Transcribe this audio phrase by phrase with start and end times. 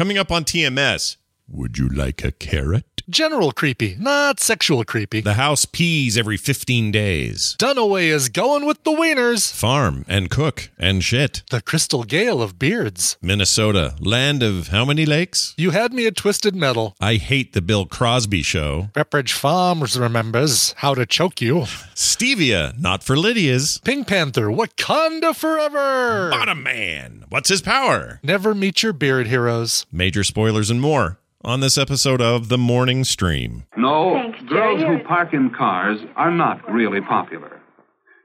[0.00, 2.86] Coming up on TMS, would you like a carrot?
[3.10, 5.20] General creepy, not sexual creepy.
[5.20, 7.56] The house pees every 15 days.
[7.58, 9.52] Dunaway is going with the wieners.
[9.52, 11.42] Farm and cook and shit.
[11.50, 13.18] The Crystal Gayle of beards.
[13.20, 15.54] Minnesota, land of how many lakes?
[15.56, 16.94] You had me at Twisted Metal.
[17.00, 18.90] I hate the Bill Crosby show.
[18.94, 21.62] Pepperidge Farms remembers how to choke you.
[21.96, 23.78] Stevia, not for Lydia's.
[23.78, 26.30] Pink Panther, Wakanda forever.
[26.30, 28.20] Bottom Man, what's his power?
[28.22, 29.84] Never meet your beard heroes.
[29.90, 33.64] Major spoilers and more on this episode of The Morning Stream.
[33.76, 37.60] No, Thanks, girls who park in cars are not really popular.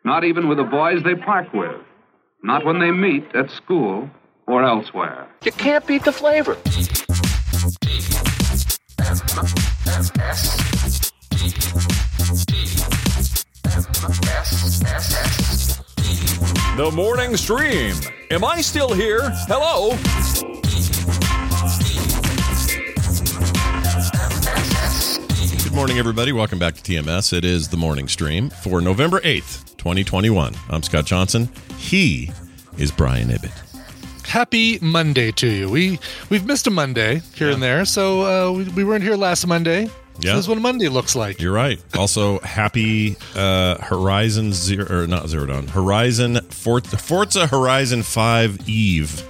[0.04, 1.76] Not even with the boys they park with.
[2.44, 4.10] Not when they meet at school
[4.48, 5.28] or elsewhere.
[5.44, 6.56] You can't beat the flavor.
[16.78, 17.96] The morning stream.
[18.32, 19.22] Am I still here?
[19.48, 20.55] Hello?
[25.76, 26.32] Morning, everybody.
[26.32, 27.34] Welcome back to TMS.
[27.34, 30.56] It is The Morning Stream for November 8th, 2021.
[30.70, 31.50] I'm Scott Johnson.
[31.78, 32.32] He
[32.78, 33.52] is Brian Ibbett.
[34.26, 35.70] Happy Monday to you.
[35.70, 39.46] We we've missed a Monday here and there, so uh, we, we weren't here last
[39.48, 39.90] Monday.
[40.22, 40.32] Yeah.
[40.32, 41.42] So this is what a Monday looks like.
[41.42, 41.78] You're right.
[41.94, 49.24] Also, happy uh, Horizon Zero, or not Zero Dawn, Horizon Forza, Forza Horizon 5 Eve.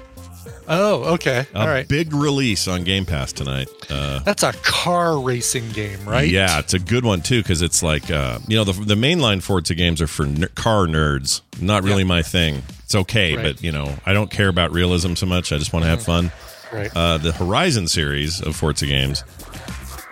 [0.67, 1.45] Oh, okay.
[1.53, 1.87] A All right.
[1.87, 3.67] big release on Game Pass tonight.
[3.89, 6.29] Uh, That's a car racing game, right?
[6.29, 9.41] Yeah, it's a good one too because it's like uh, you know the the mainline
[9.41, 11.41] Forza games are for ner- car nerds.
[11.61, 12.63] Not really my thing.
[12.83, 13.43] It's okay, Right.
[13.43, 15.51] but you know I don't care about realism so much.
[15.51, 16.31] I just want to have fun.
[16.73, 16.91] Right.
[16.95, 19.23] Uh, the Horizon series of Forza games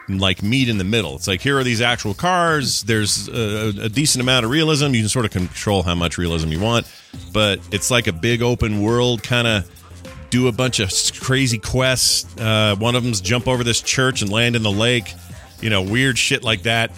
[0.09, 1.15] like meet in the middle.
[1.15, 2.83] It's like here are these actual cars.
[2.83, 4.87] There's a, a decent amount of realism.
[4.93, 6.91] You can sort of control how much realism you want,
[7.31, 9.69] but it's like a big open world kind of
[10.33, 12.25] do a bunch of crazy quests.
[12.39, 15.13] Uh, one of them's jump over this church and land in the lake.
[15.61, 16.91] You know, weird shit like that.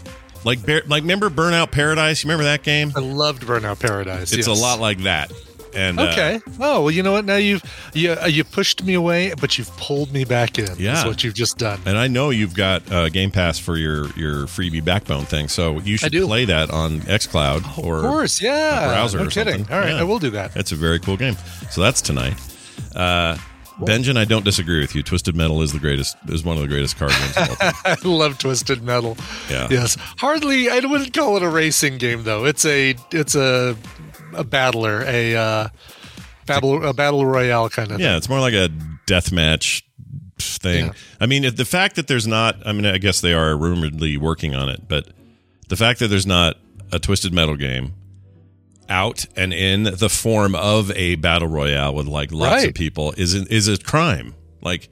[0.46, 2.24] Like, Bear- like remember Burnout Paradise?
[2.24, 2.94] You remember that game?
[2.96, 4.32] I loved Burnout Paradise.
[4.32, 4.58] It's yes.
[4.58, 5.34] a lot like that.
[5.74, 6.40] And uh, Okay.
[6.62, 7.26] Oh well, you know what?
[7.26, 7.62] Now you've
[7.94, 10.70] you uh, you pushed me away, but you've pulled me back in.
[10.78, 10.94] Yeah.
[10.94, 11.82] That's what you've just done.
[11.86, 15.80] And I know you've got uh, Game Pass for your your freebie Backbone thing, so
[15.82, 18.88] you should play that on XCloud or of course, yeah.
[18.88, 19.66] browser no or kidding.
[19.66, 19.74] something.
[19.76, 20.00] All right, Yeah.
[20.00, 20.54] I will do that.
[20.54, 21.36] That's a very cool game.
[21.70, 22.36] So that's tonight.
[22.96, 23.38] Uh,
[23.80, 25.04] Benjamin, I don't disagree with you.
[25.04, 26.16] Twisted Metal is the greatest.
[26.30, 27.74] Is one of the greatest card games of all time.
[27.86, 29.18] I love Twisted Metal.
[29.50, 29.68] Yeah.
[29.70, 29.98] Yes.
[30.18, 30.70] Hardly.
[30.70, 32.46] I wouldn't call it a racing game though.
[32.46, 33.76] It's a it's a
[34.34, 35.68] a battler, a uh,
[36.46, 37.98] battle a battle royale kind of.
[37.98, 38.06] Thing.
[38.06, 38.70] Yeah, it's more like a
[39.08, 39.84] deathmatch
[40.40, 40.86] thing.
[40.88, 40.94] Yeah.
[41.20, 44.56] I mean, the fact that there's not, I mean, I guess they are rumoredly working
[44.56, 45.08] on it, but
[45.70, 46.58] the fact that there's not
[46.92, 47.94] a Twisted Metal game
[48.90, 53.34] out and in the form of a battle royale with like lots of people is
[53.34, 54.36] is a crime.
[54.62, 54.90] Like,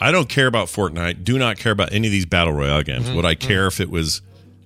[0.00, 1.24] I don't care about Fortnite.
[1.24, 3.06] Do not care about any of these battle royale games.
[3.06, 4.22] Mm-hmm, Would I care if it was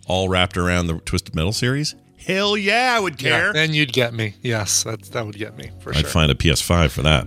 [0.06, 1.94] all wrapped around the Twisted Metal series?
[2.18, 3.46] Hell yeah, I would care.
[3.46, 4.34] Yeah, then you'd get me.
[4.42, 6.00] Yes, that that would get me for sure.
[6.00, 7.26] I'd find a PS5 for that.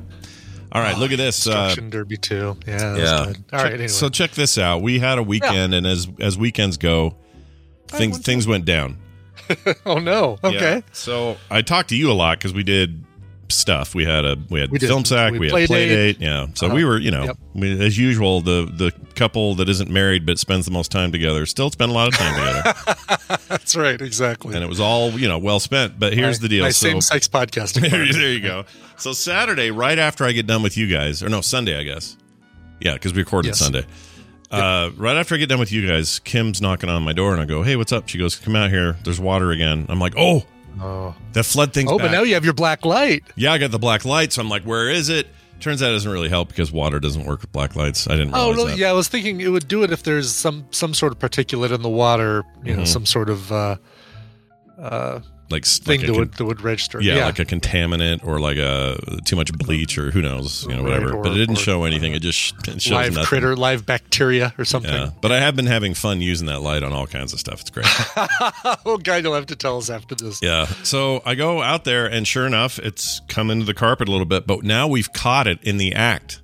[0.72, 1.48] All right, look at this.
[1.48, 2.58] Uh, Derby two.
[2.68, 2.94] Yeah.
[2.94, 3.44] That's Good.
[3.54, 3.74] All Check- right.
[3.74, 3.88] Anyway.
[3.88, 4.82] So check this out.
[4.82, 7.16] We had a weekend, and as as weekends go,
[7.88, 8.98] things went things went down.
[9.86, 10.38] oh no.
[10.44, 10.76] Okay.
[10.76, 10.82] Yeah.
[10.92, 13.04] So I talked to you a lot because we did
[13.50, 13.94] stuff.
[13.94, 15.34] We had a we had We film sack.
[15.34, 16.18] We We, had play date.
[16.20, 16.48] Yeah.
[16.56, 16.76] So Uh-huh.
[16.76, 17.38] we were you know Yep.
[17.54, 21.46] we, as usual the the couple that isn't married but spends the most time together
[21.46, 24.02] still spend a lot of time together, That's right.
[24.02, 24.56] Exactly.
[24.56, 26.00] and it was all you know well spent.
[26.00, 26.64] But here's My- the deal.
[26.64, 27.82] My so same sex podcasting.
[27.92, 28.66] there, there you go.
[28.98, 32.18] So Saturday, right after I get done with you guys, or no Sunday, I guess.
[32.82, 33.60] Yeah, because we recorded Yes.
[33.60, 33.86] Sunday.
[34.56, 37.42] Uh, right after I get done with you guys, Kim's knocking on my door, and
[37.42, 38.98] I go, "Hey, what's up?" She goes, "Come out here.
[39.04, 40.44] There's water again." I'm like, "Oh,
[40.82, 41.16] Oh.
[41.34, 43.24] that flood thing's Oh, back." but now you have your black light.
[43.36, 45.28] yeah, I got the black light, so I'm like, "Where is it?"
[45.62, 48.08] Turns out it doesn't really help because water doesn't work with black lights.
[48.10, 48.72] I didn't Oh, really?
[48.72, 48.78] that.
[48.78, 51.72] Yeah, I was thinking it would do it if there's some some sort of particulate
[51.72, 52.44] in the water.
[52.64, 53.78] You know, some sort of uh,
[54.78, 55.20] uh,
[55.50, 57.00] Like thing like that con- would that would register.
[57.02, 60.84] yeah, like a contaminant or like a too much bleach or who knows, you know,
[60.84, 61.14] Right, whatever.
[61.18, 62.14] or- but it didn't or- show anything.
[62.14, 63.28] Uh, it just it shows live nothing.
[63.28, 64.92] critter, live bacteria, or something.
[64.92, 67.62] Yeah, but I have been having fun using that light on all kinds of stuff.
[67.62, 67.86] It's great.
[68.86, 70.42] oh, God, you'll have to tell us after this.
[70.42, 70.66] Yeah.
[70.84, 74.26] So I go out there, and sure enough, it's come into the carpet a little
[74.26, 74.48] bit.
[74.48, 76.42] But now we've caught it in the act,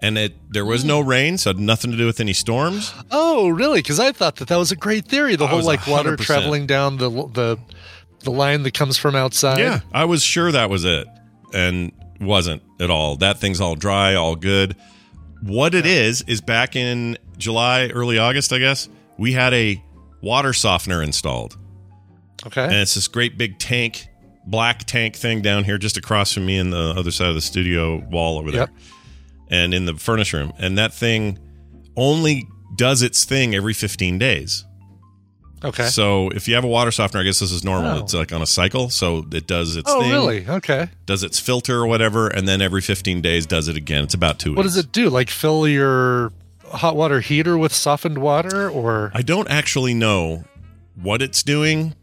[0.00, 1.06] and it there was no mm.
[1.06, 2.94] rain, so nothing to do with any storms.
[3.10, 3.80] Oh, really?
[3.80, 5.36] Because I thought that that was a great theory.
[5.36, 7.58] The I whole like water traveling down the the
[8.20, 9.58] the line that comes from outside.
[9.58, 11.06] Yeah, I was sure that was it,
[11.52, 13.16] and wasn't at all.
[13.16, 14.76] That thing's all dry, all good.
[15.42, 18.88] What it is is back in July, early August, I guess.
[19.18, 19.82] We had a
[20.20, 21.56] water softener installed.
[22.46, 22.64] Okay.
[22.64, 24.06] and it's this great big tank,
[24.46, 27.40] black tank thing down here, just across from me in the other side of the
[27.40, 28.60] studio wall over there.
[28.62, 28.70] Yep.
[29.50, 31.38] and in the furnace room, and that thing
[31.96, 34.64] only does its thing every 15 days.
[35.64, 35.86] Okay.
[35.86, 37.98] So if you have a water softener, I guess this is normal.
[37.98, 38.02] Oh.
[38.02, 40.48] It's like on a cycle, so it does its oh, thing, really?
[40.48, 40.88] Okay.
[41.06, 44.04] does its filter or whatever, and then every 15 days does it again.
[44.04, 44.74] It's about two What weeks.
[44.74, 45.10] does it do?
[45.10, 46.32] Like fill your
[46.70, 50.44] hot water heater with softened water, or I don't actually know
[50.94, 51.94] what it's doing.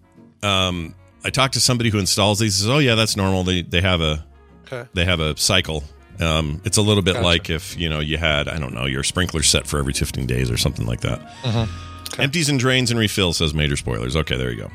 [0.44, 2.56] Um, I talked to somebody who installs these.
[2.56, 3.44] Says, "Oh yeah, that's normal.
[3.44, 4.26] They they have a
[4.66, 4.90] okay.
[4.94, 5.84] they have a cycle.
[6.20, 7.26] Um, it's a little bit Gotcha.
[7.26, 10.26] like if you know you had I don't know your sprinkler set for every 15
[10.28, 11.20] days or something like that.
[11.44, 11.66] Uh-huh.
[12.14, 12.24] Okay.
[12.24, 14.16] Empties and drains and refills says major spoilers.
[14.16, 14.72] Okay, there you go.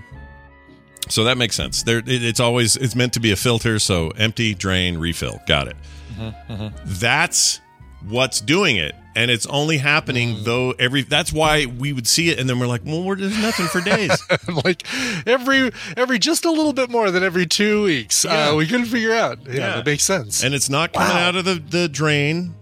[1.09, 1.83] So that makes sense.
[1.83, 3.79] There, it, it's always it's meant to be a filter.
[3.79, 5.41] So empty, drain, refill.
[5.47, 5.77] Got it.
[6.19, 7.61] Mm-hmm, That's
[8.07, 10.45] what's doing it, and it's only happening Mm.
[10.45, 11.03] though every.
[11.03, 13.81] That's why we would see it, and then we're like, well, we're, there's nothing for
[13.81, 14.23] days.
[14.65, 14.83] like
[15.27, 18.25] every every just a little bit more than every two weeks.
[18.25, 18.51] Yeah.
[18.51, 19.39] Uh, we couldn't figure out.
[19.47, 19.77] Yeah, Yeah.
[19.77, 20.45] that makes sense.
[20.45, 21.29] and it's not coming Wow.
[21.29, 22.55] out of the, the drain.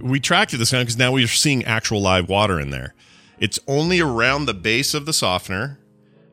[0.00, 2.94] We tracked it this time because now we're seeing actual live water in there.
[3.40, 5.80] It's only around the base of the softener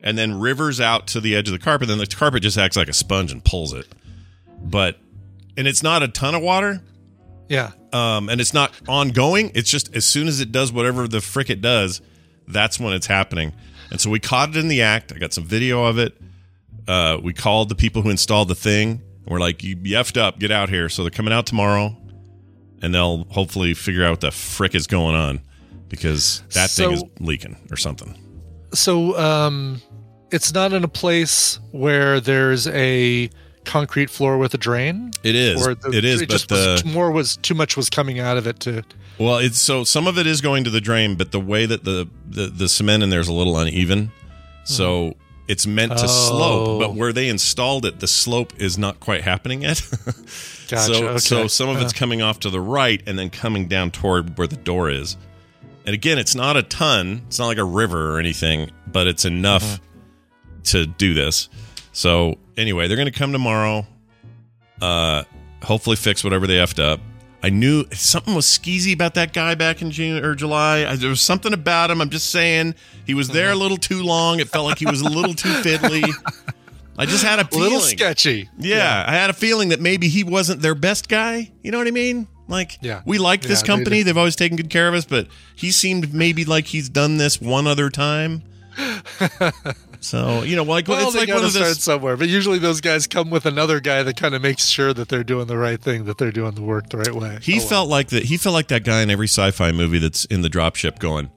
[0.02, 1.88] and then rivers out to the edge of the carpet.
[1.88, 3.86] Then the carpet just acts like a sponge and pulls it.
[4.60, 4.98] But,
[5.56, 6.82] and it's not a ton of water
[7.48, 7.72] yeah.
[7.92, 9.50] um, and it's not ongoing.
[9.54, 12.00] It's just as soon as it does whatever the frick it does,
[12.46, 13.52] that's when it's happening.
[13.90, 15.12] And so we caught it in the act.
[15.12, 16.14] I got some video of it.
[16.86, 18.90] Uh, we called the people who installed the thing.
[18.90, 20.38] And we're like, you effed up.
[20.38, 20.88] Get out here.
[20.88, 21.96] So they're coming out tomorrow,
[22.82, 25.40] and they'll hopefully figure out what the frick is going on
[25.88, 28.16] because that thing is leaking or something.
[28.74, 29.80] So um,
[30.30, 33.30] it's not in a place where there's a
[33.64, 35.10] concrete floor with a drain.
[35.22, 35.66] It is.
[35.66, 36.22] Or the- it is.
[36.22, 38.82] It but the was, more was too much was coming out of it to.
[39.18, 41.84] Well, it's so some of it is going to the drain, but the way that
[41.84, 44.12] the the, the cement in there is a little uneven,
[44.64, 45.14] so
[45.48, 46.68] it's meant to slope.
[46.68, 46.78] Oh.
[46.78, 49.82] But where they installed it, the slope is not quite happening yet.
[50.68, 50.94] Gotcha.
[50.94, 51.18] so okay.
[51.18, 54.36] so some of it's Uh, coming off to the right and then coming down toward
[54.38, 55.16] where the door is.
[55.86, 57.22] And again, it's not a ton.
[57.28, 60.62] It's not like a river or anything, but it's enough Mm-hmm.
[60.64, 61.48] to do this.
[61.92, 63.86] So anyway, they're going to come tomorrow.
[64.80, 65.24] Uh,
[65.62, 67.00] hopefully fix whatever they effed up.
[67.42, 70.84] I knew something was skeezy about that guy back in June or July.
[70.84, 72.00] I, there was something about him.
[72.00, 72.74] I'm just saying
[73.06, 73.60] he was there a Mm-hmm.
[73.60, 74.40] little too long.
[74.40, 76.04] It felt like he was a little too fiddly.
[76.98, 78.48] I just had a a little sketchy.
[78.58, 81.50] Yeah, I had a feeling that maybe he wasn't their best guy.
[81.62, 82.26] You know what I mean?
[82.48, 83.02] Like, Yeah.
[83.04, 83.98] we like this Yeah, company.
[83.98, 84.04] do.
[84.04, 87.40] They've always taken good care of us, but he seemed maybe like he's done this
[87.40, 88.42] one other time.
[90.00, 91.82] so you know, like Well, it's they like one to of start those.
[91.82, 92.16] somewhere.
[92.16, 95.24] But usually those guys come with another guy that kind of makes sure that they're
[95.24, 97.38] doing the right thing, that they're doing the work the right way.
[97.42, 98.24] He Oh, felt like that.
[98.24, 101.30] He felt like that guy in every sci-fi movie that's in the dropship going,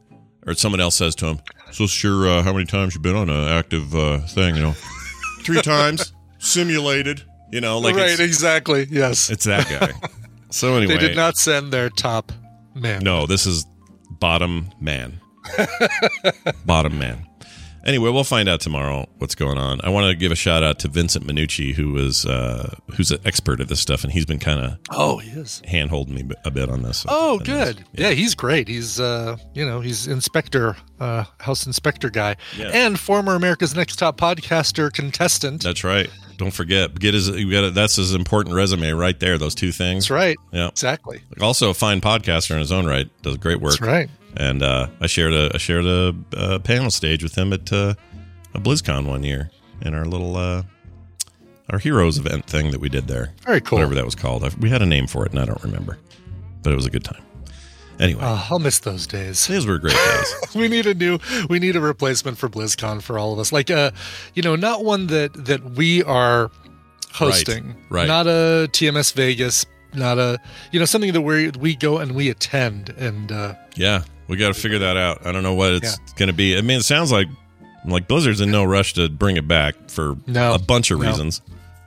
[0.45, 1.39] or someone else says to him,
[1.71, 4.55] "So sure, uh, how many times you've been on an active uh, thing?
[4.55, 4.75] You know,
[5.43, 7.23] three times simulated.
[7.51, 8.87] You know, like right, exactly.
[8.89, 9.29] Yes.
[9.29, 9.93] it's that guy."
[10.51, 12.31] So anyway, They did not send their top
[12.75, 13.03] man.
[13.03, 13.65] No, this is
[14.19, 15.19] bottom man.
[16.65, 17.27] bottom man.
[17.83, 19.81] Anyway, we'll find out tomorrow what's going on.
[19.83, 23.17] I want to give a shout out to Vincent Minucci, who was uh, who's an
[23.25, 25.63] expert at this stuff, and he's been kind of Oh, he is.
[25.65, 27.07] hand holding me a bit on this.
[27.09, 27.83] Oh, good.
[27.93, 28.11] Yeah.
[28.11, 28.67] he's great.
[28.67, 32.69] He's uh, you know, he's inspector, uh, house inspector guy, Yeah.
[32.71, 35.63] and former America's Next Top Podcaster contestant.
[35.63, 36.07] That's right.
[36.41, 37.29] Don't forget, get his.
[37.29, 39.37] You got that's his important resume right there.
[39.37, 40.05] Those two things.
[40.05, 40.37] That's right.
[40.51, 40.69] Yeah.
[40.69, 41.21] Exactly.
[41.39, 43.07] Also, a fine podcaster in his own right.
[43.21, 43.73] Does great work.
[43.73, 44.09] That's right.
[44.37, 47.93] And uh, I shared a I shared a, uh panel stage with him at uh,
[48.55, 49.51] a BlizzCon one year
[49.83, 50.63] in our little uh,
[51.69, 53.35] our heroes event thing that we did there.
[53.45, 53.77] Very cool.
[53.77, 54.43] Whatever that was called.
[54.43, 55.99] I, we had a name for it, and I don't remember,
[56.63, 57.21] but it was a good time.
[58.01, 59.47] Anyway, Oh, I'll miss those days.
[59.47, 60.35] Those were great days.
[60.55, 63.51] we need a new we need a replacement for BlizzCon for all of us.
[63.53, 63.91] Like uh
[64.33, 66.49] you know, not one that that we are
[67.13, 67.75] hosting.
[67.89, 68.07] right.
[68.07, 70.39] Not a TMS Vegas, not a
[70.71, 74.53] you know, something that we we go and we attend and uh yeah, we got
[74.53, 75.25] to figure that out.
[75.25, 76.57] I don't know what it's going to be.
[76.57, 77.27] I mean, it sounds like
[77.85, 81.07] like Blizzard's in no rush to bring it back for No, a bunch of no.
[81.07, 81.41] reasons.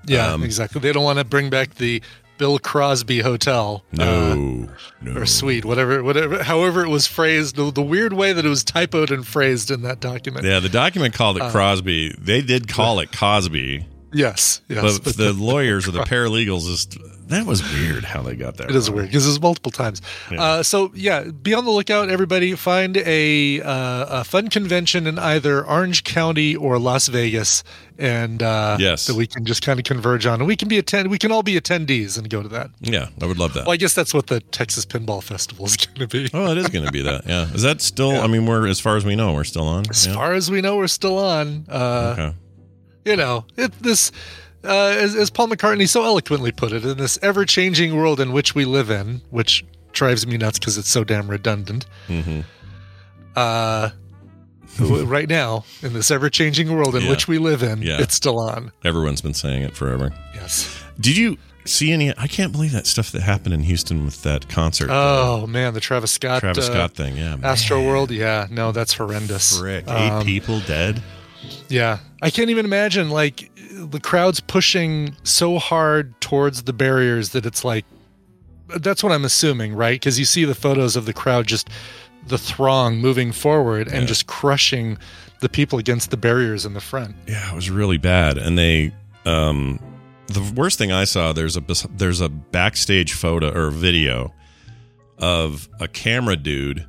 [0.06, 0.80] yeah, Um, exactly.
[0.80, 2.02] They don't want to bring back the
[2.38, 3.84] Bill Crosby Hotel.
[3.92, 4.68] uh, No,
[5.00, 5.12] no.
[5.20, 8.64] or suite, whatever, whatever, however it was phrased, the, the weird way that it was
[8.64, 10.44] typoed and phrased in that document.
[10.44, 12.14] Yeah, the document called it Uh, Crosby.
[12.18, 16.96] They did call it Cosby, Yes, yes, but the lawyers or the paralegals just
[17.34, 18.70] that was weird how they got that.
[18.70, 18.96] It is wrong.
[18.96, 20.00] weird because it's multiple times.
[20.30, 22.54] Uh, so yeah, be on the lookout, everybody.
[22.54, 27.62] Find a uh, a fun convention in either Orange County or Las Vegas,
[27.98, 29.06] and uh, Yes.
[29.06, 30.40] that we can just kind of converge on.
[30.40, 31.10] And we can be attend.
[31.10, 32.70] We can all be attendees and go to that.
[32.80, 33.64] Yeah, I would love that.
[33.66, 36.30] Well, I guess that's what the Texas Pinball Festival is going to be.
[36.32, 37.26] Oh, it is going to be that.
[37.26, 38.20] Yeah, is that still?
[38.20, 39.84] I mean, we're as far as we know, we're still on.
[39.90, 40.14] As Yeah.
[40.14, 41.66] far as we know, we're still on.
[41.68, 42.34] Uh, Okay.
[43.06, 44.12] You know, it this.
[44.64, 48.54] Uh, as, as Paul McCartney so eloquently put it, in this ever-changing world in which
[48.54, 51.86] we live in, which drives me nuts because it's so damn redundant.
[52.06, 52.40] hmm
[53.36, 53.90] Uh,
[54.80, 57.10] right now, in this ever changing world in Yeah.
[57.10, 58.00] which we live in, Yeah.
[58.00, 58.72] it's still on.
[58.84, 60.12] Everyone's been saying it forever.
[60.34, 60.68] Yes.
[60.98, 62.10] Did you see any?
[62.18, 64.88] I can't believe that stuff that happened in Houston with that concert.
[64.90, 67.16] Oh man, the Travis Scott, Travis uh, Scott thing.
[67.16, 68.10] Yeah, Astro World.
[68.10, 69.58] Yeah, no, that's horrendous.
[69.58, 69.84] Frick.
[69.88, 71.02] Eight Um, people dead.
[71.68, 77.44] Yeah, I can't even imagine like the crowd's pushing so hard towards the barriers that
[77.46, 77.84] it's like
[78.78, 80.00] that's what I'm assuming, right?
[80.00, 81.68] Because you see the photos of the crowd just
[82.26, 84.06] the throng moving forward and Yeah.
[84.06, 84.96] just crushing
[85.40, 87.14] the people against the barriers in the front.
[87.28, 88.38] Yeah, it was really bad.
[88.38, 88.92] And they,
[89.26, 89.78] um,
[90.28, 91.62] the worst thing I saw there's a
[91.94, 94.32] there's a backstage photo or video
[95.18, 96.86] of a camera dude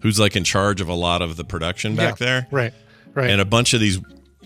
[0.00, 2.72] who's like in charge of a lot of the production back Yeah, there, Right.
[3.14, 3.30] Right.
[3.30, 3.98] and a bunch of these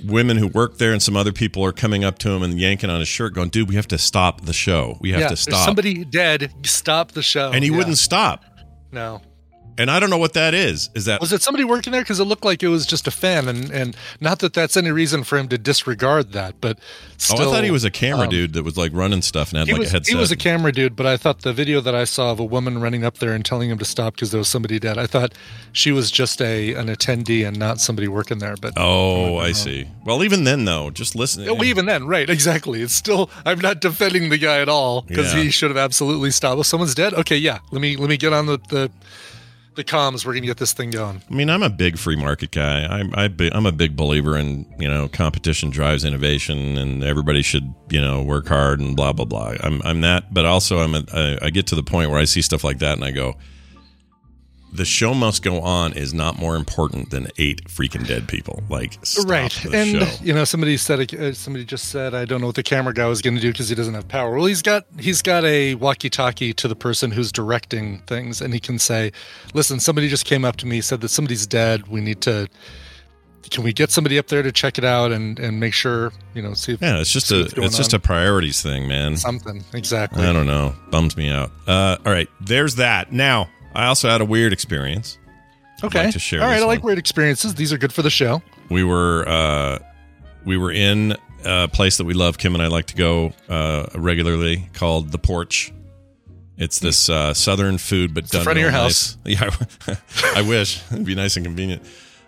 [0.04, 2.90] women who work there and some other people are coming up to him and yanking
[2.90, 4.98] on his shirt, going, "Dude, we have to stop the show.
[5.00, 6.52] We have yeah, to stop." somebody dead.
[6.64, 7.50] Stop the show.
[7.52, 7.76] and he Yeah.
[7.76, 8.44] wouldn't stop.
[8.92, 9.22] No.
[9.80, 10.90] And I don't know what that is.
[10.94, 12.02] Is that Was it somebody working there?
[12.02, 14.90] Because it looked like it was just a fan, and and not that that's any
[14.90, 16.78] reason for him to disregard that, but
[17.16, 19.52] still, oh, I thought he was a camera um, dude that was like running stuff
[19.52, 20.14] and had like was, a headset.
[20.14, 22.44] he was a camera dude, but I thought the video that I saw of a
[22.44, 24.98] woman running up there and telling him to stop because there was somebody dead.
[24.98, 25.32] I thought
[25.72, 28.56] she was just a an attendee and not somebody working there.
[28.56, 29.88] But oh, I see.
[30.04, 31.48] Well, even then though, just listen.
[31.48, 32.28] Oh, even then, right?
[32.28, 32.82] Exactly.
[32.82, 33.30] It's still.
[33.46, 35.44] I'm not defending the guy at all because Yeah.
[35.44, 36.56] he should have absolutely stopped.
[36.56, 37.14] Well, someone's dead.
[37.14, 37.60] Okay, yeah.
[37.70, 38.90] Let me let me get on the the,
[39.74, 40.24] the comms.
[40.24, 41.22] We're gonna get this thing going.
[41.30, 42.84] I mean, I'm a big free market guy.
[42.84, 47.72] I'm I, I'm a big believer in you know competition drives innovation, and everybody should
[47.88, 49.54] you know work hard and blah blah blah.
[49.60, 52.24] I'm I'm that, but also I'm a, I, I get to the point where I
[52.24, 53.36] see stuff like that and I go,
[54.72, 58.62] the show must go on is not more important than eight freaking dead people.
[58.68, 60.24] Like stop right the and show.
[60.24, 63.06] you know somebody said uh, somebody just said i don't know what the camera guy
[63.06, 65.74] was going to do because he doesn't have power well he's got he's got a
[65.74, 69.10] walkie-talkie to the person who's directing things and he can say
[69.54, 72.46] listen somebody just came up to me said that somebody's dead we need to
[73.50, 76.42] can we get somebody up there to check it out and and make sure you
[76.42, 77.98] know see if Yeah, it's just a it's just on.
[77.98, 79.16] a priorities thing, man.
[79.16, 80.74] something exactly I don't know.
[80.90, 81.50] Bums me out.
[81.66, 83.10] Uh, all right, there's that.
[83.12, 85.18] Now, I also had a weird experience.
[85.82, 86.04] okay.
[86.04, 86.88] like to share all right i like one.
[86.88, 87.54] weird experiences.
[87.54, 88.42] These are good for the show.
[88.68, 89.78] We were uh
[90.44, 92.38] we were in a place that we love.
[92.38, 95.72] Kim and i like to go uh regularly called the porch.
[96.56, 99.16] It's this uh southern food but done front of your real house.
[99.24, 99.40] nice.
[99.88, 99.96] yeah
[100.34, 100.82] i wish.
[100.92, 101.82] It'd be nice and convenient.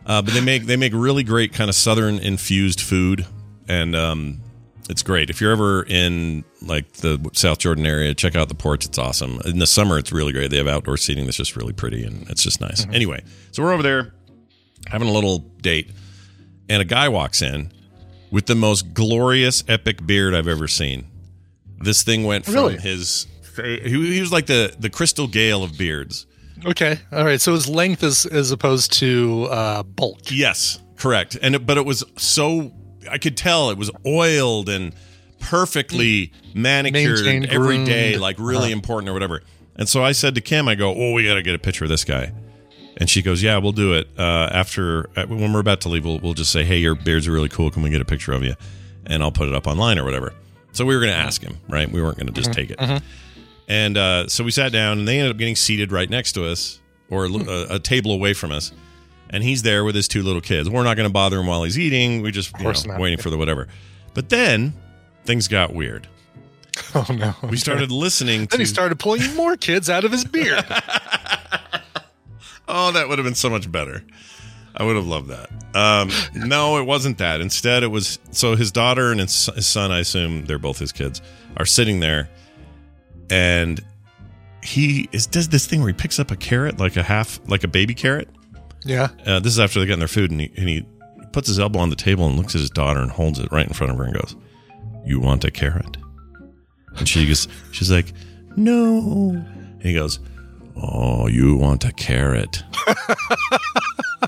[0.06, 3.26] Uh but they make they make really great kind of southern infused food.
[3.68, 4.40] And um
[4.88, 5.30] it's great.
[5.30, 9.40] If you're ever in like the south jordan area check out the porch it's awesome
[9.44, 12.28] in the summer it's really great they have outdoor seating that's just really pretty and
[12.30, 14.12] it's just nice anyway so we're over there
[14.88, 15.92] having a little date,
[16.68, 17.70] and a guy walks in
[18.32, 21.06] with the most glorious, epic beard I've ever seen.
[21.78, 22.78] This thing went from Really?
[22.78, 23.28] his.
[23.62, 23.78] He,
[24.14, 26.26] he was like the the Crystal Gayle of beards.
[26.64, 31.36] okay all right so his length is as opposed to uh bulk Yes, correct.
[31.40, 32.72] And it, but it was so
[33.10, 34.94] I could tell it was oiled and
[35.42, 38.22] perfectly manicured Maintained, every day, groomed.
[38.22, 38.72] like really Uh-huh.
[38.72, 39.42] important or whatever.
[39.76, 41.84] And so I said to Kim, I go, "Oh, we got to get a picture
[41.84, 42.32] of this guy."
[42.98, 44.08] And she goes, "Yeah, we'll do it.
[44.18, 47.26] Uh, after uh, when we're about to leave, we'll, we'll just say, "Hey, your beards
[47.26, 47.70] are really cool.
[47.70, 48.54] Can we get a picture of you?"
[49.06, 50.32] And I'll put it up online or whatever.
[50.72, 51.90] So we were going to ask him, right?
[51.90, 53.02] We weren't going to just take it.
[53.68, 56.44] And uh, so we sat down, and they ended up getting seated right next to
[56.46, 56.80] us,
[57.10, 58.72] or a, li- a, a table away from us.
[59.30, 60.68] And he's there with his two little kids.
[60.68, 62.20] We're not going to bother him while he's eating.
[62.22, 63.00] We just you course know, not.
[63.00, 63.68] waiting for the whatever.
[64.14, 64.74] But then
[65.24, 66.08] things got weird.
[66.94, 68.46] oh no We started listening to.
[68.50, 70.64] then he started pulling more kids out of his beard
[72.68, 74.02] Oh, that would have been so much better.
[74.74, 75.50] I would have loved that.
[75.74, 77.40] Um, no, it wasn't that.
[77.42, 80.92] Instead, it was so his daughter and his, his son, I assume they're both his
[80.92, 81.20] kids,
[81.58, 82.30] are sitting there,
[83.28, 83.84] and
[84.62, 87.64] he is does this thing where he picks up a carrot, like a half, like
[87.64, 88.28] a baby carrot.
[88.84, 90.86] yeah Uh, this is after they got their food, and he, and he
[91.32, 93.66] puts his elbow on the table and looks at his daughter and holds it right
[93.66, 94.36] in front of her and goes,
[95.04, 95.96] "You want a carrot?"
[96.96, 98.12] And she goes, she's like,
[98.56, 100.18] "No." And he goes,
[100.76, 102.62] "Oh, you want a carrot?"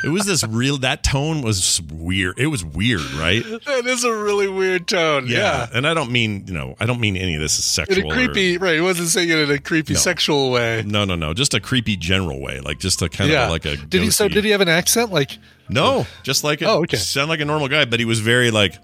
[0.02, 0.78] it was this real.
[0.78, 2.38] That tone was weird.
[2.38, 3.42] It was weird, right?
[3.66, 5.26] That is a really weird tone.
[5.28, 5.68] Yeah.
[5.72, 7.98] And I don't mean, you know, I don't mean any of this is sexual.
[7.98, 8.74] In a or- creepy, right.
[8.74, 9.98] He wasn't saying it in a creepy No.
[9.98, 10.82] sexual way.
[10.86, 11.32] no, no, no.
[11.34, 13.44] Just a creepy general way, like just a kind yeah.
[13.44, 13.76] of like a.
[13.76, 14.10] did he?
[14.10, 15.12] So did he have an accent?
[15.12, 15.38] Like,
[15.68, 16.96] No, just like a, Oh, okay.
[16.96, 18.74] sound like a normal guy, but he was very like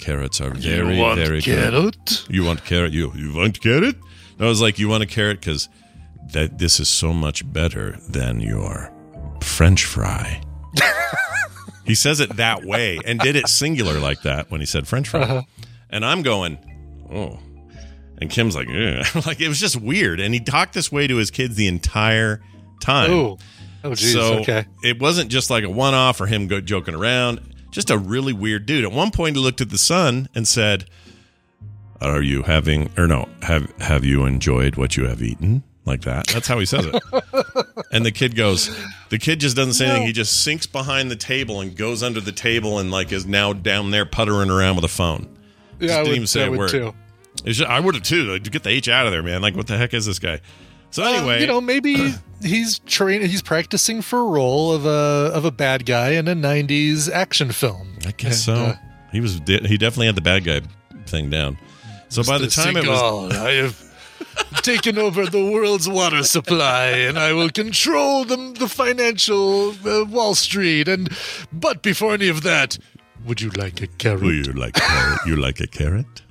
[0.00, 1.72] carrots are very very good.
[1.72, 2.26] carrot?
[2.28, 2.92] You want carrot?
[2.92, 3.96] You you want carrot?
[4.38, 5.68] And I was like, you want a carrot because
[6.32, 8.92] that this is so much better than your
[9.42, 10.40] French fry.
[11.84, 15.08] he says it that way and did it singular like that when he said French
[15.08, 15.42] fry, Uh-huh.
[15.90, 16.58] and I'm going,
[17.12, 17.38] oh.
[18.18, 20.20] And Kim's like, "Ugh." like it was just weird.
[20.20, 22.42] And he talked this way to his kids the entire
[22.80, 23.10] time.
[23.10, 23.38] Oh,
[23.82, 24.12] oh, geez.
[24.12, 24.66] so okay.
[24.82, 27.40] it wasn't just like a one off or him go joking around.
[27.70, 28.84] Just a really weird dude.
[28.84, 30.86] At one point, he looked at the sun and said,
[32.00, 36.26] "Are you having or no have have you enjoyed what you have eaten?" Like that.
[36.28, 37.02] That's how he says it.
[37.92, 38.68] and the kid goes.
[39.08, 40.06] The kid just doesn't say anything.
[40.06, 43.52] He just sinks behind the table and goes under the table and like is now
[43.54, 45.38] down there puttering around with a phone.
[45.80, 46.70] Yeah, I didn't would, even say I a word.
[46.70, 46.94] too.
[47.44, 48.32] It's just- I would have too.
[48.32, 49.40] Like, get the H out of there, man.
[49.40, 50.40] Like, what the heck is this guy?
[50.90, 55.30] So Uh, anyway, you know, maybe he's train he's practicing for a role of a
[55.34, 57.98] of a bad guy in a '90s action film.
[58.06, 58.54] I guess so.
[58.54, 58.74] Uh,
[59.12, 59.40] he was.
[59.40, 60.60] de- He definitely had the bad guy
[61.06, 61.58] thing down.
[62.08, 62.64] So by the Mr.
[62.64, 63.76] time it was, I have
[64.62, 70.34] taken over the world's water supply, and I will control the the financial uh, Wall
[70.34, 70.88] Street.
[70.88, 71.08] And
[71.52, 72.78] but before any of that,
[73.24, 74.22] would you like a carrot?
[74.24, 75.20] Oh, you like carrot?
[75.26, 76.22] you like a carrot?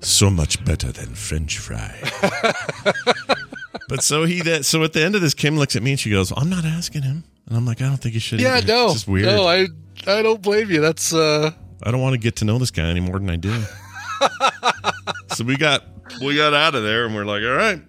[0.00, 1.94] So much better than French fry.
[3.88, 6.00] but so he that so at the end of this, Kim looks at me and
[6.00, 8.56] she goes, "I'm not asking him," and I'm like, "I don't think you should." Yeah,
[8.56, 8.66] either.
[8.66, 9.26] no, it's just weird.
[9.26, 9.66] no, I
[10.06, 10.80] I don't blame you.
[10.80, 11.50] That's uh,
[11.82, 13.62] I don't want to get to know this guy any more than I do.
[15.34, 15.84] so we got
[16.24, 17.80] we got out of there and we're like, all right,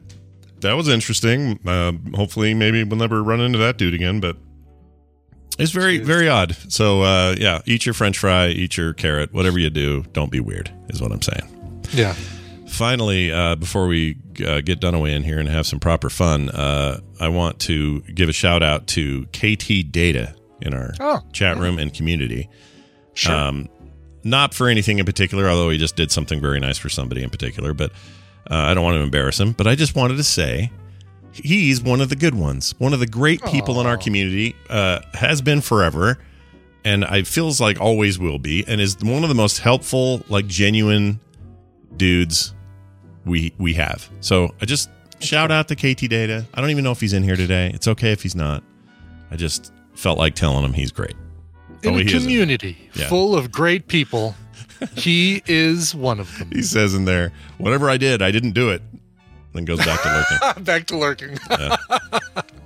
[0.62, 1.60] that was interesting.
[1.66, 4.20] Uh, hopefully, maybe we'll never run into that dude again.
[4.20, 4.38] But
[5.60, 6.56] it's very very odd.
[6.70, 10.40] So uh, yeah, eat your French fry, eat your carrot, whatever you do, don't be
[10.40, 10.72] weird.
[10.90, 11.86] Is what I'm saying.
[11.92, 12.16] yeah.
[12.68, 17.00] Finally, uh, before we uh, get Dunaway in here and have some proper fun, uh,
[17.20, 21.78] I want to give a shout out to KT Data in our Oh, chat room
[21.78, 22.50] and community.
[23.14, 23.36] Sure.
[23.36, 23.70] Um,
[24.24, 27.30] not for anything in particular, although he just did something very nice for somebody in
[27.30, 27.76] particular.
[27.76, 27.92] But
[28.50, 29.52] uh, I don't want to embarrass him.
[29.52, 30.72] But I just wanted to say
[31.34, 34.56] he's one of the good ones, one of the great people in our community.
[34.70, 36.18] Uh, has been forever,
[36.86, 40.48] and I feels like always will be, and is one of the most helpful, like
[40.48, 41.20] genuine
[41.98, 42.54] dudes
[43.26, 44.10] we we have.
[44.22, 46.46] So I just shout out to KT Data.
[46.54, 47.72] I don't even know if he's in here today.
[47.74, 48.64] It's okay if he's not.
[49.32, 51.16] I just felt like telling him he's great.
[51.84, 53.08] in Oh, a community Yeah.
[53.10, 54.36] full of great people,
[54.96, 56.50] he is one of them.
[56.52, 58.82] He says in there, whatever I did, I didn't do it.
[59.54, 60.64] Then goes back to lurking.
[60.64, 61.38] Back to lurking.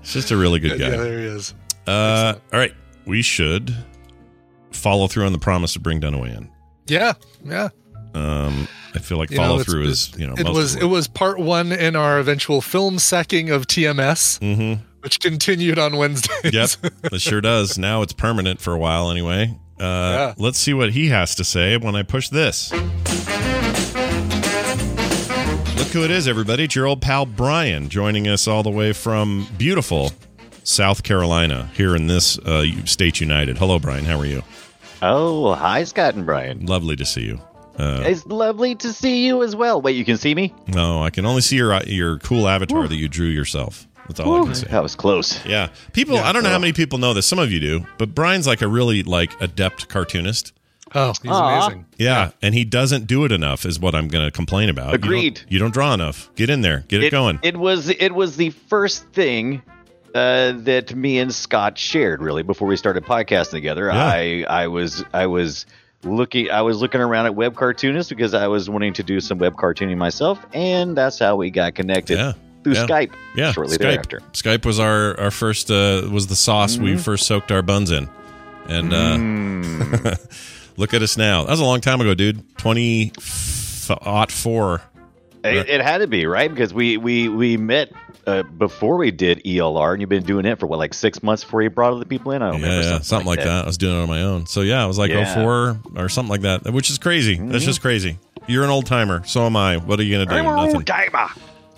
[0.02, 0.90] It's just a really good guy.
[0.90, 1.54] yeah, there he is.
[1.86, 2.74] Uh, all right,
[3.06, 3.76] we should
[4.72, 6.50] follow through on the promise to bring Dunaway in.
[6.88, 7.70] Yeah, yeah.
[8.14, 11.40] Um, I feel like You follow through is you know it was it was part
[11.40, 14.82] one in our eventual film sacking of TMS, Mm-hmm.
[15.02, 16.54] which continued on Wednesdays.
[16.54, 17.78] Yep, it sure does.
[17.78, 19.58] Now it's permanent for a while anyway.
[19.80, 20.34] Uh, Yeah.
[20.38, 22.72] Let's see what he has to say when I push this.
[25.98, 26.66] Look who it is, everybody.
[26.66, 30.12] It's your old pal Brian joining us all the way from beautiful
[30.64, 33.58] South Carolina here in this uh, state united.
[33.58, 34.06] Hello, Brian.
[34.06, 34.44] How are you?
[35.02, 36.68] Oh, hi, Scott and Brian.
[36.68, 37.42] Lovely to see you.
[37.80, 39.82] Uh, It's lovely to see you as well.
[39.82, 40.54] Wait, you can see me?
[40.68, 43.88] no, I can only see your uh, your cool avatar that you drew yourself.
[44.08, 44.68] That's all I can see.
[44.68, 45.44] That was close.
[45.48, 46.14] Yeah, people.
[46.18, 47.26] Yeah, I don't know how many people know this.
[47.26, 50.54] Some of you do, but Brian's like a really like adept cartoonist.
[50.96, 51.66] Oh, he's Aw.
[51.68, 51.86] amazing.
[51.98, 54.92] Yeah, and he doesn't do it enough, is what I'm going to complain about.
[54.94, 55.42] You don't- Agreed.
[55.50, 56.30] You don't, draw enough.
[56.36, 56.86] Get in there.
[56.88, 57.40] Get it, going.
[57.44, 59.62] It was it was the first thing
[60.16, 63.88] uh, that me and Scott shared really before we started podcasting together.
[63.88, 64.04] Yeah.
[64.06, 65.66] I I was I was
[66.04, 69.38] looking I was looking around at web cartoonists because I was wanting to do some
[69.40, 72.34] web cartooning myself, and that's how we got connected Yeah.
[72.64, 72.86] through Yeah.
[72.88, 73.12] Skype.
[73.36, 73.80] yeah, shortly Skype.
[73.82, 74.22] thereafter.
[74.34, 78.08] Skype was our our first uh, was the sauce we first soaked our buns in,
[78.70, 80.18] and uh, Mm.
[80.78, 81.44] look at us now.
[81.44, 82.58] That was a long time ago, dude.
[82.58, 83.12] Twenty
[83.90, 84.82] ought four.
[85.44, 87.92] It, it had to be right because we we we met
[88.26, 91.44] uh, before we did ELR, and you've been doing it for what like six months
[91.44, 92.42] before you brought other people in.
[92.42, 93.64] I don't Yeah, remember yeah, something, like that.
[93.64, 94.46] I was doing it on my own.
[94.46, 95.34] So yeah, I was like Yeah.
[95.38, 97.38] oh four or something like that, which is crazy.
[97.42, 98.20] That's just crazy.
[98.48, 99.24] You're an old timer.
[99.26, 99.78] So am I.
[99.78, 100.36] What are you gonna do?
[100.36, 100.84] I'm Nothing.
[100.84, 101.28] Timer.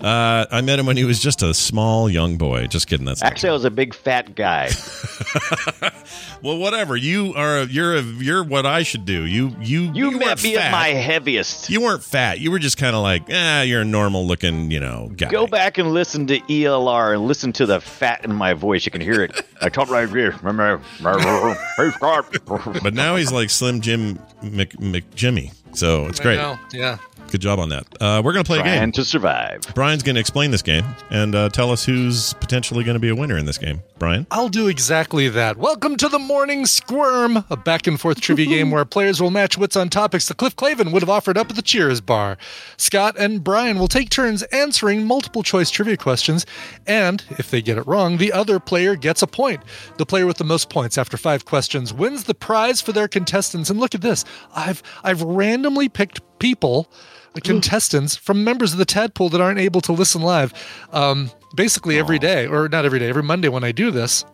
[0.02, 2.68] Uh, I met him when he was just a small young boy.
[2.68, 3.06] Just kidding.
[3.06, 4.70] That's not Actually, I was a big fat guy.
[6.42, 6.96] Well, whatever.
[6.96, 7.64] You are.
[7.64, 7.98] You're.
[7.98, 9.26] A, you're what I should do.
[9.26, 9.56] You.
[9.60, 9.92] You.
[9.94, 10.68] You, met me fat.
[10.68, 11.70] at my heaviest.
[11.70, 12.40] You weren't fat.
[12.40, 15.30] You were just kind of like, ah, you're a normal looking, you know, guy.
[15.30, 18.86] Go back and listen to ELR and listen to the fat in my voice.
[18.86, 19.46] You can hear it.
[19.62, 20.34] I talk like this.
[20.42, 20.78] Remember?
[21.78, 22.38] Hey, Scott.
[22.82, 25.54] But now he's like Slim Jim Mc, McJimmy.
[25.76, 26.36] So it's I great.
[26.38, 26.98] know, Yeah.
[27.30, 27.86] Good job on that.
[28.02, 28.92] Uh, we're gonna play a game.
[28.94, 29.62] To survive.
[29.76, 33.38] Brian's gonna explain this game and uh, tell us who's potentially gonna be a winner
[33.38, 33.84] in this game.
[34.00, 34.26] Brian.
[34.32, 35.58] I'll do exactly that.
[35.58, 39.60] Welcome to the Morning Squirm, a back and forth trivia game where players will match
[39.60, 42.38] wits on topics that Cliff Clavin would have offered up at the Cheers bar.
[42.78, 46.48] Scott and Brian will take turns answering multiple choice trivia questions,
[46.88, 49.62] and if they get it wrong, the other player gets a point.
[49.98, 53.70] The player with the most points after five questions wins the prize for their contestants.
[53.70, 54.26] And look at this.
[54.56, 56.90] I've I've randomly picked people
[57.44, 60.54] contestants from members of the tadpole that aren't able to listen live.
[60.92, 64.26] Um, basically, every day, or not every day, every Monday when I do this,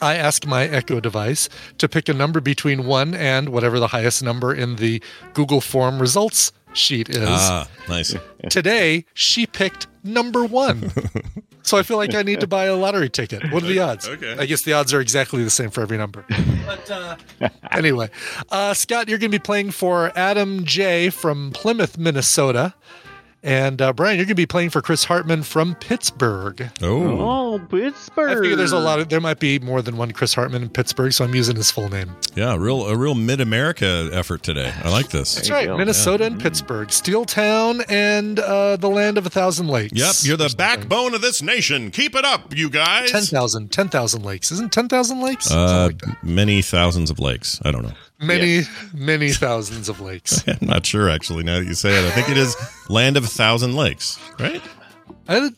[0.00, 4.22] I ask my Echo device to pick a number between one and whatever the highest
[4.22, 5.02] number in the
[5.34, 7.28] Google Form results sheet is.
[7.28, 8.14] Ah, nice.
[8.48, 10.90] Today, she picked number one.
[11.62, 13.50] so I feel like I need to buy a lottery ticket.
[13.52, 14.08] What are the odds?
[14.08, 14.36] Okay.
[14.38, 16.24] I guess the odds are exactly the same for every number.
[16.66, 17.16] But uh,
[17.70, 18.10] anyway,
[18.50, 22.74] uh, Scott, you're going to be playing for Adam J from Plymouth, Minnesota.
[23.44, 26.70] And uh, Brian, you're going to be playing for Chris Hartman from Pittsburgh.
[26.80, 28.30] Oh, Oh, Pittsburgh.
[28.30, 30.68] I figure there's a lot of there might be more than one Chris Hartman in
[30.70, 32.14] Pittsburgh, so I'm using his full name.
[32.34, 34.72] yeah, real a real mid America effort today.
[34.84, 35.34] I like this.
[35.34, 35.76] That's right, go.
[35.76, 39.92] Minnesota and Pittsburgh, Steel Town, and uh, the land of a thousand lakes.
[39.94, 41.90] Yep, you're the backbone of this nation.
[41.90, 43.10] Keep it up, you guys.
[43.10, 44.52] 10,000 10,000 lakes.
[44.52, 45.50] Isn't 10,000 lakes?
[45.50, 47.60] Uh, like many thousands of lakes.
[47.64, 47.92] I don't know.
[48.22, 48.62] Many,
[48.94, 50.42] many thousands of lakes.
[50.46, 51.42] I'm not sure actually.
[51.44, 52.56] Now that you say it, I think it is
[52.88, 54.62] land of a thousand lakes, right?
[55.28, 55.54] I had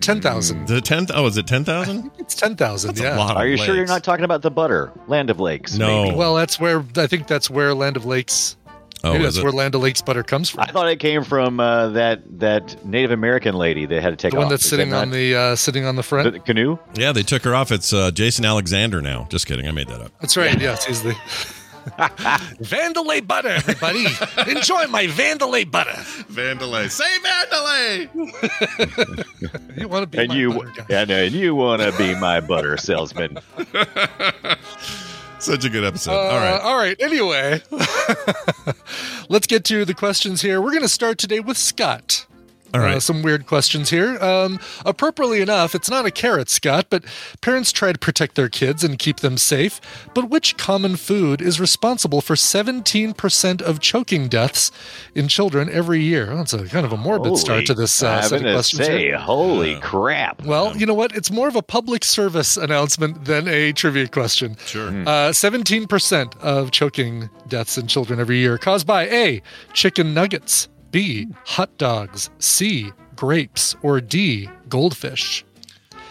[0.00, 0.68] 10,000.
[0.68, 1.10] The tenth?
[1.12, 2.10] Oh, is it ten thousand?
[2.18, 3.16] It's 10,000, yeah.
[3.16, 3.36] a lot.
[3.36, 5.76] Are of you sure you're not talking about the butter, Land of Lakes?
[5.76, 6.04] No.
[6.04, 6.16] maybe?
[6.16, 8.56] Well, that's where, I think that's where Land of Lakes,
[9.04, 9.42] Oh, maybe is that's it?
[9.44, 10.60] where Land of Lakes butter comes from.
[10.60, 14.32] I thought it came from uh, that that Native American lady that had to take
[14.32, 14.50] The one off.
[14.50, 16.32] that's Is sitting that on the, uh, sitting on the front.
[16.32, 16.78] the canoe.
[16.94, 17.72] yeah, they took her off.
[17.72, 19.26] It's uh, Jason Alexander now.
[19.30, 19.66] Just kidding.
[19.66, 20.12] I made that up.
[20.20, 20.60] That's right.
[20.60, 21.14] Yes, he's the
[22.62, 24.06] Vandelay butter, everybody.
[24.50, 25.90] Enjoy my Vandelay butter.
[26.30, 26.90] Vandelay.
[26.90, 28.08] Say Vandelay.
[29.78, 30.84] You want to be And my you, butter guy.
[31.02, 33.38] and, and you want to be my butter salesman.
[35.40, 36.12] Such a good episode.
[36.12, 36.60] Uh, All right.
[36.60, 36.96] All right.
[37.00, 37.62] Anyway,
[39.28, 40.60] let's get to the questions here.
[40.60, 42.26] We're going to start today with Scott.
[42.74, 42.96] All right.
[42.96, 44.18] Uh, some weird questions here.
[44.22, 47.04] Um, appropriately enough, it's not a carrot, Scott, but
[47.40, 49.80] parents try to protect their kids and keep them safe.
[50.14, 54.70] But which common food is responsible for 17% of choking deaths
[55.14, 56.26] in children every year?
[56.26, 58.86] That's a kind of a morbid start to this uh, set of questions.
[58.86, 59.18] say, here.
[59.18, 60.44] holy crap!
[60.44, 61.16] Well, you know what?
[61.16, 64.56] It's more of a public service announcement than a trivia question.
[64.66, 64.88] Sure.
[64.88, 71.28] Uh, 17% of choking deaths in children every year caused by A, chicken nuggets, B,
[71.44, 75.44] hot dogs, C, grapes, or D, goldfish.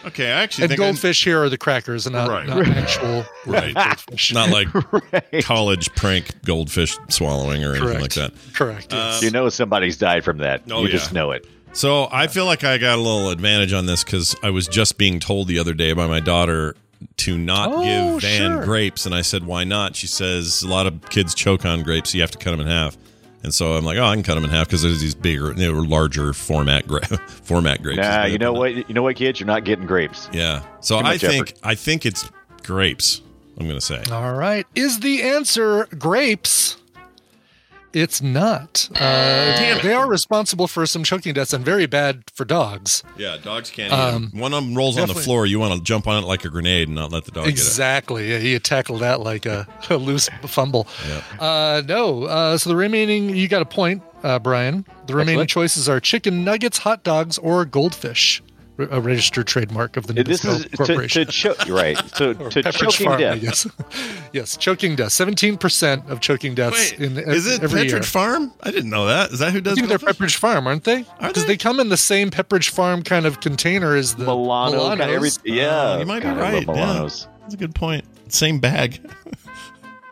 [0.06, 0.28] Okay.
[0.28, 2.48] I actually And think I- goldfish here are the crackers and not, Right.
[2.48, 3.74] not actual Right.
[3.74, 4.34] goldfish.
[4.34, 4.68] not like
[5.14, 5.44] Right.
[5.44, 8.32] college prank goldfish swallowing or anything like that.
[8.54, 8.94] Correct.
[8.94, 9.22] yes.
[9.22, 10.62] You know somebody's died from that.
[10.72, 10.92] Oh, you yeah.
[10.94, 11.46] just know it.
[11.74, 14.98] So I feel like I got a little advantage on this because I was just
[14.98, 16.76] being told the other day by my daughter
[17.18, 18.64] to not Oh, give Van sure.
[18.66, 22.12] grapes, and I said, "Why not?" She says, "A lot of kids choke on grapes,
[22.12, 22.98] so you have to cut them in half."
[23.44, 25.54] And so I'm like, "Oh, I can cut them in half because there's these bigger,
[25.54, 28.76] you know, larger format gra- format grapes." Nah, you know better.
[28.76, 28.90] what?
[28.90, 29.40] You know what, kids?
[29.40, 30.30] You're not getting grapes.
[30.34, 30.64] Yeah.
[30.82, 31.60] So Too I think effort.
[31.64, 32.30] I think it's
[32.64, 33.22] grapes.
[33.60, 34.04] I'm gonna say.
[34.12, 34.66] All right.
[34.76, 36.78] Is the answer grapes?
[37.94, 38.90] It's not.
[38.96, 43.04] Uh, they are responsible for some choking deaths and very bad for dogs.
[43.18, 43.92] Yeah, dogs can't.
[43.94, 45.46] Um, One of them rolls on the floor.
[45.46, 47.52] You want to jump on it like a grenade and not let the dog get
[47.52, 48.30] Exactly.
[48.32, 50.88] Yeah, he tackled that like a, a loose fumble.
[51.08, 51.24] Yep.
[51.40, 52.24] Uh, no.
[52.26, 54.86] Uh, so the remaining, you got a point, uh, Brian.
[55.08, 55.50] The remaining Excellent.
[55.50, 58.44] choices are chicken nuggets, hot dogs, or goldfish.
[58.78, 61.26] Re- A registered trademark of the This Nabisco is to, Corporation.
[61.26, 61.68] to choke.
[61.68, 61.98] Right.
[62.16, 63.42] So Or to Pepperidge choking Farm, I death.
[63.42, 63.68] guess.
[64.34, 65.12] yes, choking death.
[65.12, 68.04] Seventeen percent of choking deaths Wait, in is it every Pepperidge year.
[68.04, 68.54] Farm?
[68.62, 69.32] I didn't know that.
[69.32, 69.76] Is that who I does?
[69.76, 71.02] think they're Pepperidge Farm, aren't they?
[71.20, 71.54] Are Because they?
[71.54, 75.08] they come in the same Pepperidge Farm kind of container as the Milano, kind of
[75.08, 75.14] Milanos.
[75.14, 75.54] everything.
[75.56, 76.74] Yeah, Oh, you might be God, I love right, yeah.
[77.00, 77.28] Milanos.
[77.42, 78.06] That's a good point.
[78.32, 79.00] Same bag.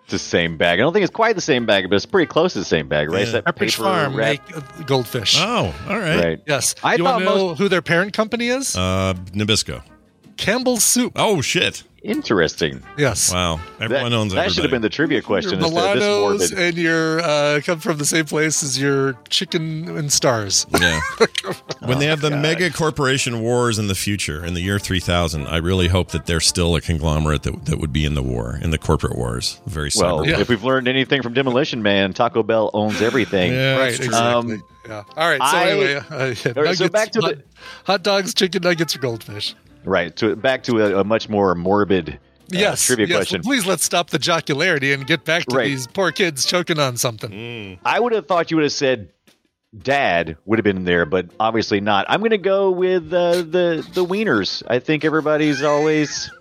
[0.05, 0.79] It's the same bag.
[0.79, 2.87] I don't think it's quite the same bag, but it's pretty close to the same
[2.87, 3.23] bag, right?
[3.23, 3.41] It's Yeah.
[3.41, 5.35] that Pepperidge paper Farm wrap- make goldfish.
[5.39, 6.23] Oh, all right.
[6.23, 6.39] Right.
[6.45, 6.75] Yes.
[6.83, 8.75] I you want to know most- who their parent company is?
[8.75, 9.81] Uh, Nabisco.
[10.37, 11.13] Campbell's Soup.
[11.15, 11.83] Oh shit!
[12.05, 12.83] Interesting.
[12.99, 13.33] Yes.
[13.33, 14.53] Wow, everyone that, owns that everybody.
[14.53, 17.79] should have been the trivia question Your instead of this Milanos and your uh, come
[17.79, 20.67] from the same place as your chicken and stars.
[20.79, 20.99] Yeah.
[21.79, 22.43] when they have the God.
[22.43, 26.39] mega corporation wars in the future, in the year 3000, I really hope that they're
[26.39, 29.59] still a conglomerate that, that would be in the war, in the corporate wars.
[29.65, 30.27] Very Well.
[30.27, 30.39] Yeah.
[30.39, 33.51] if we've learned anything from Demolition Man, Taco Bell owns everything.
[33.51, 33.99] Yeah, right.
[33.99, 34.53] Exactly.
[34.53, 35.03] Um, yeah.
[35.17, 35.39] All right.
[35.41, 37.43] So I- anyway, uh, yeah, All right, so back to hot, the-
[37.85, 39.55] hot dogs, chicken nuggets, or goldfish.
[39.85, 40.15] Right.
[40.17, 42.15] To back to a, a much more morbid uh,
[42.49, 42.85] yes.
[42.85, 43.17] trivia yes.
[43.17, 43.41] question.
[43.43, 45.65] Well, please let's stop the jocularity and get back to Right.
[45.65, 47.31] these poor kids choking on something.
[47.31, 47.79] Mm.
[47.85, 49.09] I would have thought you would have said
[49.77, 52.05] dad would have been there, but obviously not.
[52.09, 54.63] I'm going to go with uh, the the wieners.
[54.67, 56.31] I think everybody's always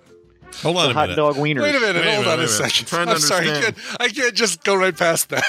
[0.62, 1.16] Hold on the a hot minute.
[1.16, 1.62] dog wieners.
[1.62, 1.96] Wait a minute.
[1.96, 2.84] Wait a hold minute, on wait a a second.
[2.84, 3.46] I'm trying to I'm sorry.
[3.46, 3.76] I understand.
[3.76, 5.44] can't, I can't just go right past that.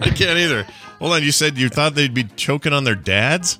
[0.00, 0.64] I can't either.
[1.00, 1.22] Hold on.
[1.22, 3.58] You said you thought they'd be choking on their dads?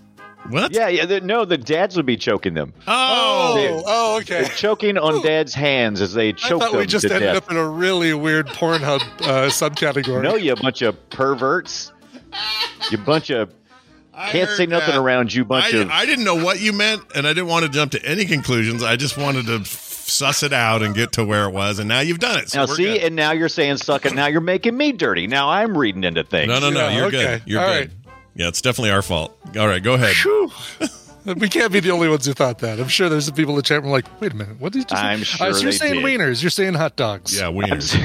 [0.51, 0.73] What?
[0.73, 1.07] Yeah, yeah.
[1.07, 2.73] The, no, the dads would be choking them.
[2.87, 3.55] Oh.
[3.57, 4.43] Oh, oh, okay.
[4.43, 7.37] They're choking on dad's hands as they I choke thought them we just ended death.
[7.37, 10.23] up in a really weird Pornhub uh, subcategory.
[10.23, 11.93] No, you bunch of perverts.
[12.91, 13.51] You bunch of
[14.15, 15.01] I can't say nothing that.
[15.01, 15.45] around you.
[15.45, 17.93] Bunch I, of I didn't know what you meant, and I didn't want to jump
[17.93, 18.83] to any conclusions.
[18.83, 22.01] I just wanted to suss it out and get to where it was, and now
[22.01, 22.51] you've done it.
[22.51, 23.03] So now see, good.
[23.05, 24.15] and now you're saying suck it.
[24.15, 25.27] Now you're making me dirty.
[25.27, 26.49] Now I'm reading into things.
[26.49, 27.25] no, no, no, Yeah, you're okay.
[27.25, 27.43] good.
[27.47, 27.89] You're All good.
[27.89, 27.91] right.
[28.37, 29.37] Yeah, it's definitely our fault.
[29.59, 30.15] All right, go ahead.
[31.25, 32.79] We can't be the only ones who thought that.
[32.79, 34.81] I'm sure there's some people in the chat room like, wait a minute, what did
[34.81, 35.25] you just I'm say?
[35.25, 36.05] sure so you're they saying did.
[36.05, 37.35] wieners, you're saying hot dogs.
[37.35, 37.97] Yeah, wieners.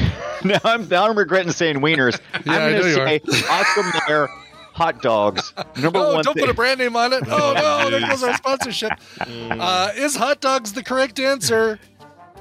[0.45, 2.17] now I'm now I'm regretting saying wieners.
[2.45, 4.27] Yeah, I I'm know going you to say Oscar Mayer
[4.71, 5.51] hot dogs.
[5.81, 6.43] Number Oh, one don't thing.
[6.45, 7.23] put a brand name on it.
[7.27, 8.93] Oh no, there goes our sponsorship.
[9.19, 11.77] Uh, is hot dogs the correct answer?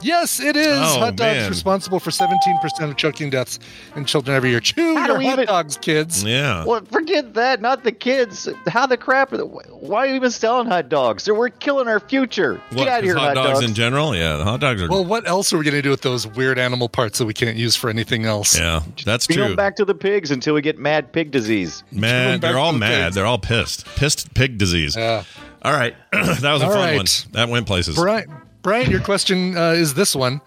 [0.01, 0.67] Yes, it is.
[0.79, 1.49] Oh, hot dogs man.
[1.51, 3.59] responsible for 17% of choking deaths
[3.97, 4.61] in children every year.
[4.61, 6.23] Chew How do your we hot even- dogs, kids.
[6.25, 6.65] yeah.
[6.65, 7.61] Well, forget that.
[7.61, 8.49] Not the kids.
[8.69, 9.33] How the crap?
[9.33, 11.23] Are the, why are you even selling hot dogs?
[11.25, 12.61] So we're killing our future.
[12.71, 13.69] What, Get out of here, 'cause hot, hot dogs, dogs.
[13.71, 14.15] in general.
[14.15, 14.89] Yeah, the hot dogs are.
[14.89, 17.35] Well, what else are we going to do with those weird animal parts that we
[17.35, 18.59] can't use for anything else?
[18.59, 19.47] yeah, that's Bring true.
[19.49, 21.83] them back to the pigs until we get mad pig disease.
[21.91, 22.41] Going Mad.
[22.41, 23.05] They're all the mad.
[23.07, 23.15] pigs.
[23.17, 23.85] They're all pissed.
[23.97, 24.97] Pissed pig disease.
[24.97, 25.25] Yeah.
[25.63, 26.97] All right, that was a All fun right.
[26.97, 27.07] one.
[27.33, 27.97] That went places.
[27.97, 30.41] Brian, Brian, your question uh, is this one.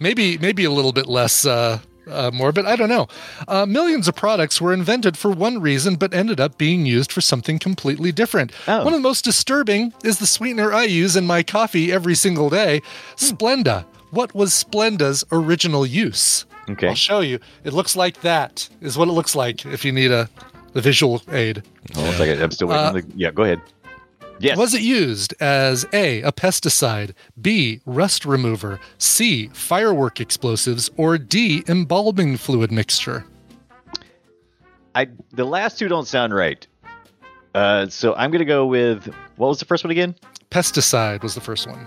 [0.00, 1.78] Maybe, maybe a little bit less uh,
[2.10, 2.66] uh, morbid.
[2.66, 3.06] I don't know.
[3.46, 7.20] Uh, millions of products were invented for one reason, but ended up being used for
[7.20, 8.52] something completely different.
[8.66, 8.84] Oh.
[8.84, 12.50] One of the most disturbing is the sweetener I use in my coffee every single
[12.50, 12.82] day,
[13.16, 13.84] Splenda.
[14.10, 16.46] What was Splenda's original use?
[16.68, 16.88] Okay.
[16.88, 17.38] I'll show you.
[17.64, 18.68] It looks like that.
[18.80, 20.28] Is what it looks like if you need a,
[20.74, 21.62] a visual aid.
[21.94, 22.42] Hold on a second.
[22.42, 22.84] I'm still waiting.
[22.84, 23.60] Uh, on the, yeah, go ahead.
[24.40, 24.58] Yes.
[24.58, 31.62] Was it used as A, a pesticide, B, rust remover, C, firework explosives, or D,
[31.68, 33.24] embalming fluid mixture?
[34.94, 36.66] I the last two don't sound right.
[37.54, 40.14] Uh, so I'm gonna go with what was the first one again?
[40.50, 41.86] Pesticide was the first one.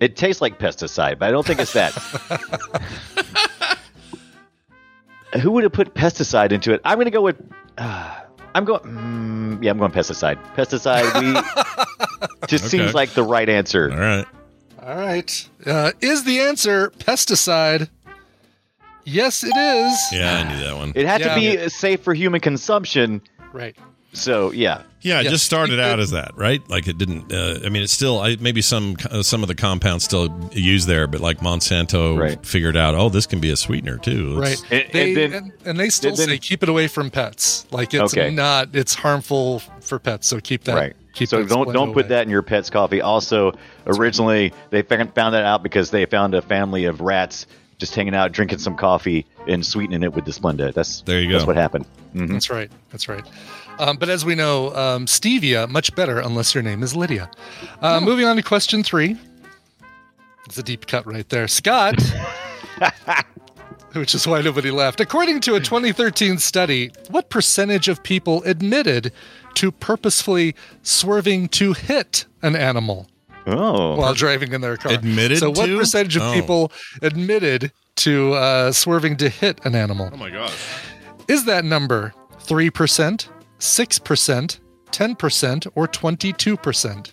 [0.00, 1.92] It tastes like pesticide, but I don't think it's that.
[5.40, 6.80] Who would have put pesticide into it?
[6.84, 7.40] I'm gonna go with.
[7.78, 8.20] Uh,
[8.56, 8.80] I'm going.
[8.80, 10.38] Mm, yeah, I'm going pesticide.
[10.54, 11.04] Pesticide.
[11.20, 11.32] We
[12.48, 12.68] just Okay.
[12.78, 13.90] seems like the right answer.
[13.92, 14.26] All right.
[14.82, 15.48] All right.
[15.66, 17.90] Uh, is the answer pesticide?
[19.04, 19.98] Yes, it is.
[20.12, 20.92] Yeah, I knew that one.
[20.94, 21.34] It had Yeah.
[21.34, 23.20] to be safe for human consumption.
[23.52, 23.76] Right.
[24.16, 25.32] So yeah, Yeah, it Yes.
[25.34, 26.60] just started out as that, right?
[26.68, 27.32] Like it didn't.
[27.32, 30.88] Uh, I mean, it's still I, maybe some uh, some of the compounds still used
[30.88, 32.44] there, but like Monsanto Right.
[32.44, 34.38] figured out, oh, this can be a sweetener too.
[34.38, 34.52] Right.
[34.52, 37.10] It's- And- and they, then- and, and they still then- say keep it away from
[37.10, 37.66] pets.
[37.70, 38.30] Like it's Okay.
[38.30, 38.74] not.
[38.74, 40.26] It's harmful for pets.
[40.26, 40.74] So keep that.
[40.74, 40.96] right.
[41.14, 43.00] Keep so don't don't put that in your pet's coffee.
[43.00, 43.52] Also,
[43.86, 47.46] originally they found found that out because they found a family of rats
[47.78, 50.72] just hanging out drinking some coffee and sweetening it with the Splenda.
[50.72, 51.34] That's There you go.
[51.34, 51.86] That's what happened.
[52.14, 52.28] Mhm.
[52.32, 52.70] That's right.
[52.90, 53.24] That's right.
[53.78, 57.30] Um, but as we know, um, stevia much better unless your name is Lydia.
[57.82, 59.16] Uh, Moving on to question three.
[60.46, 62.00] It's a deep cut right there, Scott.
[63.92, 65.00] which is why nobody laughed.
[65.00, 69.12] According to a 2013 study, what percentage of people admitted
[69.54, 73.06] to purposefully swerving to hit an animal
[73.46, 74.92] Oh, while driving in their car?
[74.92, 75.78] Admitted So, what to?
[75.78, 76.32] percentage of Oh.
[76.34, 80.10] people admitted to uh, swerving to hit an animal?
[80.12, 80.52] oh my god.
[81.28, 83.28] Is that number 3%,
[83.58, 87.12] 6%, 10%, or 22%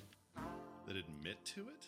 [0.87, 1.85] That admit to it?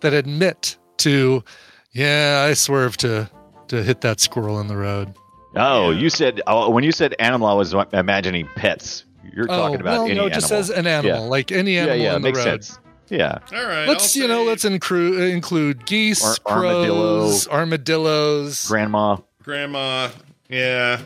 [0.00, 1.44] that admit to,
[1.92, 3.30] yeah, I swerved to,
[3.68, 5.14] to hit that squirrel in the road?
[5.56, 9.04] oh, you said oh, when you said animal, I was imagining pets.
[9.34, 10.26] You're talking about Oh, well, any no, animal.
[10.28, 11.26] it just says an animal, Yeah.
[11.28, 12.44] like any yeah, animal yeah, in the makes road.
[12.64, 12.78] sense.
[13.10, 13.88] Yeah, All right.
[13.88, 17.18] Let's I'll you know, let's include include geese, Ar- armadillo.
[17.20, 18.68] crows, armadillos.
[18.68, 19.16] grandma.
[19.42, 20.10] grandma.
[20.48, 21.00] Yeah.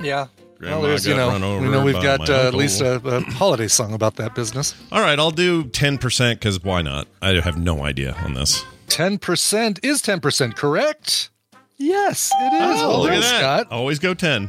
[0.00, 0.28] yeah.
[0.58, 3.20] Grandma well, there's you know, run we know we've got uh, at least a, a
[3.32, 4.74] holiday song about that business.
[4.90, 7.06] All right, I'll do ten percent because why not?
[7.20, 8.64] I have no idea on this.
[8.88, 11.28] Ten percent is ten percent correct.
[11.76, 12.80] Yes, it is.
[12.80, 13.40] Oh, well look done, at that!
[13.40, 13.66] Scott.
[13.70, 14.48] Always go ten.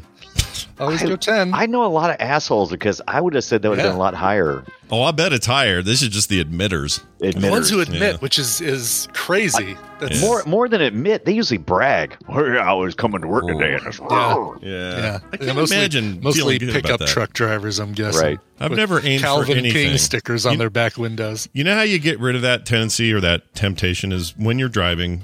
[0.80, 1.54] Always go ten.
[1.54, 3.92] I know a lot of assholes because I would have said that would have Yeah.
[3.92, 4.64] been a lot higher.
[4.92, 5.82] Oh, I bet it's higher.
[5.82, 7.02] This is just the admitters.
[7.20, 8.18] The ones who admit, yeah.
[8.18, 9.76] which is is crazy.
[10.00, 12.16] That's More more than admit, they usually brag.
[12.30, 13.54] Oh, yeah, I was coming to work oh.
[13.54, 13.74] today.
[13.74, 14.08] And it's Yeah.
[14.10, 14.58] Oh.
[14.62, 15.20] Yeah, yeah.
[15.34, 17.80] I can't mostly, imagine mostly pickup truck drivers.
[17.80, 18.22] I'm guessing.
[18.22, 18.40] Right.
[18.60, 19.90] I've With never aimed for Calvin anything.
[19.90, 21.50] King stickers on You- their back windows.
[21.54, 24.70] You know how you get rid of that tendency or that temptation is when you're
[24.70, 25.24] driving.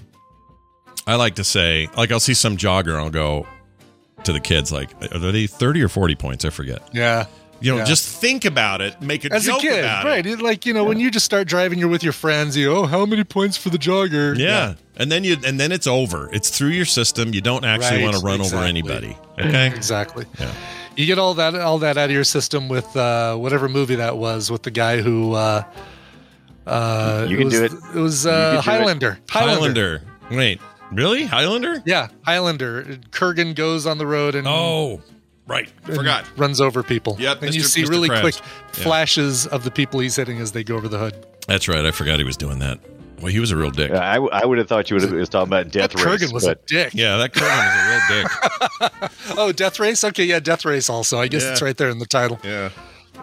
[1.06, 3.46] I like to say, like, I'll see some jogger and I'll go
[4.26, 6.46] to the kids, like, are they 30 or 40 points?
[6.46, 6.82] I forget.
[6.94, 7.26] Yeah.
[7.62, 7.84] You know, Yeah.
[7.86, 10.26] just think about it, make a As a joke kid, about right?
[10.26, 10.34] it.
[10.34, 12.58] It, like you know, when you just start driving, you're with your friends.
[12.58, 14.38] You oh, how many points for the jogger?
[14.38, 14.74] Yeah.
[14.98, 16.30] And then you and then it's over.
[16.34, 17.34] It's through your system.
[17.34, 19.16] You don't actually Right, want to run over anybody.
[19.40, 19.68] Okay?
[19.68, 20.26] exactly.
[20.40, 20.52] Yeah.
[20.98, 24.18] You get all that all that out of your system with uh, whatever movie that
[24.18, 25.34] was with the guy who.
[25.34, 25.64] Uh,
[26.68, 27.72] uh, You can was, do it.
[27.96, 28.64] It was uh, can it.
[28.66, 29.20] Highlander.
[29.30, 30.00] Highlander.
[30.30, 30.38] Highlander.
[30.38, 30.62] Wait.
[30.93, 31.25] Really?
[31.25, 31.82] Highlander?
[31.86, 32.84] Yeah, Highlander.
[33.12, 35.01] Kurgan goes on the road and Oh.
[35.45, 35.69] Right.
[35.86, 36.25] and Forgot.
[36.38, 37.17] runs over people.
[37.19, 37.65] Yep, and you Mr.
[37.65, 37.89] see Mr.
[37.89, 38.21] really Krabs.
[38.21, 38.84] quick Yeah.
[38.84, 41.25] flashes of the people he's hitting as they go over the hood.
[41.47, 41.86] That's right.
[41.86, 42.79] I forgot he was doing that.
[43.19, 43.91] Well, he was a real dick.
[43.91, 46.21] Uh, I, I would have thought you would have was talking about death That race.
[46.23, 46.93] Kurgan was a but dick.
[46.93, 49.38] Yeah, that Kurgan was a real dick.
[49.38, 50.03] Oh, Death Race.
[50.03, 50.89] Okay, yeah, Death Race.
[50.89, 51.51] Also, I guess Yeah.
[51.51, 52.39] it's right there in the title.
[52.43, 52.69] Yeah.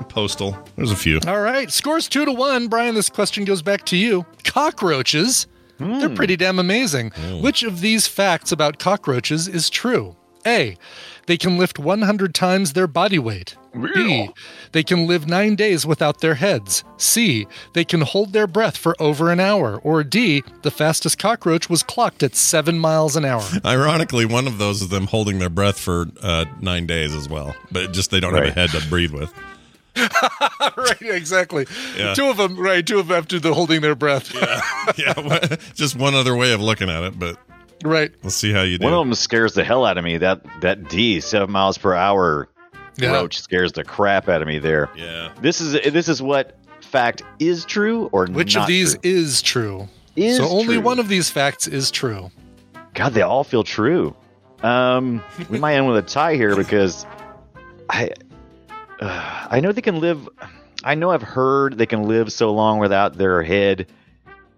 [0.08, 0.56] Postal.
[0.76, 1.20] There's a few.
[1.26, 2.68] All right, scores two to one.
[2.68, 4.24] Brian, this question goes back to you.
[4.44, 5.46] Cockroaches.
[5.80, 7.10] They're pretty damn amazing.
[7.40, 10.16] Which of these facts about cockroaches is true?
[10.46, 10.76] A.
[11.26, 13.56] They can lift 100 times their body weight.
[13.94, 14.30] B.
[14.72, 16.82] They can live nine days without their heads.
[16.96, 17.46] C.
[17.74, 19.78] They can hold their breath for over an hour.
[19.84, 20.42] Or D.
[20.62, 23.42] The fastest cockroach was clocked at seven miles an hour.
[23.64, 27.54] Ironically, one of those is them holding their breath for uh, nine days as well,
[27.70, 28.46] but just they don't Right.
[28.46, 29.32] have a head to breathe with.
[30.76, 31.66] right, exactly.
[31.96, 32.14] Yeah.
[32.14, 32.86] Two of them, right?
[32.86, 34.32] Two of them after the holding their breath.
[34.34, 34.60] yeah,
[34.96, 35.56] yeah.
[35.74, 37.36] just one other way of looking at it, but
[37.84, 38.12] right.
[38.22, 38.84] Let's see how you do.
[38.84, 40.18] one of them scares the hell out of me.
[40.18, 42.48] That that D seven miles per hour
[42.98, 43.12] Yeah.
[43.12, 44.90] roach scares the crap out of me there.
[44.96, 45.32] yeah.
[45.40, 49.00] This is this is what fact is true or Which not of these true?
[49.04, 49.88] is true?
[50.16, 50.80] Is so only true.
[50.80, 52.30] one of these facts is true.
[52.94, 54.14] God, they all feel true.
[54.62, 57.06] Um, we might end with a tie here because
[57.88, 58.10] I
[59.00, 60.28] uh, I know they can live.
[60.84, 63.86] I know I've heard they can live so long without their head,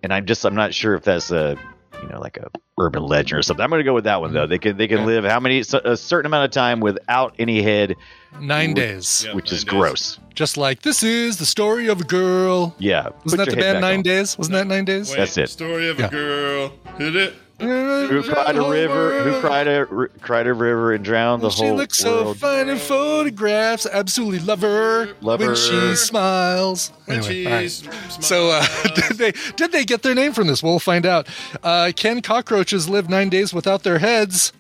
[0.03, 1.57] and I'm just I'm not sure if that's a
[2.03, 2.51] you know like a
[2.81, 3.63] urban legend or something.
[3.63, 4.47] I'm going to go with that one though.
[4.47, 5.07] They can they can Yeah.
[5.07, 7.97] live how many so- a certain amount of time without any head,
[8.41, 9.25] Nine Wh- days.
[9.27, 9.71] Yeah, which nine is days.
[9.71, 10.19] gross.
[10.35, 12.75] Just like this is the story of a girl.
[12.79, 14.03] Yeah, Wasn't put that the your band Nine on.
[14.03, 14.39] Days?
[14.39, 15.15] Wasn't that Nine Days?
[15.15, 15.51] That's it.
[15.51, 16.07] Story of Yeah.
[16.07, 16.73] a girl.
[16.99, 17.35] Hit it.
[17.62, 19.22] Who cried a river?
[19.22, 22.35] Who cried a r- cried a river and drowned the she whole She looks so
[22.35, 23.87] fine in photographs.
[23.87, 25.57] Absolutely love her Love when her.
[25.57, 26.90] she smiles.
[27.07, 27.70] When Anyway, she all right.
[27.70, 28.27] smiles.
[28.27, 28.66] So uh,
[29.09, 30.62] did they did they get their name from this?
[30.62, 31.29] We'll find out.
[31.62, 34.53] Uh, can cockroaches live nine days without their heads?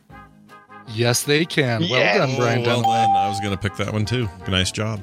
[0.88, 1.80] Yes, they can.
[1.82, 2.18] Well Yeah.
[2.18, 3.10] done, Oh, Brian well done.
[3.16, 4.28] I was going to pick that one too.
[4.48, 5.00] Nice job.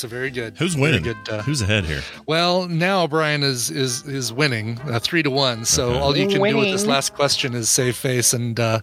[0.00, 0.56] It's a very good.
[0.56, 1.02] Who's winning?
[1.02, 2.00] Good, uh, Who's ahead here?
[2.24, 5.66] Well, now Brian is is is winning uh, three to one.
[5.66, 5.98] So Okay.
[5.98, 8.80] all you can do with this last question is save face and uh,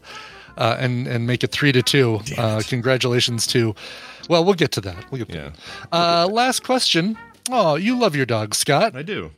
[0.60, 2.20] uh, and and make it three to two.
[2.38, 3.74] Uh, congratulations to.
[4.30, 5.10] Well, we'll get to that.
[5.10, 5.50] We'll get to Yeah,
[5.92, 5.98] that.
[5.98, 7.18] Uh, last question.
[7.50, 8.96] Oh, you love your dog, Scott.
[8.96, 9.32] I do.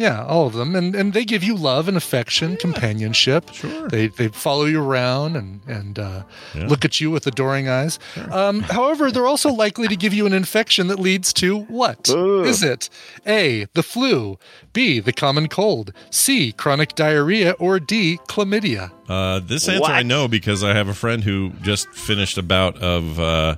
[0.00, 3.52] Yeah, all of them, and and they give you love and affection, companionship.
[3.52, 3.86] Sure.
[3.86, 6.22] They they follow you around and and uh,
[6.54, 6.68] Yeah.
[6.68, 7.98] look at you with adoring eyes.
[8.30, 12.08] Um, however, they're also likely to give you an infection that leads to what?
[12.08, 12.70] Is Ugh.
[12.70, 12.88] it
[13.26, 14.38] A, the flu,
[14.72, 18.90] B, the common cold, C, chronic diarrhea, or D, chlamydia?
[19.06, 22.78] Uh, this answer I know because I have a friend who just finished a bout
[22.78, 23.20] of.
[23.20, 23.56] Uh,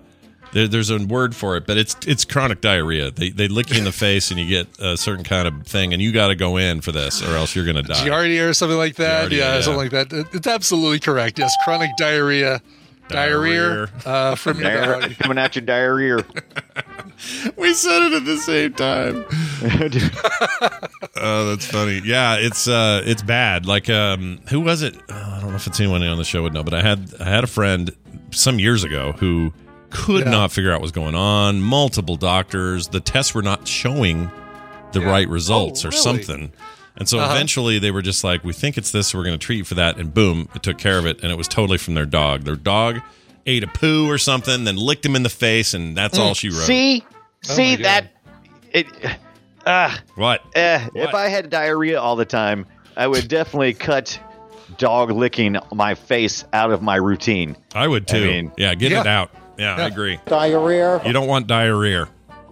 [0.53, 3.11] there, there's a word for it, but it's it's chronic diarrhea.
[3.11, 5.93] They they lick you in the face and you get a certain kind of thing,
[5.93, 8.07] and you got to go in for this, or else you're gonna die.
[8.07, 9.31] Giardia or something like that?
[9.31, 9.61] Giardia, yeah, yeah.
[9.61, 10.13] something like that.
[10.33, 11.39] It's absolutely correct.
[11.39, 12.63] Yes, chronic diarrhea.
[13.09, 13.89] Diarrhea, Diarrhea.
[14.07, 16.25] uh, from your Diarrhea, coming at your diarrhea.
[17.57, 19.25] We said it at the same time.
[21.25, 22.01] Oh, that's funny.
[22.05, 23.65] Yeah, it's uh, it's bad.
[23.67, 24.97] Like, um, who was it?
[25.09, 27.15] Oh, I don't know if it's anyone on the show would know, but I had
[27.21, 27.95] I had a friend
[28.33, 29.53] some years ago who
[29.93, 30.31] could Yeah.
[30.31, 31.61] not figure out what's going on.
[31.63, 34.31] Multiple doctors, the tests were not showing
[34.93, 35.11] the Yeah.
[35.11, 36.03] right results Oh, or really?
[36.03, 36.53] something.
[36.97, 37.33] And so Uh-huh.
[37.35, 39.65] eventually they were just like, we think it's this, so we're going to treat you
[39.65, 39.97] for that.
[39.97, 41.21] And boom, it took care of it.
[41.23, 42.45] And it was totally from their dog.
[42.45, 43.01] Their dog
[43.47, 46.49] ate a poo or something, then licked him in the face, and that's all she
[46.51, 46.61] wrote.
[46.67, 47.03] See,
[47.43, 48.13] see my that
[48.73, 48.87] it.
[49.67, 50.43] Ah, What?
[50.55, 54.19] eh, if I had diarrhea all the time, I would definitely cut
[54.79, 57.57] dog licking my face out of my routine.
[57.75, 58.27] I would I too.
[58.27, 59.31] mean- yeah, get it out.
[59.63, 60.19] Yeah, I agree.
[60.27, 62.09] diarrhea, You don't want diarrhea.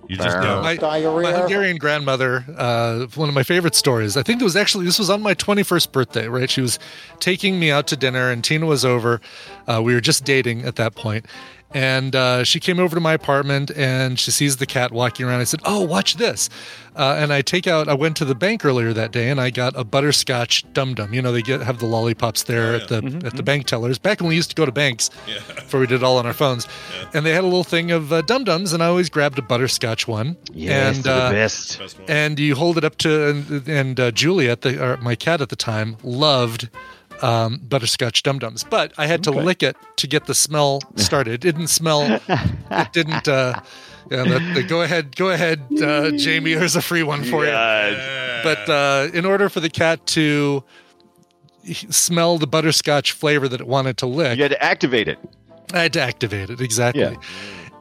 [0.09, 0.63] You just don't.
[0.65, 1.33] My, my.
[1.33, 4.17] Hungarian grandmother, uh, one of my favorite stories.
[4.17, 6.51] I think it was actually this was on my 21st birthday, right?
[6.51, 6.81] She was
[7.21, 9.21] taking me out to dinner, and Tina was over.
[9.69, 11.27] Uh, we were just dating at that point,
[11.73, 15.41] and uh, she came over to my apartment, and she sees the cat walking around.
[15.41, 16.49] I said, "Oh, watch this!"
[16.97, 17.89] Uh, and I take out.
[17.89, 21.15] I went to the bank earlier that day, and I got a butterscotch dum dum.
[21.15, 23.99] You know, they get have the lollipops there at the at the bank tellers.
[23.99, 25.09] Back when we used to go to banks,
[25.55, 26.67] before we did it all on our phones,
[27.15, 29.43] and they had a little thing of uh, dum dums, and I always grabbed a
[29.43, 30.37] butterscotch one.
[30.53, 31.81] Yes, and uh, the best.
[32.09, 35.49] and you hold it up to and, and uh, Juliet, the or my cat at
[35.51, 36.69] the time, loved
[37.23, 41.35] um, butterscotch dum dums, but I had to lick it to get the smell started.
[41.35, 42.21] It didn't smell.
[42.29, 43.29] it didn't.
[43.29, 43.61] Uh,
[44.11, 46.51] yeah, the, the, go ahead, go ahead, uh, Jamie.
[46.51, 47.53] Here's a free one for you.
[48.43, 50.65] But uh, in order for the cat to
[51.65, 55.19] smell the butterscotch flavor that it wanted to lick, You had to activate it.
[55.73, 57.03] I had to activate it exactly.
[57.03, 57.15] Yeah.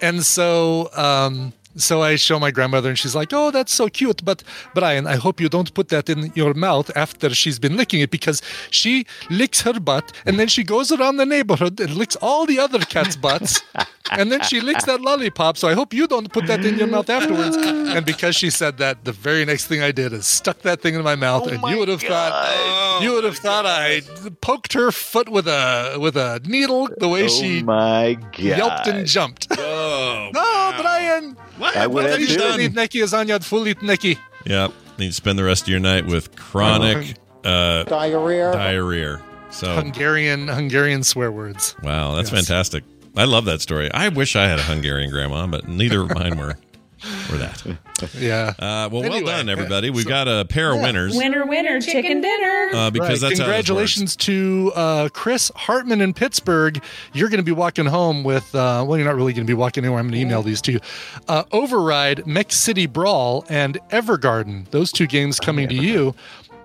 [0.02, 4.24] And so, um, so I show my grandmother, and she's like, "Oh, that's so cute."
[4.24, 8.02] But Brian, I hope you don't put that in your mouth after she's been licking
[8.02, 12.16] it because she licks her butt, and then she goes around the neighborhood and licks
[12.22, 13.62] all the other cats' butts,
[14.12, 15.58] and then she licks that lollipop.
[15.58, 17.56] So I hope you don't put that in your mouth afterwards.
[17.58, 20.96] And because she said that, the very next thing I did is stuck that thing
[20.96, 24.02] in my mouth, and you would have thought you would have thought I
[24.42, 28.40] poked her foot with a with a needle the way Oh she my god!
[28.40, 29.48] yelped and jumped.
[30.82, 31.38] Brian!
[31.58, 31.76] what?
[31.78, 32.38] I would what have have you too.
[32.38, 32.60] done?
[32.60, 34.18] Fulit neki is onyad fulit neki.
[34.46, 34.72] Yep.
[34.98, 37.16] Need to spend the rest of your night with chronic
[37.46, 38.52] uh, Diarrhea.
[38.54, 39.22] diarrhea.
[39.52, 41.76] So, Hungarian Hungarian swear words.
[41.84, 42.46] wow, that's Yes.
[42.46, 42.84] fantastic.
[43.18, 43.92] I love that story.
[43.92, 46.56] I wish I had a Hungarian grandma, but neither of mine were
[47.32, 47.64] were that.
[48.18, 48.54] Yeah.
[48.58, 49.90] Uh, well, Anyway, well done, everybody.
[49.90, 52.70] We've so- got a pair of winners Winner, winner, chicken dinner.
[52.74, 53.30] uh, because Right.
[53.30, 56.82] that's Congratulations to uh, Chris Hartman in Pittsburgh.
[57.12, 59.54] You're going to be walking home with, uh, well, you're not really going to be
[59.54, 60.00] walking anywhere.
[60.00, 60.80] I'm going to email these to you.
[61.28, 64.70] Uh, Override, Mech City Brawl, and Evergarden.
[64.72, 66.16] Those two games coming to you.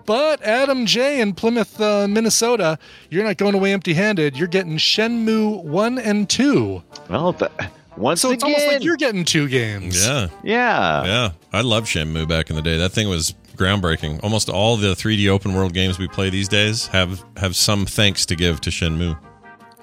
[0.06, 2.78] But Adam J in Plymouth, uh, Minnesota,
[3.10, 4.36] you're not going away empty handed.
[4.36, 6.82] You're getting Shenmue 1 and 2.
[7.10, 7.50] Well, th-
[7.96, 10.04] once So it's again, almost like you're getting two games.
[10.06, 11.04] Yeah, yeah.
[11.04, 11.30] yeah.
[11.52, 12.76] I love Shenmue back in the day.
[12.78, 14.22] That thing was groundbreaking.
[14.22, 18.26] Almost all the 3D open world games we play these days have have some thanks
[18.26, 19.18] to give to Shenmue.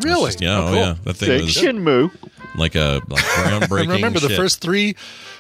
[0.02, 0.26] Really?
[0.32, 0.76] just- yeah, Oh, oh, cool.
[0.76, 0.96] yeah.
[1.04, 2.12] That thing Say was Shinmu.
[2.56, 3.82] like a like groundbreaking.
[3.84, 4.96] And remember, the first three,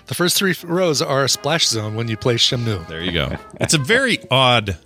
[0.07, 2.88] the first three rows are a splash zone when you play Shenmue.
[2.88, 3.36] There you go.
[3.59, 4.78] It's a very odd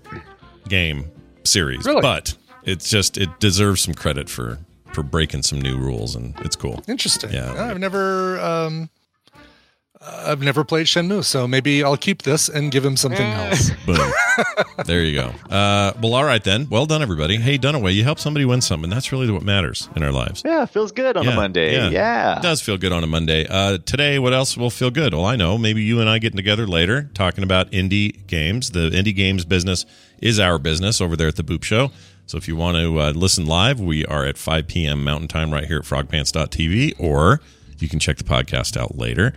[0.70, 1.12] game
[1.44, 2.02] series, Really?
[2.02, 4.60] but it's just it deserves some credit for
[4.96, 6.82] for breaking some new rules, and it's cool.
[6.88, 7.32] Interesting.
[7.32, 7.54] Yeah.
[7.70, 8.90] I've never, um,
[10.02, 13.72] I've never played Shenmue, so maybe I'll keep this and give him something else.
[13.86, 14.12] Boom.
[14.86, 15.28] there you go.
[15.54, 16.68] Uh, well, all right then.
[16.70, 17.36] Well done, everybody.
[17.36, 18.90] Hey, Dunaway, you helped somebody win something.
[18.90, 20.44] That's really what matters in our lives.
[20.46, 21.74] Yeah, feels good on a Monday.
[21.92, 22.38] Yeah.
[22.38, 23.46] It does feel good on a Monday.
[23.50, 25.14] Uh, today, what else will feel good?
[25.14, 25.58] Well, I know.
[25.58, 28.72] Maybe you and I getting together later talking about indie games.
[28.72, 29.86] The indie games business
[30.22, 31.92] is our business over there at the Boop Show.
[32.28, 35.04] So if you want to uh, listen live, we are at 5 p.m.
[35.04, 37.40] Mountain Time right here at frogpants.tv, or
[37.80, 39.34] you can check the podcast out later.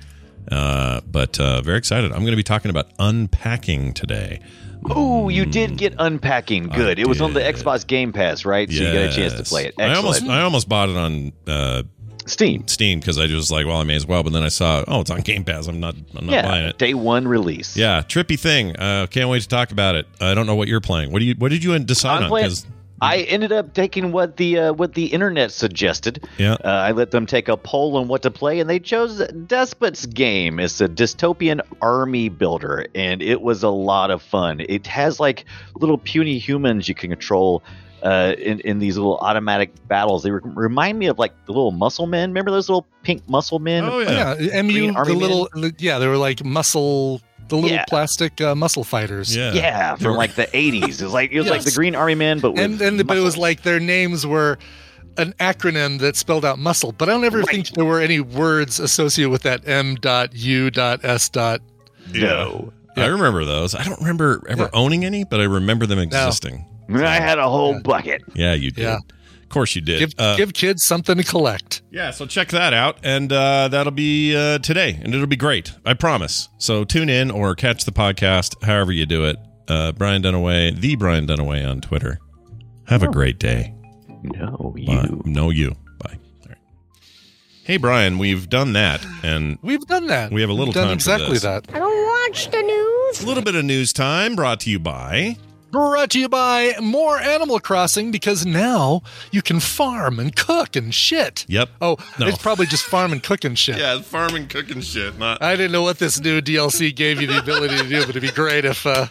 [0.50, 2.10] Uh, but uh, very excited.
[2.12, 4.40] I'm going to be talking about unpacking today.
[4.88, 6.68] Oh, you did get unpacking.
[6.68, 6.98] Good.
[6.98, 7.40] It was on the.
[7.40, 8.70] Xbox Game Pass, right?
[8.70, 9.74] So you got a chance to play it.
[9.78, 11.82] I almost, I almost bought it on uh,
[12.24, 12.66] Steam.
[12.68, 14.22] Steam because I just like, well, I may as well.
[14.22, 15.66] But then I saw, oh, it's on Game Pass.
[15.66, 16.78] I'm not, I'm not buying it.
[16.78, 17.76] day one release.
[17.76, 18.76] Yeah, trippy thing.
[18.76, 20.06] Uh, can't wait to talk about it.
[20.20, 21.12] I don't know what you're playing.
[21.12, 21.34] What do you?
[21.34, 22.28] What did you decide I'm on?
[22.30, 22.52] playing-
[23.00, 26.26] I ended up taking what the uh, what the internet suggested.
[26.38, 26.54] Yeah.
[26.64, 30.06] Uh, I let them take a poll on what to play, and they chose Despot's
[30.06, 30.58] Game.
[30.58, 34.60] It's a dystopian army builder, and it was a lot of fun.
[34.68, 35.44] It has like
[35.76, 37.62] little puny humans you can control.
[38.00, 41.72] Uh, in, in these little automatic battles, they re- remind me of like the little
[41.72, 42.30] muscle men.
[42.30, 43.82] Remember those little pink muscle men?
[43.84, 44.36] Oh, yeah.
[44.38, 47.84] yeah, MU, Green the Army little, yeah, they were like muscle, the little Yeah.
[47.88, 49.34] plastic uh, muscle fighters.
[49.34, 51.00] yeah, Yeah, from like the '80s.
[51.00, 53.16] It was like it was like the Green Army Man, but with and and but
[53.16, 54.58] it was like their names were
[55.16, 56.92] an acronym that spelled out muscle.
[56.92, 60.70] But I don't ever think there were any words associated with that M dot U
[60.70, 61.60] dot S dot.
[62.12, 62.72] no.
[62.96, 63.76] I remember those.
[63.76, 64.68] I don't remember ever Yeah.
[64.72, 66.64] owning any, but I remember them existing.
[66.92, 68.22] I had a whole bucket.
[68.34, 68.98] Yeah, you did.
[69.48, 69.50] Yeah.
[69.50, 69.98] Of course you did.
[70.00, 71.80] Give Uh, give kids something to collect.
[71.90, 75.72] yeah, so check that out, and uh, that'll be uh, today, and it'll be great.
[75.86, 76.48] I promise.
[76.58, 79.36] So tune in or catch the podcast, however you do it.
[79.66, 82.18] Uh, Brian Dunaway, the Brian Dunaway on Twitter.
[82.88, 83.74] Have a great day.
[84.22, 84.86] No, you.
[84.86, 85.08] Bye.
[85.24, 85.70] No, you.
[85.98, 86.18] Bye.
[86.42, 86.58] All right.
[87.64, 90.30] Hey, Brian, we've done that, and We've done that.
[90.32, 91.42] We have a little We've done time for exactly this.
[91.42, 91.66] that.
[91.72, 93.22] I don't watch the news.
[93.22, 95.36] a little bit of news time brought to you by.
[95.70, 100.94] Brought to you by more Animal Crossing because now you can farm and cook and
[100.94, 101.44] shit.
[101.48, 101.68] Yep.
[101.82, 102.26] Oh, No.
[102.26, 103.76] it's probably just farm and cook and shit.
[103.78, 105.18] Yeah, farming, cooking shit.
[105.18, 108.10] Not I didn't know what this new DLC gave you the ability to do, but
[108.10, 109.08] it'd be great if uh,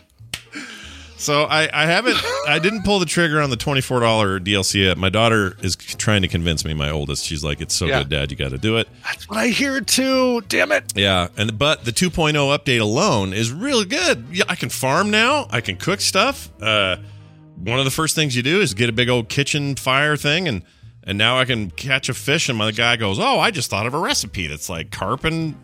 [1.18, 2.15] So I, I haven't
[2.47, 4.97] I didn't pull the trigger on the twenty four dollar DLC yet.
[4.97, 6.74] My daughter is trying to convince me.
[6.76, 7.99] My oldest, she's like, "It's so Yeah.
[7.99, 8.32] good, Dad.
[8.32, 10.41] You got to do it." that's what I hear too.
[10.41, 10.93] Damn it.
[10.95, 14.26] Yeah, and but the 2.0 update alone is really good.
[14.32, 15.47] Yeah, I can farm now.
[15.49, 16.49] I can cook stuff.
[16.61, 16.97] Uh,
[17.63, 20.47] one of the first things you do is get a big old kitchen fire thing,
[20.47, 20.61] and
[21.08, 22.49] and now I can catch a fish.
[22.49, 25.55] And my guy goes, "Oh, I just thought of a recipe that's like carp and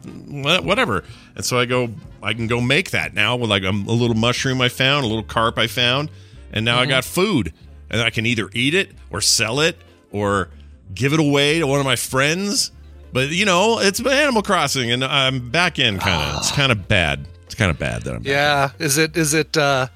[0.43, 1.03] whatever."
[1.35, 1.89] And so I go,
[2.23, 5.07] I can go make that now with like a, a little mushroom I found, a
[5.07, 6.09] little carp I found,
[6.51, 7.53] and now I got food,
[7.89, 9.77] and I can either eat it or sell it
[10.11, 10.49] or
[10.95, 12.71] give it away to one of my friends.
[13.11, 16.37] But you know, it's Animal Crossing, and I'm back in kind of.
[16.37, 17.27] It's kind of bad.
[17.43, 18.23] It's kind of bad that I'm.
[18.23, 18.71] Yeah.
[18.79, 19.87] Is it is it uh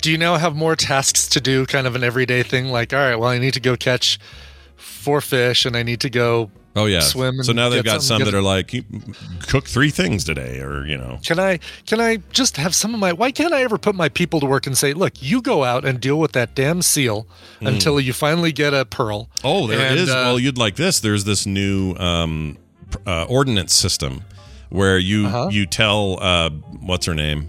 [0.00, 2.98] do you now have more tasks to do, kind of an everyday thing like, all
[2.98, 4.18] right, well I need to go catch
[5.06, 7.00] four fish and I need to go Oh yeah.
[7.00, 7.36] swim.
[7.36, 8.68] And so now they've got some that are like
[9.48, 11.18] cook three things today, or you know.
[11.24, 14.10] Can I can I just have some of my why can't I ever put my
[14.10, 17.26] people to work and say, look, you go out and deal with that damn seal
[17.60, 19.30] until you finally get a pearl.
[19.42, 20.10] Oh, there And, it is.
[20.10, 21.00] uh, well, you'd like this.
[21.00, 22.58] There's this new um,
[23.06, 24.22] uh, ordinance system
[24.68, 25.48] where you Uh-huh.
[25.50, 26.50] you tell uh,
[26.90, 27.48] what's her name,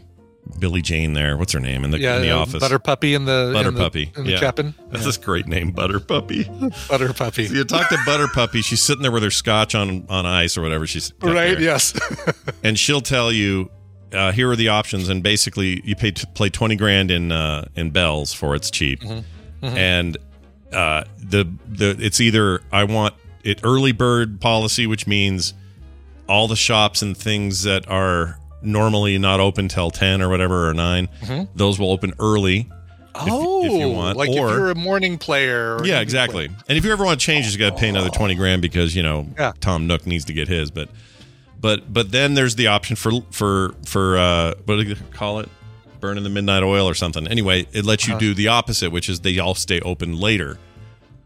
[0.60, 1.14] Billy Jane.
[1.14, 2.60] There, what's her name in the, yeah, in the uh, office?
[2.60, 4.12] Butter puppy in the Butter in the, Puppy.
[4.16, 4.40] in the yeah.
[4.40, 4.74] cabin.
[4.90, 6.44] That's this great name, Butter Puppy.
[6.90, 7.44] Butter puppy.
[7.44, 8.62] you talk to Butter Puppy.
[8.62, 10.88] She's sitting there with her scotch on on ice or whatever.
[10.88, 11.62] She's Right, there.
[11.62, 11.94] yes.
[12.64, 13.70] and she'll tell you
[14.14, 17.68] uh, here are the options and basically you pay to play 20 grand in uh,
[17.76, 19.04] in bells for it's cheap
[19.62, 20.18] and
[20.72, 25.54] uh, the the it's either i want it early bird policy which means
[26.30, 30.74] all the shops and things that are normally not open till 10 or whatever or
[30.74, 31.10] 9
[31.56, 32.70] those will open early
[33.16, 35.78] oh, if you want, like or- if you're a morning player.
[35.78, 38.36] or yeah exactly and if you ever want changes you got to pay another 20
[38.36, 39.54] grand because you know Yeah.
[39.60, 40.90] tom nook needs to get his but
[41.60, 45.50] but but then there's the option for for for uh what do you call it
[46.00, 48.20] burning the midnight oil or something anyway it lets you Uh-huh.
[48.20, 50.60] do the opposite which is they all stay open later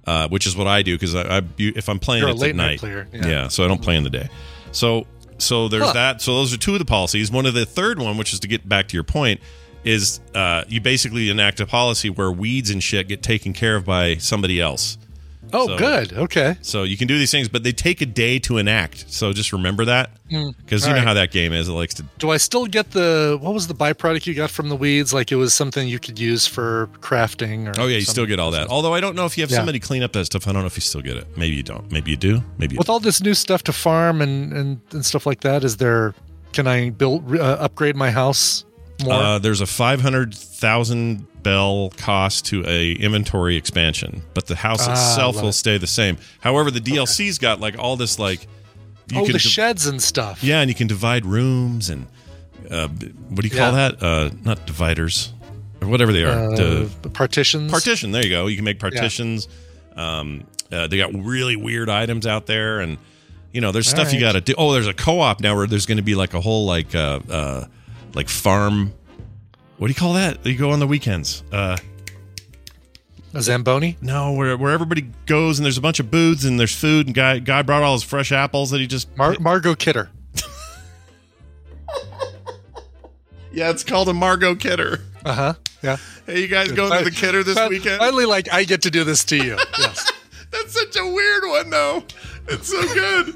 [0.07, 2.51] uh which is what i do because I, I if i'm playing You're it's late
[2.51, 3.27] at night player, yeah.
[3.27, 3.47] yeah.
[3.49, 4.29] so i don't play in the day
[4.71, 5.05] so
[5.41, 5.93] so there's Huh.
[5.93, 8.39] that so those are two of the policies one of the third one which is
[8.41, 9.39] to get back to your point
[9.83, 13.83] is uh, you basically enact a policy where weeds and shit get taken care of
[13.85, 14.97] by somebody else.
[15.53, 16.13] Oh, So- good.
[16.13, 16.55] Okay.
[16.61, 19.05] So you can do these things, but they take a day to enact.
[19.11, 21.07] So just remember that because you All know right.
[21.07, 21.67] how that game is.
[21.67, 22.05] It likes to.
[22.19, 25.13] Do I still get the what was the byproduct you got from the weeds?
[25.13, 28.39] Like it was something you could use for crafting or Oh yeah, you still get
[28.39, 28.67] all that.
[28.69, 29.57] Although I don't know if you have Yeah.
[29.57, 30.47] somebody clean up that stuff.
[30.47, 31.27] I don't know if you still get it.
[31.37, 31.91] Maybe you don't.
[31.91, 32.43] Maybe you do.
[32.57, 35.63] Maybe you With all this new stuff to farm and and, and stuff like that,
[35.63, 36.13] is there
[36.53, 38.65] can I build uh, upgrade my house
[39.03, 39.13] more?
[39.13, 44.87] Uh, there's a five hundred thousand bell cost to a inventory expansion, but the house
[44.87, 45.53] Ah, itself will it.
[45.53, 46.17] stay the same.
[46.41, 48.41] However, the DLC's got like all this like
[49.11, 50.43] you oh, can the div- sheds and stuff.
[50.43, 52.07] yeah, and you can divide rooms and
[52.69, 53.89] uh, what do you call Yeah.
[53.91, 54.03] that?
[54.03, 55.33] Uh, not dividers
[55.81, 56.53] or whatever they are.
[56.53, 56.55] Uh,
[57.01, 57.71] The- partitions.
[57.71, 58.11] partition.
[58.11, 58.47] There you go.
[58.47, 59.47] You can make partitions.
[59.95, 62.97] Um, uh, they got really weird items out there, and
[63.51, 64.53] you know, there's All stuff you got to do.
[64.57, 67.19] Oh, there's a co-op now where there's going to be like a whole like uh,
[67.29, 67.65] uh,
[68.13, 68.93] like farm.
[69.82, 70.45] What do you call that?
[70.45, 71.41] You go on the weekends.
[71.51, 71.75] Uh,
[73.34, 73.97] A Zamboni.
[73.99, 77.15] no, where where everybody goes and there's a bunch of booths and there's food and
[77.15, 80.11] guy guy brought all his fresh apples that he just Mar- Margot Kidder.
[83.51, 84.99] yeah, it's called a Margot Kidder.
[85.25, 85.53] Uh huh.
[85.82, 85.97] Yeah.
[86.27, 87.97] Hey, you guys going to the Kidder this Fi- weekend?
[87.97, 89.57] Finally, like I get to do this to you.
[89.79, 90.11] Yes.
[90.51, 92.03] That's such a weird one, though.
[92.49, 93.36] It's so good.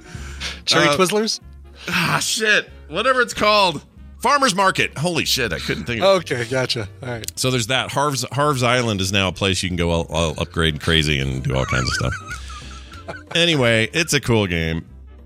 [0.66, 1.40] Cherry Uh, Twizzlers.
[1.88, 2.70] Ah, shit.
[2.90, 3.84] Whatever it's called.
[4.26, 4.98] Farmer's Market.
[4.98, 6.34] Holy shit, I couldn't think of it.
[6.34, 6.90] Okay, gotcha.
[7.04, 7.32] All right.
[7.36, 7.92] So there's that.
[7.92, 11.44] Harv's Harv's Island is now a place you can go all, all upgrade crazy and
[11.44, 13.16] do all kinds of stuff.
[13.36, 14.84] anyway, it's a cool game.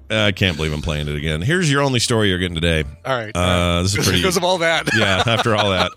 [0.10, 1.42] I can't believe I'm playing it again.
[1.42, 2.84] Here's your only story you're getting today.
[3.06, 3.32] All right.
[3.34, 4.20] Uh, this is pretty.
[4.20, 4.90] because of all that.
[4.98, 5.92] yeah, after all that.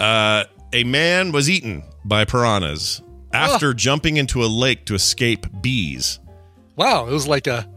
[0.00, 3.02] Uh, a man was eaten by piranhas
[3.34, 6.18] after jumping into a lake to escape bees.
[6.76, 7.68] Wow, it was like a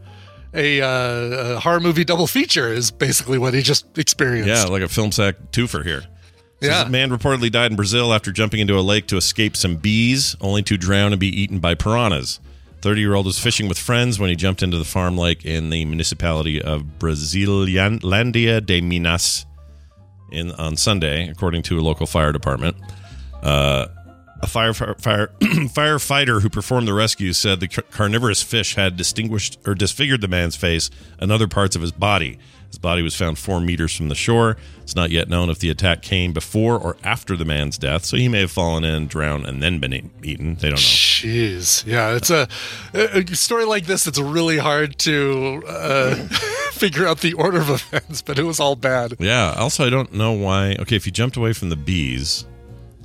[0.56, 2.72] a, uh, a horror movie double feature.
[2.72, 4.48] Is basically what he just experienced.
[4.48, 6.02] Yeah, like a film sack twofer here.
[6.62, 6.88] Says Yeah.
[6.88, 10.62] man reportedly died in Brazil after jumping into a lake to escape some bees, only
[10.62, 12.40] to drown and be eaten by piranhas.
[12.82, 15.70] 30 year old was fishing with friends when he jumped into the farm lake in
[15.70, 19.44] the municipality of Brasilandia de Minas
[20.32, 22.76] in on Sunday, according to a local fire department.
[23.42, 23.86] Uh,
[24.40, 29.58] a fire, fire, fire firefighter who performed the rescue said the carnivorous fish had distinguished
[29.66, 32.38] or disfigured the man's face and other parts of his body.
[32.68, 34.56] His body was found four meters from the shore.
[34.82, 38.16] It's not yet known if the attack came before or after the man's death, so
[38.16, 40.56] he may have fallen in, drowned, and then been eaten.
[40.56, 40.76] They don't know.
[40.76, 42.48] Jeez, yeah, it's a,
[42.92, 44.06] a story like this.
[44.06, 46.14] It's really hard to uh,
[46.72, 49.14] figure out the order of events, but it was all bad.
[49.20, 49.54] Yeah.
[49.56, 50.76] Also, I don't know why.
[50.80, 52.44] Okay, if he jumped away from the bees,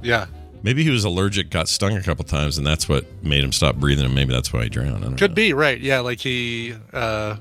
[0.01, 0.25] Yeah,
[0.63, 3.75] maybe he was allergic, got stung a couple times, and that's what made him stop
[3.75, 4.97] breathing, and maybe that's why he drowned.
[4.97, 5.35] I don't could know.
[5.35, 5.79] be right.
[5.79, 7.37] Yeah, like he uh,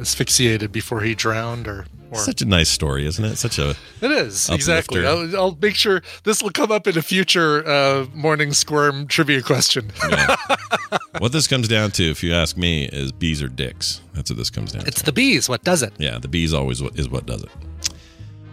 [0.00, 3.36] asphyxiated before he drowned, or or Such a nice story, isn't it?
[3.36, 5.06] Such a it is exactly.
[5.06, 9.42] I'll, I'll make sure this will come up in a future uh, morning squirm trivia
[9.42, 9.90] question.
[11.18, 14.00] what this comes down to, if you ask me, is bees or dicks.
[14.14, 15.04] That's what this comes down it's to.
[15.04, 15.48] the bees.
[15.48, 15.92] What does it?
[15.98, 17.50] Yeah, the bees always is what does it.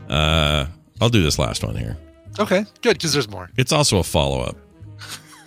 [0.09, 0.65] Uh,
[0.99, 1.97] I'll do this last one here.
[2.39, 3.49] Okay, good because there's more.
[3.57, 4.57] It's also a follow up.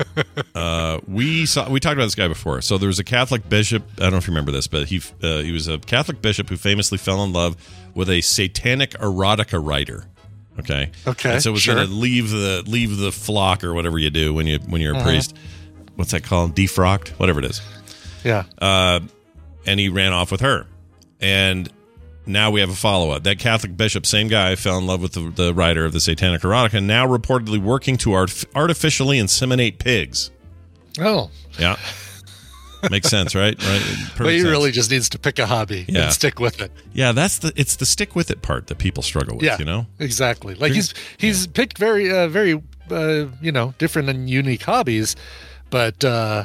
[0.54, 2.60] uh, we saw we talked about this guy before.
[2.62, 3.82] So there was a Catholic bishop.
[3.98, 6.48] I don't know if you remember this, but he uh, he was a Catholic bishop
[6.48, 7.56] who famously fell in love
[7.94, 10.04] with a satanic erotica writer.
[10.60, 10.90] Okay.
[11.06, 11.76] Okay, And so was sure.
[11.76, 14.94] going to leave the leave the flock or whatever you do when you when you're
[14.94, 15.06] a Uh-huh.
[15.08, 15.36] priest.
[15.96, 16.54] What's that called?
[16.54, 17.60] Defrocked, whatever it is.
[18.24, 18.44] Yeah.
[18.60, 19.00] Uh,
[19.66, 20.66] and he ran off with her.
[21.20, 21.68] And
[22.28, 23.24] now we have a follow up.
[23.24, 26.42] That Catholic bishop, same guy, fell in love with the, the writer of the Satanic
[26.42, 30.30] Erotica, now reportedly working to art- artificially inseminate pigs.
[31.00, 31.76] Oh, Yeah.
[32.90, 33.60] Makes sense, right?
[33.60, 33.80] Right.
[33.80, 34.50] Perfect but he sense.
[34.50, 36.04] really just needs to pick a hobby Yeah.
[36.04, 36.70] and stick with it.
[36.92, 39.64] Yeah, that's the it's the stick with it part that people struggle with, Yeah, you
[39.64, 39.86] know?
[39.98, 40.54] exactly.
[40.54, 45.16] Like he's he's picked very uh, very uh, you know different and unique hobbies,
[45.70, 46.44] but uh,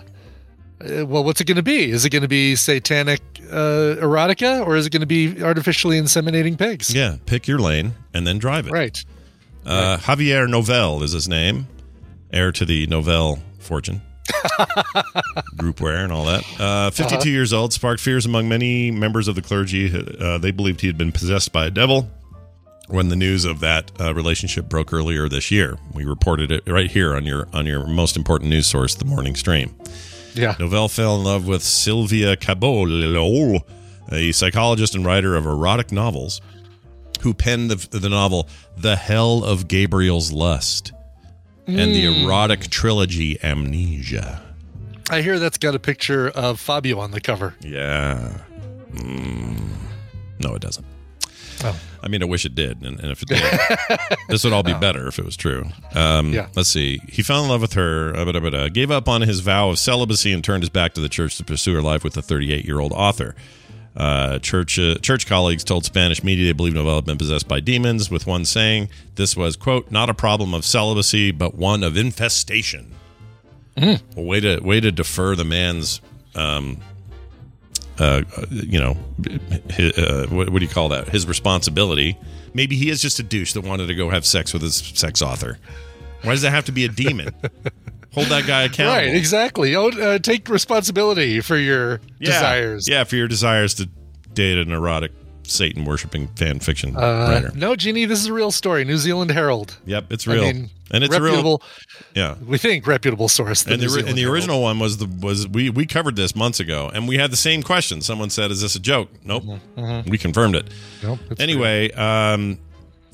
[0.81, 1.91] uh, well, what's it going to be?
[1.91, 3.21] Is it going to be satanic
[3.53, 6.93] uh, erotica or is it going to be artificially inseminating pigs?
[6.93, 8.71] Yeah, pick your lane and then drive it.
[8.71, 9.03] Right.
[9.65, 11.67] Uh, Javier Novell is his name,
[12.31, 14.01] heir to the Novell fortune.
[15.57, 16.43] groupware and all that.
[16.59, 17.29] Uh, 52 Uh-huh.
[17.29, 19.91] years old, sparked fears among many members of the clergy.
[20.19, 22.09] Uh, they believed he had been possessed by a devil
[22.87, 25.77] when the news of that uh, relationship broke earlier this year.
[25.93, 29.35] We reported it right here on your on your most important news source, the morning
[29.35, 29.75] stream.
[30.36, 30.53] Yeah.
[30.55, 33.63] Novell fell in love with Sylvia Cabot,
[34.11, 36.41] a psychologist and writer of erotic novels,
[37.21, 40.91] who penned the, the novel The Hell of Gabriel's Lust
[41.67, 44.41] and the erotic trilogy Amnesia.
[45.09, 47.55] I hear that's got a picture of Fabio on the cover.
[47.61, 48.38] Yeah.
[48.93, 49.69] Mm.
[50.39, 50.86] No, it doesn't.
[51.64, 51.80] Oh.
[52.01, 53.30] I mean, I wish it did, and, and if it
[54.09, 55.66] did, this would all be better if it was true.
[55.95, 56.47] Um, Yeah.
[56.55, 56.99] Let's see.
[57.07, 59.70] He fell in love with her, uh, but, but, uh, gave up on his vow
[59.70, 62.22] of celibacy, and turned his back to the church to pursue her life with a
[62.22, 63.36] 38 year old author.
[63.95, 67.59] Uh, church uh, church colleagues told Spanish media they believe Novell had been possessed by
[67.59, 71.95] demons, with one saying this was quote not a problem of celibacy, but one of
[71.95, 72.91] infestation.
[73.78, 73.93] Hmm.
[74.16, 76.01] Well, way to way to defer the man's
[76.34, 76.80] um,
[77.99, 78.95] uh, you know,
[79.71, 81.09] hi uh, what, what do you call that?
[81.09, 82.17] His responsibility.
[82.53, 85.21] Maybe he is just a douche that wanted to go have sex with his sex
[85.21, 85.57] author.
[86.23, 87.29] Why does that have to be a demon?
[88.13, 88.95] Hold that guy accountable.
[89.07, 89.75] Right, exactly.
[89.75, 92.27] Oh, uh, take responsibility for your Yeah.
[92.31, 92.87] desires.
[92.87, 93.89] Yeah, for your desires to
[94.33, 95.11] date an erotic
[95.45, 97.51] Satan worshiping fan fiction Uh, writer.
[97.55, 98.85] no, Jeannie, this is a real story.
[98.85, 99.77] New Zealand Herald.
[99.85, 101.31] Yep, it's I real, mean, and it's a real.
[101.33, 101.61] reputable.
[102.15, 103.65] Yeah, We think reputable source.
[103.65, 104.35] and the, ori- Zealand and the Herald.
[104.35, 107.37] original one was the was we we covered this months ago, and we had the
[107.37, 108.01] same question.
[108.01, 109.43] Someone said, "Is this a joke?" Nope,
[110.07, 110.67] we confirmed it.
[111.01, 112.57] Nope, Anyway, um,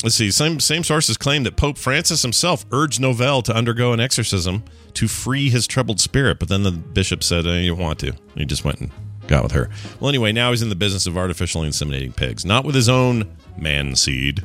[0.03, 0.29] let's see.
[0.31, 4.63] Same same sources claim that Pope Francis himself urged Novell to undergo an exorcism
[4.93, 8.13] to free his troubled spirit, but then the bishop said he didn't want to.
[8.35, 8.91] He just went and
[9.29, 9.69] got with her.
[10.01, 13.31] Well, anyway, now he's in the business of artificially inseminating pigs, not with his own
[13.57, 14.43] man seed.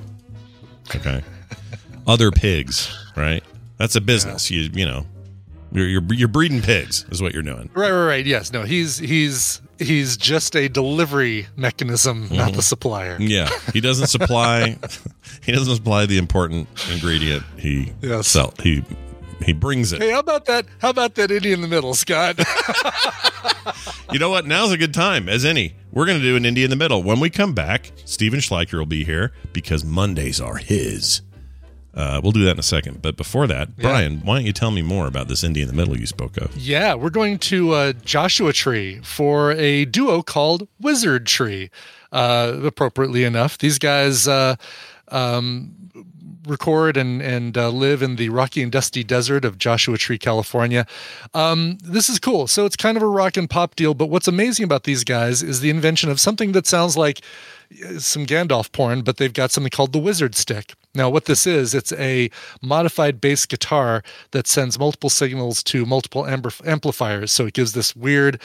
[0.95, 1.23] Okay,
[2.07, 3.43] other pigs, right?
[3.79, 4.51] That's a business.
[4.51, 5.07] You you know,
[5.73, 7.71] you're, you're you're breeding pigs is what you're doing.
[7.75, 8.27] Right, right, right.
[8.27, 12.57] Yes, no, he's he's he's just a delivery mechanism, not Mm-hmm.
[12.57, 13.17] the supplier.
[13.19, 14.77] Yeah, he doesn't supply.
[15.43, 17.43] he doesn't supply the important ingredient.
[17.57, 18.29] He Yes.
[18.29, 18.53] sell.
[18.63, 18.85] He
[19.45, 20.01] he brings it.
[20.03, 20.67] Hey, how about that?
[20.79, 22.39] How about that Indian in the middle, Scott?
[24.13, 24.47] You know what?
[24.47, 25.75] Now's a good time as any.
[25.91, 27.03] We're going to do an indie in the middle.
[27.03, 31.23] When we come back, Stephen Schleicher will be here because Mondays are his.
[31.95, 33.03] Uh, we'll do that in a second.
[33.03, 35.75] But before that, Brian, why don't you tell me more about this indie in the
[35.75, 36.57] middle you spoke of?
[36.57, 41.71] yeah, we're going to uh, Joshua Tree for a duo called Wizard Tree.
[42.13, 44.29] Uh, appropriately enough, these guys.
[44.29, 44.55] Uh,
[45.09, 45.75] um,
[46.47, 50.87] record and and uh, live in the rocky and dusty desert of Joshua Tree, California.
[51.33, 52.47] Um, this is cool.
[52.47, 53.95] So it's kind of a rock and pop deal.
[53.95, 57.21] But what's amazing about these guys is the invention of something that sounds like
[57.85, 60.75] uh, some Gandalf porn, but they've got something called the Wizard Stick.
[60.95, 62.31] Now, what this is, it's a
[62.63, 67.33] modified bass guitar that sends multiple signals to multiple amplifiers.
[67.33, 68.41] So it gives this weird,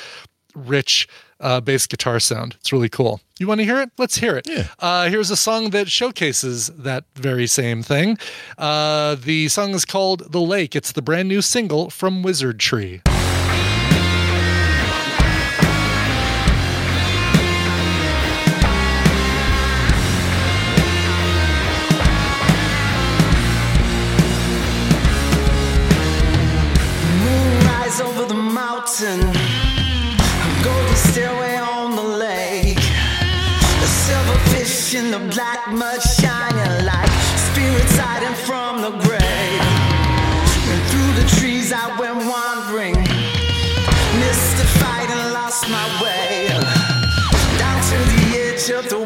[0.56, 1.08] rich
[1.40, 2.56] uh, bass guitar sound.
[2.60, 3.22] It's really cool.
[3.40, 3.92] You want to hear it?
[3.98, 4.48] Let's hear it.
[4.50, 4.68] Yeah.
[4.80, 8.18] Uh, here's a song that showcases that very same thing.
[8.58, 10.76] Uh, the song is called The Lake.
[10.76, 13.02] It's the brand new single from Wizard Tree.
[35.40, 37.14] Black mud shining light.
[37.48, 39.64] spirits hiding from the grave.
[40.72, 43.00] And through the trees I went wandering,
[44.20, 46.48] mystified and lost my way.
[47.58, 48.99] Down to the edge of the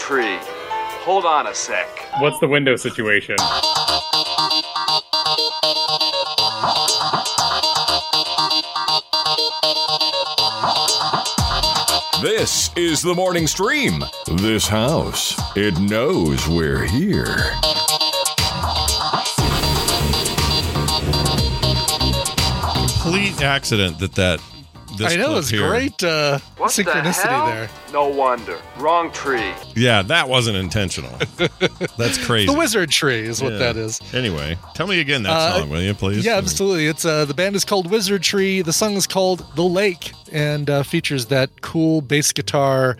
[0.00, 0.38] tree.
[1.04, 1.86] Hold on a sec.
[2.18, 3.36] What's the window situation?
[12.22, 14.02] This is the morning stream.
[14.26, 17.52] This house, it knows we're here.
[23.02, 24.59] Complete accident that that.
[25.00, 27.46] This I know clip it's here- great uh, What the synchronicity hell?
[27.46, 27.68] there.
[27.92, 28.58] No wonder.
[28.76, 29.52] Wrong tree.
[29.74, 31.10] Yeah, that wasn't intentional.
[31.98, 32.46] That's crazy.
[32.46, 33.58] The wizard tree is what Yeah.
[33.58, 34.00] that is.
[34.12, 36.24] Anyway, tell me again that Uh, song, will you, please?
[36.24, 36.86] Yeah, absolutely.
[36.86, 38.62] It's uh, the band is called Wizard Tree.
[38.62, 42.96] The song is called The Lake and uh, features that cool bass guitar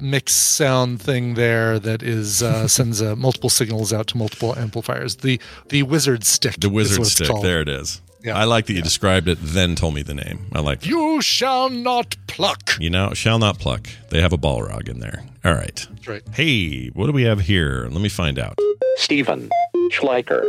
[0.00, 5.16] mix sound thing there that is uh, sends uh, multiple signals out to multiple amplifiers.
[5.16, 6.56] The the wizard stick.
[6.58, 7.30] The wizard stick.
[7.42, 8.02] There it is.
[8.24, 8.38] Yeah.
[8.38, 10.46] I like that you described it, then told me the name.
[10.52, 10.88] I like that.
[10.88, 12.70] You shall not pluck.
[12.80, 13.86] You know, shall not pluck.
[14.10, 15.22] They have a Balrog in there.
[15.44, 15.86] All right.
[15.90, 16.22] That's right.
[16.32, 17.86] Hey, what do we have here?
[17.90, 18.58] Let me find out.
[18.96, 19.50] Stephen
[19.92, 20.42] Schleicher.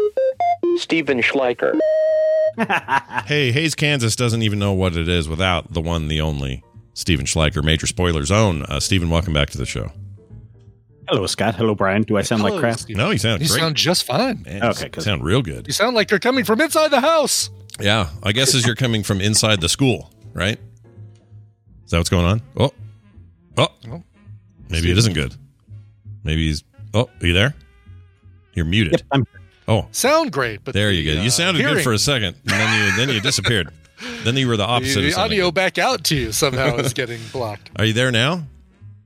[0.78, 1.78] Stephen Schleicher.
[3.26, 6.64] Hey, Hays, Kansas doesn't even know what it is without the one, the only
[6.94, 8.64] Stephen Schleicher, Major Spoiler Zone.
[8.64, 9.92] Uh, Stephen, welcome back to the show.
[11.10, 11.56] Hello, Scott.
[11.56, 12.04] Hello, Brian.
[12.04, 12.80] Do I sound like Hello, crap?
[12.80, 12.96] Steve.
[12.96, 13.60] No, you sound You great.
[13.60, 14.44] sound just fine.
[14.44, 15.04] Man, Okay, you good.
[15.04, 15.68] sound real good.
[15.68, 17.50] You sound like you're coming from inside the house.
[17.80, 20.58] Yeah, I guess as you're coming from inside the school, right?
[21.86, 22.42] Is that what's going on?
[22.58, 22.72] Oh,
[23.58, 24.04] oh, Oh.
[24.70, 25.36] maybe it isn't good.
[26.24, 26.64] Maybe he's.
[26.94, 27.54] Oh, are you there?
[28.54, 28.94] You're muted.
[28.94, 29.28] Yep, I'm
[29.68, 31.20] Oh, Sound great, but there you go.
[31.20, 33.70] uh, You sounded good for a second, and then you then you disappeared.
[34.24, 35.02] Then you were the The, opposite.
[35.02, 35.56] the of audio good.
[35.56, 37.72] back out to you somehow is getting blocked.
[37.76, 38.44] Are you there now?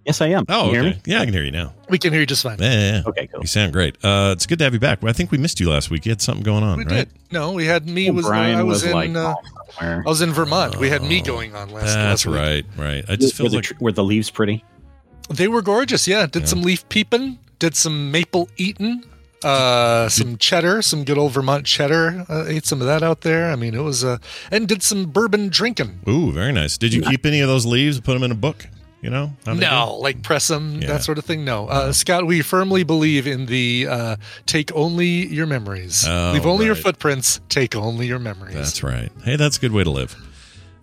[0.06, 0.46] Yes, I am.
[0.50, 1.02] Oh, Can you hear me?
[1.06, 1.74] Yeah, I can hear you now.
[1.90, 2.58] We can hear you just fine.
[2.60, 3.02] Yeah, yeah, yeah.
[3.08, 3.42] Okay, cool.
[3.42, 3.96] You sound great.
[4.04, 5.04] Uh, it's good to have you back.
[5.04, 6.06] I think we missed you last week.
[6.06, 7.08] You had something going on, We right?
[7.08, 7.10] did.
[7.32, 8.06] No, we had me.
[8.10, 8.94] Well, Was Brian I was, was, in?
[8.94, 9.36] like uh.
[9.80, 10.78] I was in Vermont.
[10.78, 11.86] We had me going on last.
[11.94, 12.36] That's last week.
[12.36, 13.06] right, right.
[13.10, 14.64] I just were, feel the, like tr- were the leaves pretty?
[15.30, 16.08] They were gorgeous.
[16.08, 17.38] Yeah, did some leaf peeping.
[17.60, 19.04] Did some maple eating.
[19.44, 22.26] Uh, some cheddar, some good old Vermont cheddar.
[22.28, 23.52] Uh, ate some of that out there.
[23.52, 24.18] I mean, it was uh,
[24.52, 26.00] and did some bourbon drinking.
[26.10, 26.78] Ooh, very nice.
[26.78, 28.68] Did you keep any of those leaves and put them in a book?
[29.02, 29.32] You know?
[29.46, 30.88] how they No, like press them, Yeah.
[30.90, 31.46] that sort of thing.
[31.46, 36.06] No, uh, Scott, we firmly believe in the uh, take only your memories.
[36.08, 37.40] Oh, Leave only your footprints.
[37.50, 38.56] Take only your memories.
[38.56, 39.10] That's right.
[39.24, 40.16] Hey, that's a good way to live.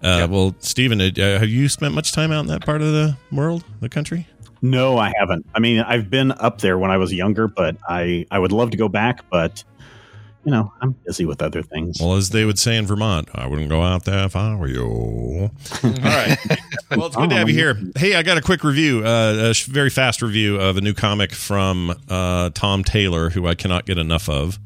[0.03, 3.17] Uh, Well, Stephen, uh, have you spent much time out in that part of the
[3.33, 4.27] world, the country?
[4.63, 5.45] No, I haven't.
[5.55, 8.71] I mean, I've been up there when I was younger, but I I would love
[8.71, 9.63] to go back, but
[10.47, 11.99] you know, I'm busy with other things.
[12.01, 14.69] Well, as they would say in Vermont, I wouldn't go out there if I were
[14.69, 14.81] you.
[15.83, 16.39] All right.
[16.93, 17.77] Well, it's good to have you here.
[17.97, 21.33] Hey, I got a quick review, uh, a very fast review of a new comic
[21.33, 24.61] from uh, Tom Taylor, who I cannot get enough of.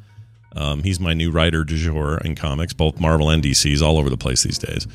[0.55, 4.11] Um, he's my new writer du jour in comics, both Marvel and DC's, all over
[4.11, 4.87] the place these days.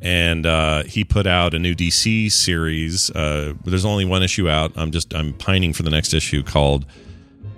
[0.00, 3.10] And uh, he put out a new DC series.
[3.10, 4.70] Uh, there's only one issue out.
[4.76, 6.86] I'm just I'm pining for the next issue called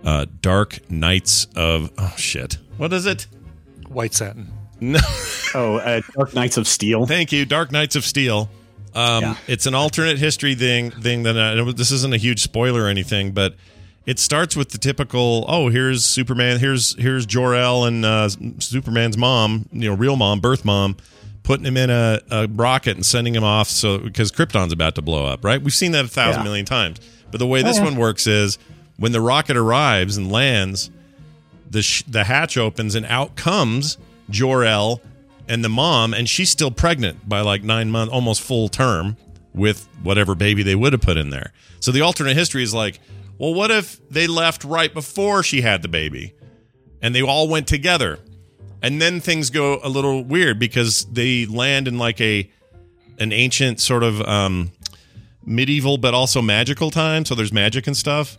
[0.07, 2.57] uh, Dark Knights of oh shit.
[2.79, 3.27] What is it?
[3.89, 4.51] White satin.
[4.81, 5.01] No.
[5.55, 7.07] Oh, uh, Dark Knights of Steel.
[7.07, 8.51] Thank you, Dark Knights of Steel.
[8.95, 9.37] Um, Yeah.
[9.47, 10.91] It's an alternate history thing.
[10.91, 13.55] Thing that uh, this isn't a huge spoiler or anything, but
[14.05, 15.47] it starts with the typical.
[15.49, 16.59] Oh, here's Superman.
[16.59, 18.29] Here's here's Jor El and uh,
[18.59, 19.67] Superman's mom.
[19.73, 20.99] You know, real mom, birth mom,
[21.43, 23.69] putting him in a, a rocket and sending him off.
[23.69, 25.63] So because Krypton's about to blow up, right?
[25.63, 26.45] We've seen that a thousand Yeah.
[26.45, 27.01] million times.
[27.31, 27.85] But the way this yeah.
[27.85, 28.59] one works is
[28.97, 30.90] when the rocket arrives and lands,
[31.70, 33.99] the sh- the hatch opens and out comes
[34.30, 35.01] Jor El
[35.49, 39.16] and the mom, and she's still pregnant by like nine months, almost full term,
[39.55, 41.53] with whatever baby they would have put in there.
[41.80, 43.01] So the alternate history is like,
[43.38, 46.34] well, what if they left right before she had the baby,
[47.03, 48.18] and they all went together,
[48.82, 52.51] and then things go a little weird because they land in like a
[53.18, 54.70] an ancient sort of um,
[55.44, 57.24] medieval but also magical time.
[57.24, 58.36] So there's magic and stuff.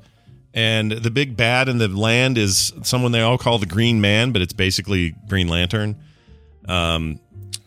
[0.53, 4.31] And the big bad in the land is someone they all call the Green Man,
[4.31, 5.95] but it's basically Green Lantern.
[6.67, 7.19] Um,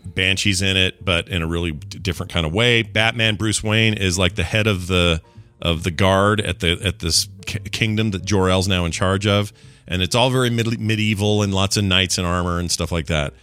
[0.05, 2.83] Banshee's in it, but in a really different kind of way.
[2.83, 5.23] Batman Bruce Wayne is like the head of the
[5.63, 9.53] of the guard at the at this kingdom that Jor El's now in charge of,
[9.87, 13.35] and it's all very medieval and lots of knights in armor and stuff like that.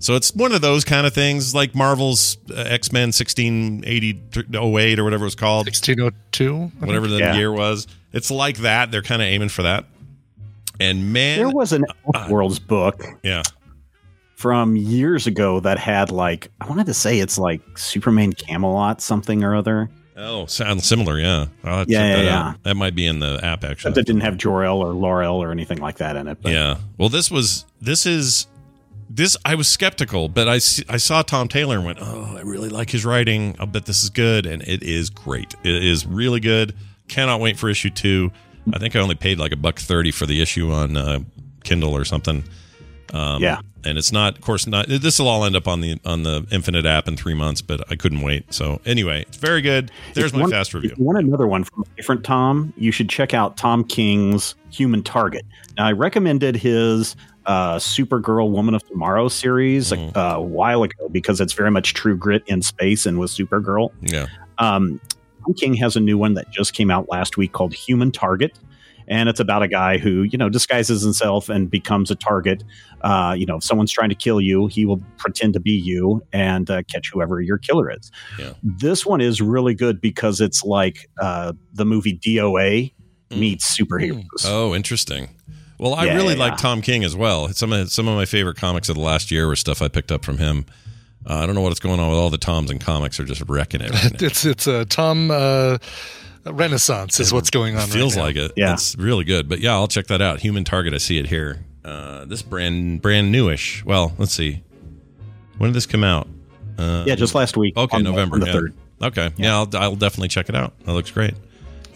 [0.00, 4.22] So it's one of those kind of things, like Marvel's uh, X Men sixteen eighty
[4.54, 7.34] oh eight or whatever it was called, sixteen oh two, whatever the Yeah.
[7.36, 7.86] year was.
[8.12, 8.90] It's like that.
[8.90, 9.86] They're kind of aiming for that.
[10.80, 11.84] And man, There was an
[12.30, 13.42] Worlds book yeah,
[14.36, 19.42] from years ago that had like I wanted to say it's like Superman Camelot something
[19.42, 19.90] or other.
[20.16, 21.18] oh, sounds similar.
[21.18, 22.48] Yeah, I'll have Yeah, check yeah, that yeah.
[22.50, 22.62] out.
[22.62, 23.90] That might be in the app actually.
[23.90, 26.38] But that didn't have Jor El or Laurel or anything like that in it.
[26.40, 26.76] But Yeah.
[26.96, 28.46] Well, this was this is
[29.10, 30.54] this I was skeptical, but I
[30.88, 33.56] I saw Tom Taylor and went, "Oh, I really like his writing.
[33.58, 35.54] I'll bet this is good." And it is great.
[35.64, 36.74] It is really good.
[37.08, 38.30] Cannot wait for issue 2.
[38.74, 41.20] I think I only paid like a buck 30 for the issue on uh,
[41.64, 42.44] Kindle or something.
[43.14, 43.60] Um, Yeah.
[43.86, 44.86] and it's not, of course, not.
[44.88, 47.80] This will all end up on the on the Infinite app in three months, but
[47.90, 48.52] I couldn't wait.
[48.52, 49.90] So anyway, it's very good.
[50.12, 50.94] There's If my fast review.
[50.98, 55.46] Want another one from a different Tom, you should check out Tom King's Human Target.
[55.78, 57.16] Now, I recommended his
[57.48, 60.14] uh, Supergirl Woman of Tomorrow series Mm.
[60.14, 63.90] a, a while ago because it's very much true grit in space and with Supergirl.
[64.02, 64.26] Yeah,
[64.58, 65.00] Um,
[65.44, 68.56] Tom King has a new one that just came out last week called Human Target.
[69.10, 72.62] And it's about a guy who, you know, disguises himself and becomes a target.
[73.00, 76.22] Uh, you know, if someone's trying to kill you, he will pretend to be you
[76.34, 78.10] and uh, catch whoever your killer is.
[78.38, 78.52] Yeah.
[78.62, 82.92] This one is really good because it's like uh, the movie DOA
[83.30, 84.44] meets superheroes.
[84.44, 85.30] Oh, interesting.
[85.78, 86.56] Well, I Yeah, really yeah, like yeah.
[86.56, 87.48] Tom King as well.
[87.50, 90.10] Some of some of my favorite comics of the last year were stuff I picked
[90.12, 90.66] up from him.
[91.28, 93.42] Uh, I don't know what's going on with all the Toms and comics are just
[93.48, 93.90] wrecking it.
[93.90, 94.22] Right.
[94.22, 95.78] It's it's a Tom uh,
[96.44, 97.88] Renaissance is what's going on.
[97.88, 98.26] Feels right now.
[98.26, 98.52] like it.
[98.56, 98.72] Yeah.
[98.74, 99.48] it's really good.
[99.48, 100.40] But yeah, I'll check that out.
[100.40, 100.94] Human Target.
[100.94, 101.64] I see it here.
[101.84, 103.84] Uh, this brand brand newish.
[103.84, 104.62] Well, let's see.
[105.58, 106.28] When did this come out?
[106.78, 107.76] Uh, Yeah, just last week.
[107.76, 108.52] Okay, on November on the yeah.
[108.52, 108.72] 3rd.
[109.00, 110.78] Okay, yeah, I'll, I'll definitely check it out.
[110.84, 111.34] That looks great.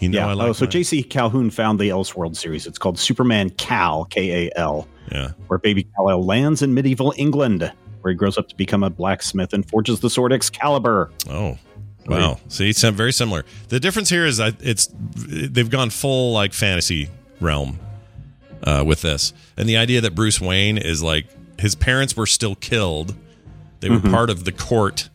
[0.03, 0.27] You know, yeah.
[0.27, 0.49] I like.
[0.49, 1.01] oh, so J.C.
[1.03, 2.67] Calhoun found the Elseworld series.
[2.67, 7.71] It's called Superman Kal, K A L, yeah, where baby Kal-El lands in medieval England,
[8.01, 11.09] where he grows up to become a blacksmith and forges the sword Excalibur.
[11.29, 11.57] Oh,
[12.05, 12.37] wow.
[12.49, 13.45] See, it's very similar.
[13.69, 17.79] The difference here is that it's they've gone full like fantasy realm
[18.63, 21.27] uh, with this, and the idea that Bruce Wayne is like
[21.59, 23.15] his parents were still killed.
[23.79, 25.09] They were part of the court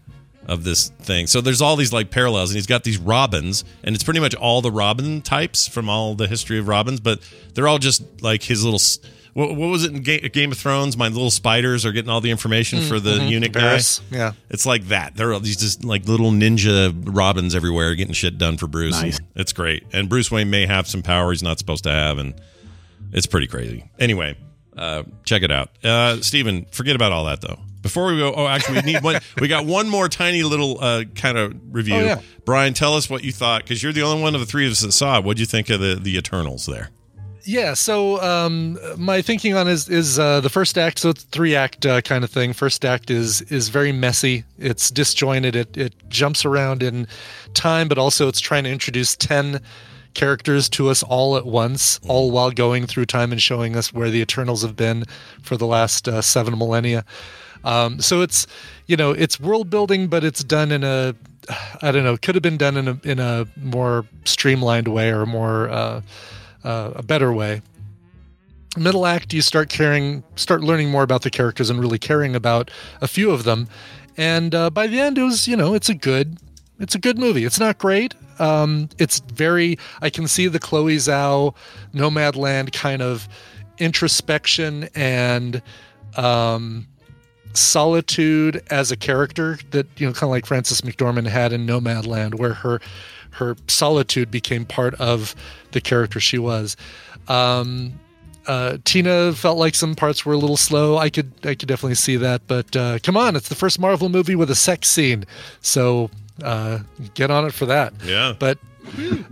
[0.49, 1.27] of this thing.
[1.27, 4.35] So there's all these like parallels, and he's got these Robins, and it's pretty much
[4.35, 7.21] all the Robin types from all the history of Robins, but
[7.55, 8.81] they're all just like his little.
[9.35, 10.97] What, what was it in Ga- Game of Thrones?
[10.97, 13.29] My little spiders are getting all the information for the Mhm.
[13.31, 13.79] eunuch guy.
[14.11, 14.33] Yeah.
[14.51, 15.15] It's like that.
[15.17, 19.01] There are all these just like little ninja robins everywhere getting shit done for Bruce.
[19.01, 19.21] Nice.
[19.37, 19.85] It's great.
[19.93, 22.35] And Bruce Wayne may have some power he's not supposed to have, and
[23.13, 23.85] it's pretty crazy.
[24.01, 24.35] Anyway,
[24.77, 25.71] uh, check it out.
[25.85, 27.61] Uh, Stephen, forget about all that though.
[27.81, 29.21] Before we go, oh, actually, we need one.
[29.41, 31.95] We got one more tiny little uh, kind of review.
[31.95, 32.21] Oh, yeah.
[32.45, 34.73] Brian, tell us what you thought because you're the only one of the three of
[34.73, 35.25] us that saw it.
[35.25, 36.91] What'd you think of the the Eternals there?
[37.45, 40.99] Yeah, so um, my thinking on is is uh, the first act.
[40.99, 42.53] So it's three act uh, kind of thing.
[42.53, 44.45] First act is is very messy.
[44.59, 45.57] It's disjointed.
[45.57, 47.07] It it jumps around in
[47.55, 49.63] time, but also it's trying to introduce ten
[50.13, 54.11] characters to us all at once, all while going through time and showing us where
[54.11, 55.05] the Eternals have been
[55.41, 57.03] for the last uh, seven millennia.
[57.65, 58.47] Um, so it's
[58.87, 61.15] you know it's world building, but it's done in a
[61.83, 65.27] I don't know could have been done in a in a more streamlined way or
[65.27, 66.01] more uh,
[66.65, 67.63] uh, a better way.
[68.77, 72.71] Middle act, you start caring, start learning more about the characters and really caring about
[73.01, 73.67] a few of them.
[74.17, 76.39] And uh, by the end, it was you know it's a good
[76.79, 77.45] it's a good movie.
[77.45, 78.15] It's not great.
[78.39, 81.55] Um, it's very I can see the Chloe Zhao
[81.93, 83.29] Nomadland kind of
[83.79, 85.63] introspection and
[86.17, 86.87] um,
[87.55, 92.35] solitude as a character that you know kind of like Frances McDormand had in Nomadland
[92.37, 92.81] where her
[93.31, 95.35] her solitude became part of
[95.73, 96.77] the character she was
[97.29, 97.93] um
[98.47, 100.97] uh, Tina felt like some parts were a little slow.
[100.97, 104.09] I could I could definitely see that, but uh, come on, it's the first Marvel
[104.09, 105.27] movie with a sex scene,
[105.61, 106.11] so
[106.43, 106.79] uh,
[107.13, 107.93] get on it for that.
[108.03, 108.35] Yeah.
[108.39, 108.59] But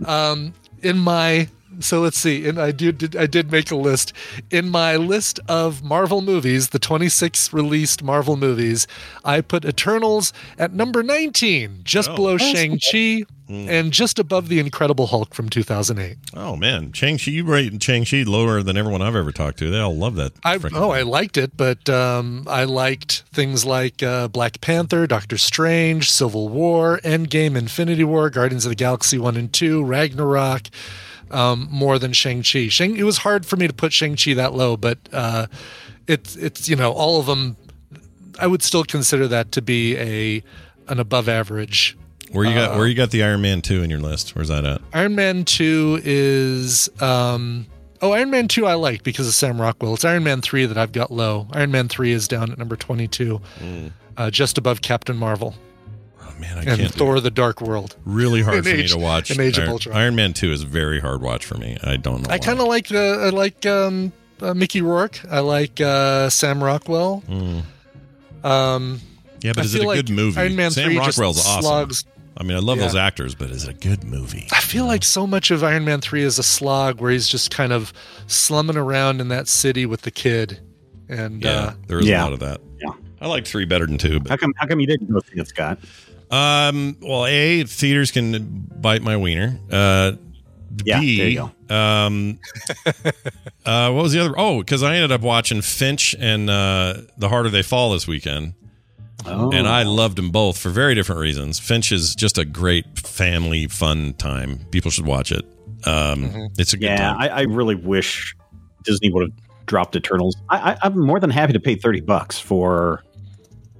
[0.05, 0.53] um,
[0.83, 1.49] in my
[1.79, 4.13] so let's see, and I did I did make a list
[4.51, 8.87] in my list of Marvel movies, the 26 released Marvel movies.
[9.25, 12.15] I put Eternals at number 19, just Oh.
[12.15, 16.17] below That's Shang Chi, and just above the Incredible Hulk from 2008.
[16.35, 17.31] Oh man, Shang Chi!
[17.31, 19.69] you rate Shang Chi lower than everyone I've ever talked to.
[19.71, 20.33] They all love that.
[20.43, 25.07] I frickin' oh I liked it, but um, I liked things like uh, Black Panther,
[25.07, 30.63] Doctor Strange, Civil War, Endgame, Infinity War, Guardians of the Galaxy one and two, Ragnarok,
[31.31, 32.67] um, more than Shang Chi.
[32.67, 35.47] Shang it was hard for me to put Shang Chi that low, but uh,
[36.07, 37.57] it's it's you know all of them.
[38.39, 40.43] I would still consider that to be a
[40.87, 41.97] an above average.
[42.31, 44.35] Where you got uh, where you got the Iron Man two in your list?
[44.35, 44.81] Where's that at?
[44.93, 47.65] Iron Man 2 is um
[48.01, 49.93] oh Iron Man 2 I like because of Sam Rockwell.
[49.93, 51.47] It's Iron Man 3 that I've got low.
[51.53, 53.39] Iron Man 3 is down at number 22.
[54.17, 55.55] Uh, just above Captain Marvel.
[56.39, 56.79] Man, I and can't.
[56.81, 57.95] do Thor the Dark World.
[58.05, 59.31] really hard In for me to watch.
[59.31, 59.95] in Age of Iron, Ultron.
[59.97, 61.77] Iron Man Two is a very hard watch for me.
[61.83, 62.29] I don't know.
[62.33, 64.11] I kind of like uh, I like um
[64.41, 65.19] uh, Mickey Rourke.
[65.29, 67.23] I like uh, Sam Rockwell.
[68.43, 69.01] Um
[69.41, 70.39] yeah, but I is it a feel good movie?
[70.39, 71.61] Iron Man Sam 3 just Rockwell's awesome.
[71.63, 72.05] slogs-
[72.39, 72.83] I mean, I love Yeah.
[72.83, 74.47] those actors, but is it a good movie?
[74.51, 77.49] I feel like so much of Iron Man 3 is a slog where he's just
[77.49, 77.91] kind of
[78.27, 80.59] slumming around in that city with the kid.
[81.09, 82.21] And Yeah, uh, there was Yeah.
[82.21, 82.61] a lot of that.
[82.79, 82.91] Yeah.
[83.21, 84.53] I like three better than two, but How come?
[84.57, 85.79] How come you didn't go see it, Scott?
[86.31, 86.97] Um.
[87.01, 89.59] Well, a theaters can bite my wiener.
[89.71, 90.13] Uh,
[90.83, 91.17] Yeah, B.
[91.17, 92.39] there you Um.
[93.65, 93.91] uh.
[93.91, 94.33] What was the other?
[94.37, 98.53] Oh, because I ended up watching Finch and uh, The Harder They Fall this weekend,
[99.25, 99.51] Oh.
[99.51, 101.59] and I loved them both for very different reasons.
[101.59, 104.59] Finch is just a great family fun time.
[104.71, 105.45] People should watch it.
[105.85, 106.49] Um.
[106.57, 107.15] It's a good yeah.
[107.17, 108.35] I, I really wish
[108.83, 110.35] Disney would have dropped Eternals.
[110.49, 113.03] I, I, I'm more than happy to pay thirty bucks for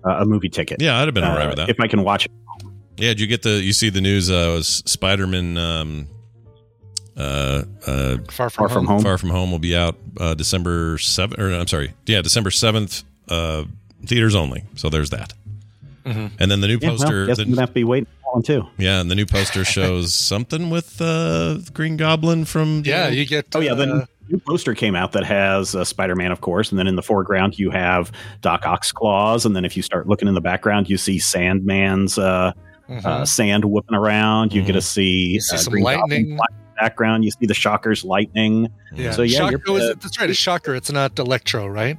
[0.09, 0.81] a movie ticket.
[0.81, 1.69] yeah, I'd have been uh, alright with that.
[1.69, 2.31] if I can watch it.
[2.97, 3.61] Yeah, did you get the?
[3.61, 4.29] You see the news?
[4.31, 5.57] Uh, was Spider Man?
[5.57, 6.07] Um,
[7.15, 8.95] uh, uh, Far From, Far From Home.
[8.95, 9.01] Home.
[9.03, 11.39] Far From Home will be out uh, December seventh.
[11.39, 13.03] Or I'm sorry, yeah, December seventh.
[13.29, 13.65] Uh,
[14.05, 14.63] theaters only.
[14.75, 15.33] So there's that.
[16.05, 16.31] Mhm.
[16.39, 17.25] And then the new Yeah, well, poster.
[17.25, 18.63] guess the- I'm have to be waiting for one too.
[18.77, 22.83] yeah, and the new poster shows something with uh, Green Goblin from.
[22.85, 23.47] Yeah, you get.
[23.55, 26.79] Oh yeah, uh, the new poster came out that has uh, Spider-Man, of course, and
[26.79, 28.11] then in the foreground you have
[28.41, 32.17] Doc Ock's claws, and then if you start looking in the background, you see Sandman's
[32.17, 32.51] uh,
[32.89, 33.05] mhm.
[33.05, 34.53] uh, sand whipping around.
[34.53, 36.31] You get to see, You see uh, some Green lightning.
[36.31, 36.47] in the
[36.79, 37.23] background.
[37.25, 38.67] You see the Shockers lightning.
[38.93, 39.11] yeah.
[39.11, 40.29] so, yeah, Shocker, you're- it- that's right.
[40.29, 40.75] It's Shocker.
[40.75, 41.97] It's not Electro, right?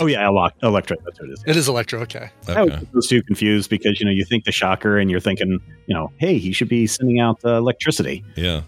[0.00, 0.96] Oh yeah, Elec- Electra.
[1.04, 1.44] That's what it is.
[1.46, 2.00] It is Electro.
[2.00, 2.28] Okay.
[2.48, 2.86] I was Okay.
[2.92, 6.38] those confused because you know you think the Shocker and you're thinking you know hey
[6.38, 8.24] he should be sending out uh, electricity.
[8.34, 8.62] Yeah.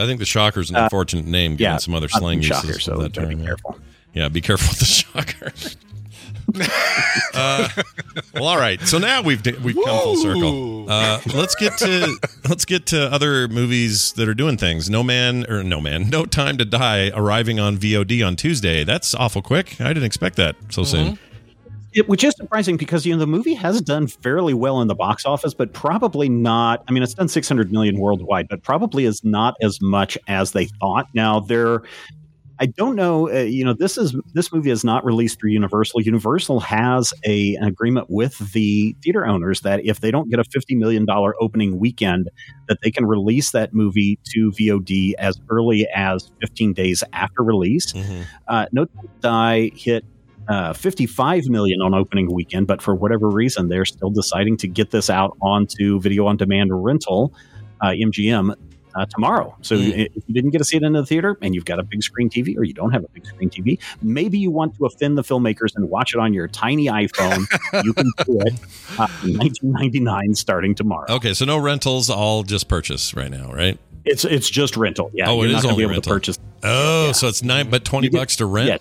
[0.00, 2.80] I think the Shocker's an Uh, unfortunate name given yeah, some other slang uses Shocker,
[2.80, 3.28] so that term.
[3.28, 3.44] be yeah.
[3.46, 3.78] careful.
[4.14, 5.52] Yeah, be careful with the shocker.
[7.34, 7.68] uh,
[8.34, 8.80] well, all right.
[8.82, 10.90] So now we've we've come full circle.
[10.90, 14.90] Uh, let's get to let's get to other movies that are doing things.
[14.90, 18.82] No Man or No Man, No Time to Die, arriving on VOD on Tuesday.
[18.82, 19.80] That's awful quick.
[19.80, 21.18] I didn't expect that so soon.
[21.92, 24.94] It, which is surprising because you know the movie has done fairly well in the
[24.94, 26.84] box office, but probably not.
[26.88, 30.66] I mean, it's done 600 million worldwide, but probably is not as much as they
[30.80, 31.06] thought.
[31.14, 31.82] Now there.
[32.62, 33.30] I don't know.
[33.30, 36.02] Uh, you know, this is this movie is not released through Universal.
[36.02, 40.44] Universal has a an agreement with the theater owners that if they don't get a
[40.44, 42.28] fifty million dollar opening weekend,
[42.68, 47.94] that they can release that movie to VOD as early as fifteen days after release.
[47.94, 48.24] Mhm.
[48.46, 50.04] Uh, no Time to Die hit
[50.50, 54.90] uh, 55 million on opening weekend, but for whatever reason, they're still deciding to get
[54.90, 57.32] this out onto video on demand rental,
[57.80, 58.54] uh, MGM,
[58.96, 59.54] uh, tomorrow.
[59.62, 60.06] So Mm.
[60.16, 62.02] if you didn't get to see it in the theater and you've got a big
[62.02, 65.16] screen TV or you don't have a big screen TV, maybe you want to offend
[65.16, 67.46] the filmmakers and watch it on your tiny iPhone.
[67.84, 68.54] you can do it
[68.98, 71.06] uh, 1999 starting tomorrow.
[71.08, 73.78] Okay, so no rentals, all just purchase right now, right?
[74.04, 75.10] It's it's just rental.
[75.14, 76.02] Yeah, Oh, it you're is only be able rental.
[76.02, 76.38] to purchase.
[76.64, 78.68] Oh, so it's nine, but twenty get- bucks to rent.
[78.68, 78.76] yeah.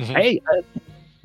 [0.00, 0.16] Mhm.
[0.16, 0.62] Hey, uh,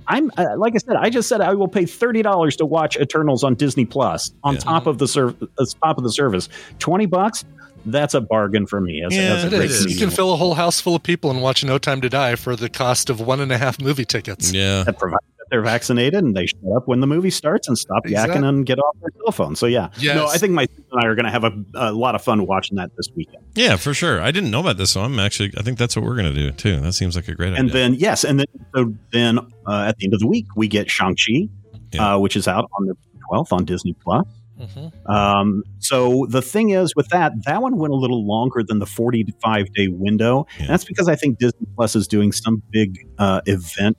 [0.08, 2.96] I'm uh, like I said, I just said I will pay thirty dollars to watch
[2.98, 4.60] Eternals on Disney Plus on Yeah.
[4.60, 6.48] top of the serv- uh, top of the service.
[6.78, 7.44] Twenty bucks,
[7.88, 9.04] that's a bargain for me.
[9.04, 9.90] As, Yeah, as a It great.
[9.90, 12.36] You can fill a whole house full of people and watch No Time to Die
[12.36, 14.52] for the cost of one and a half movie tickets.
[14.54, 14.84] Yeah.
[14.84, 18.06] that provides that they're vaccinated and they shut up when the movie starts and stop
[18.06, 19.56] yakking and get off their cell phone.
[19.56, 20.16] So yeah, Yes.
[20.16, 22.22] no, I think my sister and I are going to have a, a lot of
[22.24, 23.44] fun watching that this weekend.
[23.56, 24.22] Yeah, for sure.
[24.22, 25.52] I didn't know about this, so I'm actually.
[25.58, 26.80] I think that's what we're gonna do too.
[26.82, 27.64] That seems like a great And idea.
[27.64, 30.68] And then yes, and then so then uh, at the end of the week we
[30.68, 31.48] get Shang Chi,
[31.94, 32.16] Yeah.
[32.16, 32.96] uh, which is out on the
[33.30, 34.26] twelfth on Disney Plus.
[34.60, 35.10] Mhm.
[35.10, 38.86] Um, so the thing is with that, that one went a little longer than the
[38.86, 40.46] 45 day window.
[40.60, 40.68] Yeah.
[40.68, 43.98] That's because I think Disney Plus is doing some big uh, event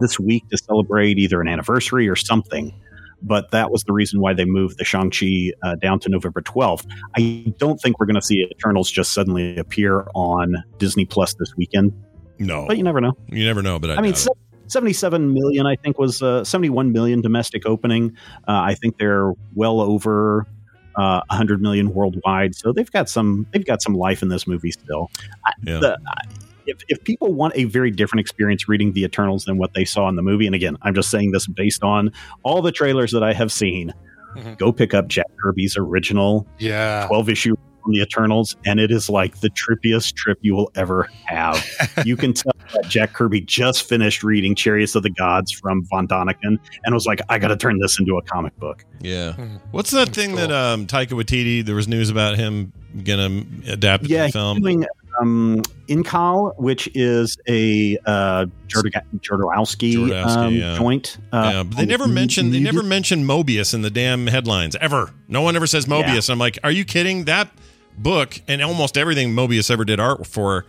[0.00, 2.72] this week to celebrate either an anniversary or something.
[3.20, 6.86] But that was the reason why they moved the Shang-Chi uh, down to November 12th.
[7.16, 11.52] I don't think we're going to see Eternals just suddenly appear on Disney Plus this
[11.56, 11.92] weekend,
[12.38, 13.16] no, but you never know.
[13.28, 13.80] you never know.
[13.80, 14.30] But I, I mean, se-
[14.68, 18.16] 77 million, I think, was uh, 71 million domestic opening.
[18.46, 20.46] Uh, I think they're well over
[20.94, 22.54] uh, 100 million worldwide.
[22.54, 25.10] So they've got some they've got some life in this movie still.
[25.44, 25.78] I- Yeah.
[25.80, 26.22] the- I-
[26.68, 30.08] if, if people want a very different experience reading the Eternals than what they saw
[30.08, 32.12] in the movie, and again, I'm just saying this based on
[32.44, 33.92] all the trailers that I have seen,
[34.36, 34.58] Mhm.
[34.58, 37.06] go pick up Jack Kirby's original Yeah.
[37.08, 37.54] 12 issue
[37.86, 41.64] on the Eternals, and it is like the trippiest trip you will ever have.
[42.04, 46.06] you can tell that Jack Kirby just finished reading Chariots of the Gods from Von
[46.06, 48.84] Däniken and was like, I got to turn this into a comic book.
[49.00, 49.32] Yeah.
[49.32, 49.56] Hmm.
[49.70, 50.46] What's that That's thing cool.
[50.48, 51.64] that um, Taika Waititi?
[51.64, 52.72] There was news about him
[53.04, 54.60] gonna adapt it to Yeah, the film.
[54.60, 54.84] doing
[55.20, 60.76] um, Incal, which is a uh, Jodor- Jodorowsky, Jodorowsky, um, yeah.
[60.76, 61.18] joint.
[61.32, 64.76] Uh, yeah, but they never mu- mentioned they never mentioned Moebius in the damn headlines
[64.80, 65.10] ever.
[65.28, 66.30] No one ever says Moebius.
[66.30, 67.24] I'm like, are you kidding?
[67.24, 67.48] That
[67.96, 70.66] book and almost everything Moebius ever did art for.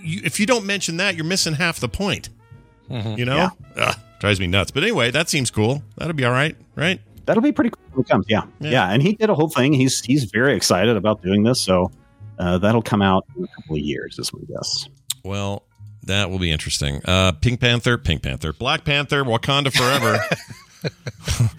[0.00, 2.28] You, if you don't mention that, you're missing half the point.
[2.90, 3.18] Mhm.
[3.18, 3.50] You know, Yeah.
[3.76, 4.70] Ugh, drives me nuts.
[4.70, 5.82] But anyway, that seems cool.
[5.96, 7.00] That'll be all right, right?
[7.26, 8.24] That'll be pretty cool when it comes.
[8.28, 8.44] Yeah.
[8.60, 8.70] Yeah.
[8.70, 9.74] yeah, and he did a whole thing.
[9.74, 11.90] He's he's very excited about doing this, so
[12.38, 14.88] uh, that'll come out in a couple of years, is my guess.
[15.24, 15.64] Well,
[16.04, 17.00] That will be interesting.
[17.04, 20.18] Uh, Pink Panther, Pink Panther, Black Panther, Wakanda Forever.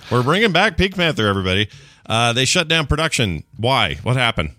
[0.12, 1.70] We're bringing back Pink Panther, everybody.
[2.06, 3.44] Uh, they shut down production.
[3.58, 3.96] Why?
[4.02, 4.56] What happened?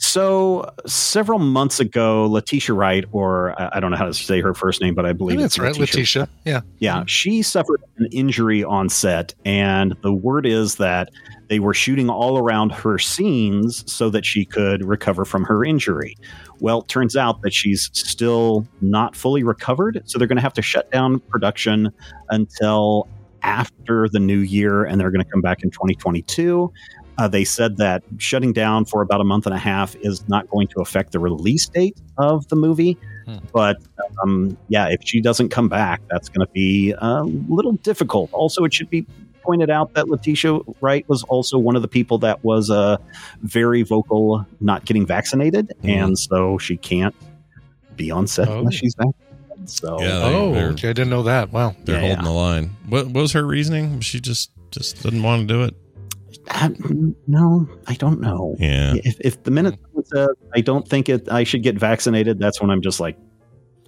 [0.00, 4.54] So several months ago, Letitia Wright, or I I don't know how to say her
[4.54, 6.28] first name, but I believe That's it's right, Letitia.
[6.44, 6.60] Yeah.
[6.78, 7.06] Yeah, mm-hmm.
[7.06, 11.10] she suffered an injury on set, and the word is that
[11.48, 16.16] they were shooting all around her scenes so that she could recover from her injury.
[16.60, 20.54] Well, it turns out that she's still not fully recovered, so they're going to have
[20.54, 21.90] to shut down production
[22.30, 23.08] until
[23.42, 26.72] after the new year, and they're going to come back in 2022.
[27.18, 30.48] Uh, they said that shutting down for about a month and a half is not
[30.50, 32.96] going to affect the release date of the movie.
[33.52, 33.76] But
[34.22, 38.32] um, yeah, if she doesn't come back, that's going to be a little difficult.
[38.32, 39.04] Also, it should be
[39.42, 42.96] pointed out that Letitia Wright was also one of the people that was uh,
[43.42, 47.14] very vocal not getting vaccinated, and so she can't
[47.96, 48.60] be on set Oh.
[48.60, 49.68] unless she's vaccinated.
[49.68, 50.88] So Yeah, they- Oh, okay.
[50.90, 51.52] I didn't know that.
[51.52, 51.74] Wow.
[51.84, 52.06] They're Yeah.
[52.14, 52.76] holding the line.
[52.88, 54.00] What, what was her reasoning?
[54.00, 55.74] She just just didn't want to do it.
[56.60, 56.70] Uh,
[57.26, 58.56] no, I don't know.
[58.58, 58.94] Yeah.
[59.04, 62.38] If, if the minute someone says I don't think it, I should get vaccinated.
[62.38, 63.16] That's when I'm just like,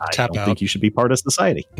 [0.00, 0.46] I Tap don't out.
[0.46, 1.66] think you should be part of society.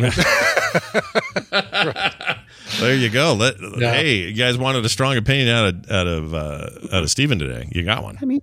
[2.78, 3.34] There you go.
[3.34, 3.92] Let, Yeah.
[3.92, 7.38] Hey, you guys wanted a strong opinion out of out of uh, out of Stephen
[7.38, 7.68] today.
[7.72, 8.16] You got one.
[8.22, 8.40] I mean,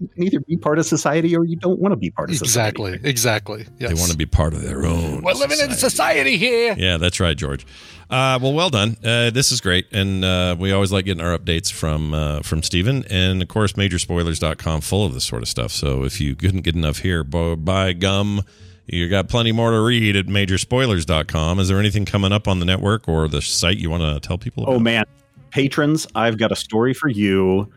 [0.00, 2.36] you can either be part of society or you don't want to be part of
[2.36, 2.94] society.
[2.94, 3.10] Exactly.
[3.10, 3.66] Exactly.
[3.78, 3.90] Yes.
[3.90, 5.22] They want to be part of their own.
[5.22, 6.74] We're living in society here.
[6.76, 7.66] Yeah, that's right, George.
[8.08, 8.96] Uh, well, well done.
[9.04, 12.62] Uh, this is great, and uh, we always like getting our updates from uh, from
[12.62, 13.04] Stephen.
[13.10, 15.70] and of course, Majorspoilers.com full of this sort of stuff.
[15.70, 18.42] So if you couldn't get enough here, bo- by gum,
[18.86, 21.60] you got plenty more to read at Majorspoilers.com.
[21.60, 24.38] Is there anything coming up on the network or the site you want to tell
[24.38, 24.74] people about?
[24.74, 25.04] Oh man,
[25.50, 27.70] patrons, I've got a story for you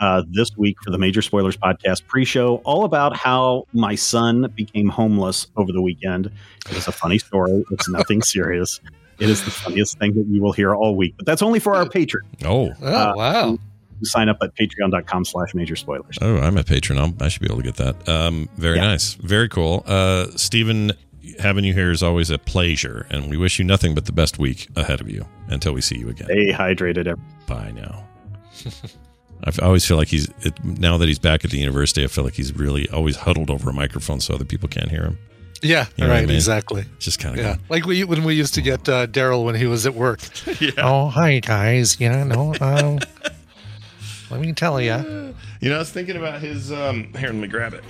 [0.00, 4.88] uh, this week for the Major Spoilers Podcast pre-show, all about how my son became
[4.88, 6.26] homeless over the weekend.
[6.70, 7.64] It is a funny story.
[7.70, 8.80] It's nothing serious.
[9.18, 11.76] It is the funniest thing that you will hear all week, but that's only for
[11.76, 12.26] our patrons.
[12.44, 13.58] Oh, Oh, Uh, wow.
[14.02, 16.16] Sign up at patreon.com slash major spoilers.
[16.22, 16.98] oh, I'm a patron.
[16.98, 18.08] I'll, I should be able to get that.
[18.08, 18.86] Um, very Yeah.
[18.86, 19.82] nice, very cool.
[19.86, 20.92] Uh, Stephen,
[21.38, 24.38] having you here is always a pleasure, and we wish you nothing but the best
[24.38, 26.28] week ahead of you until we see you again.
[26.28, 27.06] Stay hydrated.
[27.06, 28.06] every- Bye now.
[29.44, 32.04] I always feel like he's it, now that he's back at the university.
[32.04, 35.02] I feel like he's really always huddled over a microphone so other people can't hear
[35.02, 35.18] him.
[35.62, 35.86] Yeah.
[35.96, 36.22] You know right.
[36.22, 36.36] I mean?
[36.36, 36.84] Exactly.
[36.96, 37.56] It's just kind of Yeah.
[37.68, 40.20] Like we when we used to get uh, Daryl when he was at work.
[40.60, 40.70] yeah.
[40.78, 42.00] Oh, hi guys.
[42.00, 42.24] Yeah.
[42.24, 42.54] No.
[42.60, 42.98] Um,
[44.30, 45.34] let me tell you.
[45.60, 46.72] You know, I was thinking about his.
[46.72, 47.84] Um, here, let me grab it.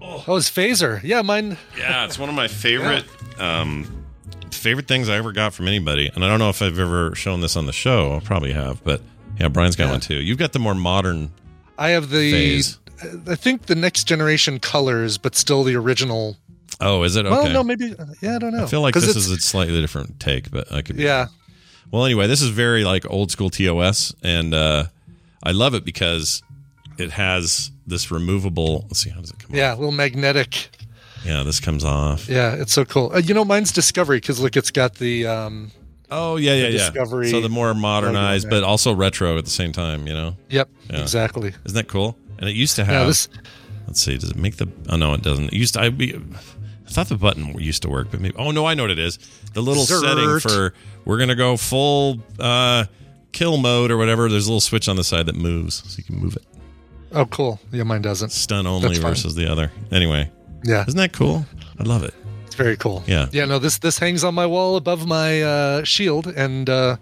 [0.00, 1.02] Oh, his phaser.
[1.02, 1.22] Yeah.
[1.22, 1.56] Mine.
[1.76, 3.04] Yeah, it's one of my favorite
[3.38, 4.04] um,
[4.50, 7.40] favorite things I ever got from anybody, and I don't know if I've ever shown
[7.40, 8.16] this on the show.
[8.16, 9.00] I probably have, but
[9.38, 10.16] yeah, Brian's got one too.
[10.16, 11.32] You've got the more modern.
[11.76, 12.32] I have the.
[12.32, 12.78] Phase.
[13.28, 16.36] I think the next generation colors, but still the original.
[16.80, 17.30] Oh, is it okay?
[17.30, 17.94] Well, no, maybe.
[18.20, 18.64] Yeah, I don't know.
[18.64, 20.96] I feel like this is a slightly different take, but I could.
[20.96, 21.28] be Yeah.
[21.90, 24.84] Well, anyway, this is very like old school TOS, and uh,
[25.42, 26.42] I love it because
[26.98, 28.82] it has this removable.
[28.88, 29.54] Let's see, how does it come?
[29.54, 29.74] Yeah.
[29.74, 30.70] A little magnetic.
[31.24, 32.28] Yeah, this comes off.
[32.28, 32.54] Yeah.
[32.54, 33.12] It's so cool.
[33.14, 35.26] Uh, you know, mine's Discovery because look, it's got the.
[35.26, 35.70] um
[36.10, 36.70] Oh yeah, yeah, yeah.
[36.90, 40.06] Discovery So the more modernized, but also retro at the same time.
[40.06, 40.68] You know, Yep.
[40.90, 41.00] Yeah.
[41.02, 41.48] Exactly.
[41.64, 42.16] isn't that cool?
[42.38, 43.06] And it used to have.
[43.06, 43.28] This.
[43.86, 44.16] Let's see.
[44.16, 44.68] Does it make the?
[44.88, 45.46] Oh no, it doesn't.
[45.46, 45.80] It used to.
[45.80, 48.34] I, be, I thought the button used to work, but maybe.
[48.36, 49.18] Oh no, I know what it is.
[49.54, 50.72] The little setting for
[51.04, 52.84] we're gonna go full uh,
[53.32, 54.28] kill mode or whatever.
[54.28, 56.44] There's a little switch on the side that moves, so you can move it.
[57.12, 57.58] Oh, cool.
[57.72, 58.30] Yeah, mine doesn't.
[58.30, 59.72] Stun only versus the other.
[59.90, 60.30] Anyway,
[60.64, 60.84] Yeah.
[60.86, 61.46] isn't that cool?
[61.78, 62.12] I love it.
[62.58, 63.04] It's very cool.
[63.06, 63.28] Yeah.
[63.30, 66.96] Yeah, no, this this hangs on my wall above my uh, shield, and uh,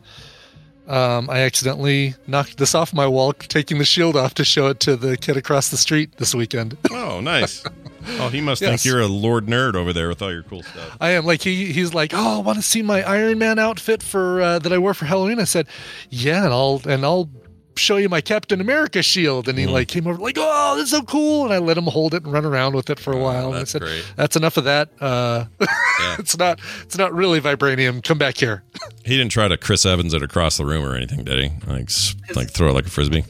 [0.86, 4.80] um, I accidentally knocked this off my wall, taking the shield off to show it
[4.80, 6.76] to the kid across the street this weekend.
[6.90, 7.64] Oh, nice.
[8.20, 8.68] oh, he must Yes.
[8.82, 10.96] think you're a lord nerd over there with all your cool stuff.
[11.00, 14.02] I am like he he's like, oh, I want to see my Iron Man outfit
[14.02, 15.40] for uh, that I wore for Halloween.
[15.40, 15.66] I said,
[16.10, 17.30] yeah, and I'll and I'll
[17.76, 19.46] show you my Captain America shield.
[19.46, 19.50] Mm.
[19.50, 21.44] And he like came over like, oh, this is so cool.
[21.44, 23.46] And I let him hold it and run around with it for a while.
[23.48, 24.04] and I Oh, that's said, great.
[24.16, 24.90] that's enough of that.
[25.00, 25.44] Uh,
[25.98, 26.16] Yeah.
[26.18, 28.04] it's not it's not really vibranium.
[28.04, 28.62] Come back here.
[29.04, 31.50] He didn't try to Chris Evans it across the room or anything, did he?
[31.66, 31.88] Like,
[32.34, 33.24] like throw it like a frisbee.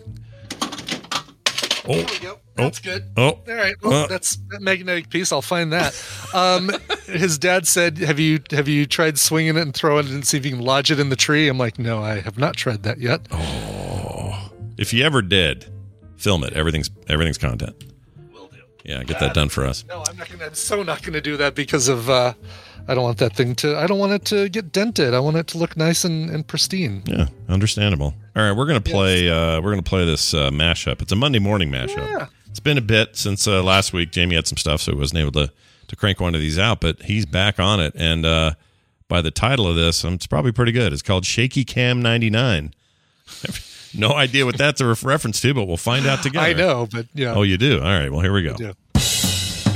[1.88, 2.38] Oh, There we go.
[2.56, 3.04] That's good.
[3.16, 3.74] oh, All right.
[3.82, 4.06] Well, Uh.
[4.08, 5.30] that's that magnetic piece.
[5.30, 5.94] I'll find that.
[6.34, 6.70] Um,
[7.06, 10.38] his dad said, "Have you have you tried swinging it and throwing it and see
[10.38, 12.82] if you can lodge it in the tree?" I'm like, "No, I have not tried
[12.84, 13.85] that yet." Oh.
[14.78, 15.66] If you ever did,
[16.16, 16.52] film it.
[16.52, 17.84] Everything's everything's content.
[18.32, 18.58] Will do.
[18.84, 19.84] Yeah, get that done for us.
[19.88, 20.46] No, I'm not gonna.
[20.46, 22.08] I'm so not gonna do that because of.
[22.10, 22.34] Uh,
[22.88, 23.76] I don't want that thing to.
[23.76, 25.12] I don't want it to get dented.
[25.12, 27.02] I want it to look nice and, and pristine.
[27.06, 28.14] Yeah, understandable.
[28.36, 29.28] All right, we're gonna play.
[29.28, 31.02] Uh, we're gonna play this uh, mashup.
[31.02, 32.08] It's a Monday morning mashup.
[32.08, 32.26] Yeah.
[32.48, 34.12] It's been a bit since uh, last week.
[34.12, 35.52] Jamie had some stuff, so he wasn't able to
[35.88, 37.94] to crank one of these out, but he's back on it.
[37.96, 38.54] And uh,
[39.08, 40.92] by the title of this, um, it's probably pretty good.
[40.92, 42.72] It's called Shaky Cam 99.
[43.94, 46.46] No idea what that's a ref- reference to, but we'll find out together.
[46.46, 47.34] I know, but yeah.
[47.34, 47.78] Oh, you do?
[47.78, 48.10] All right.
[48.10, 48.56] Well, here we go.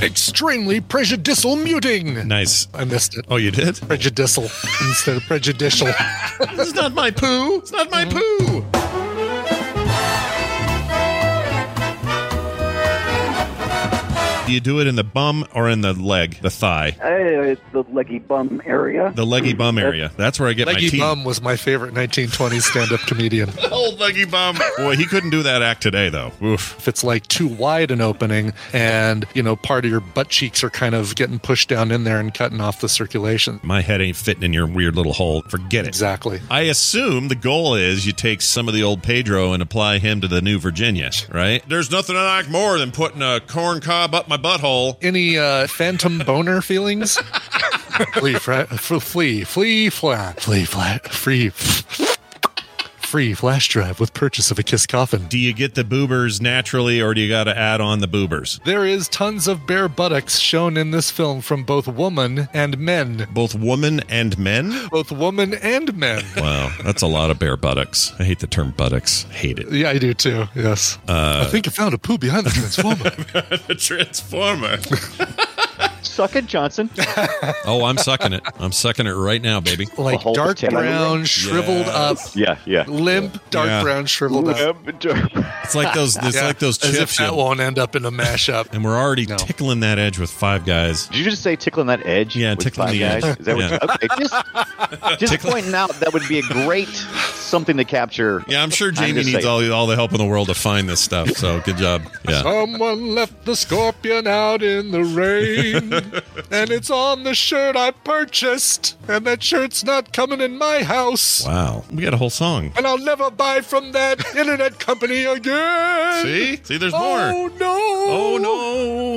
[0.01, 2.27] Extremely prejudicial muting.
[2.27, 2.67] Nice.
[2.73, 3.25] I missed it.
[3.29, 3.75] Oh, you did?
[3.81, 5.89] Prejudicial instead of prejudicial.
[6.39, 7.59] it's not my poo.
[7.59, 8.11] It's not my mm.
[8.11, 8.50] poo.
[14.51, 16.97] Do you do it in the bum or in the leg, the thigh?
[17.01, 17.07] Uh,
[17.51, 19.13] it's the leggy bum area.
[19.15, 20.11] The leggy bum area.
[20.17, 20.99] That's where I get my Leggy teeth.
[20.99, 23.49] Bum was my favorite 1920s stand-up comedian.
[23.71, 24.57] Old leggy bum.
[24.75, 26.33] Boy, he couldn't do that act today, though.
[26.43, 26.77] Oof.
[26.79, 30.65] If it's like too wide an opening and, you know, part of your butt cheeks
[30.65, 33.61] are kind of getting pushed down in there and cutting off the circulation.
[33.63, 35.43] My head ain't fitting in your weird little hole.
[35.43, 35.87] Forget it.
[35.87, 36.41] Exactly.
[36.49, 40.19] I assume the goal is you take some of the old Pedro and apply him
[40.19, 41.63] to the new Virginia, right?
[41.69, 44.97] There's nothing I like more than putting a corn cob up my butthole.
[45.01, 47.17] Any uh, phantom boner feelings?
[48.13, 51.49] flee, fra- f- flee, flee, flat, flee, flat, free,
[53.11, 55.27] free flash drive with purchase of a Kiss coffin.
[55.27, 58.63] Do you get the boobers naturally or do you got to add on the boobers?
[58.63, 63.27] There is tons of bare buttocks shown in this film from both woman and men.
[63.33, 64.87] Both woman and men?
[64.89, 66.23] Both woman and men.
[66.41, 68.13] Wow, that's a lot of bare buttocks.
[68.17, 69.23] I hate the term buttocks.
[69.23, 69.71] Hate it.
[69.71, 70.45] Yeah, I do too.
[70.55, 70.97] Yes.
[71.07, 73.09] Uh, I think I found a poo behind the transformer.
[73.67, 74.77] the transformer.
[76.01, 76.89] Suck it, Johnson.
[77.65, 78.41] Oh, I'm sucking it.
[78.59, 79.87] I'm sucking it right now, baby.
[79.97, 82.83] like dark brown, shriveled up, Yeah, yeah.
[82.87, 83.83] limp, dark Yeah.
[83.83, 84.77] brown, shriveled up.
[84.87, 86.17] It's like those.
[86.17, 87.17] It's Yeah, like those As if chips.
[87.19, 88.73] that you- won't end up in a mashup.
[88.73, 89.37] and we're already No.
[89.37, 91.07] tickling that edge with five guys.
[91.07, 92.35] Did you just say tickling that edge?
[92.35, 93.23] Yeah, with tickling five the guys?
[93.23, 93.39] edge.
[93.39, 93.71] Is that Yeah.
[93.71, 97.85] what you, okay, just, just Tickle- pointing out that would be a great something to
[97.85, 98.43] capture.
[98.47, 100.89] Yeah, I'm sure I'm Jamie needs all, all the help in the world to find
[100.89, 101.29] this stuff.
[101.31, 102.01] So good job.
[102.27, 102.41] Yeah.
[102.41, 105.90] Someone left the scorpion out in the rain,
[106.51, 111.45] and it's on the shirt I purchased, and that shirt's not coming in my house.
[111.45, 111.83] Wow.
[111.91, 112.71] We got a whole song.
[112.77, 116.23] And I'll never buy from that internet company again.
[116.23, 116.59] See?
[116.63, 117.19] See, there's oh, more.
[117.19, 117.77] Oh no!
[118.13, 118.37] Oh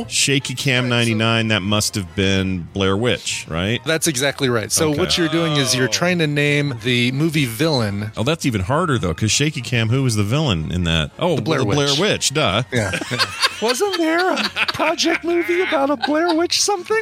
[0.03, 0.07] no!
[0.09, 1.49] Shaky Cam 99.
[1.49, 3.81] That must have been Blair Witch, right?
[3.85, 4.71] That's exactly right.
[4.73, 4.99] So Okay.
[4.99, 8.13] what you're doing is you're trying to name the movie villain.
[8.17, 11.11] Oh, that's even harder though, because Shaky Cam, who was the villain in that?
[11.19, 11.99] Oh, the Blair Blair Witch.
[12.01, 12.35] Witch.
[12.35, 12.63] Duh.
[12.73, 12.91] Yeah.
[13.63, 14.37] Wasn't there a
[14.73, 16.97] project movie about a Blair Witch something?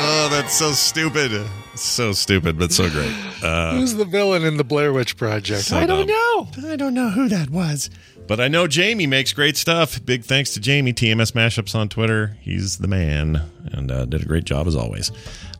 [0.00, 1.46] Oh, that's so stupid.
[1.74, 3.12] So stupid, but so great.
[3.42, 5.62] Uh, Who's the villain in the Blair Witch Project?
[5.62, 6.48] So I don't dumb.
[6.64, 6.70] know.
[6.72, 7.90] I don't know who that was.
[8.26, 10.04] But I know Jamie makes great stuff.
[10.04, 12.36] Big thanks to Jamie, TMS Mashups on Twitter.
[12.40, 13.42] He's the man
[13.72, 15.10] and uh, did a great job as always.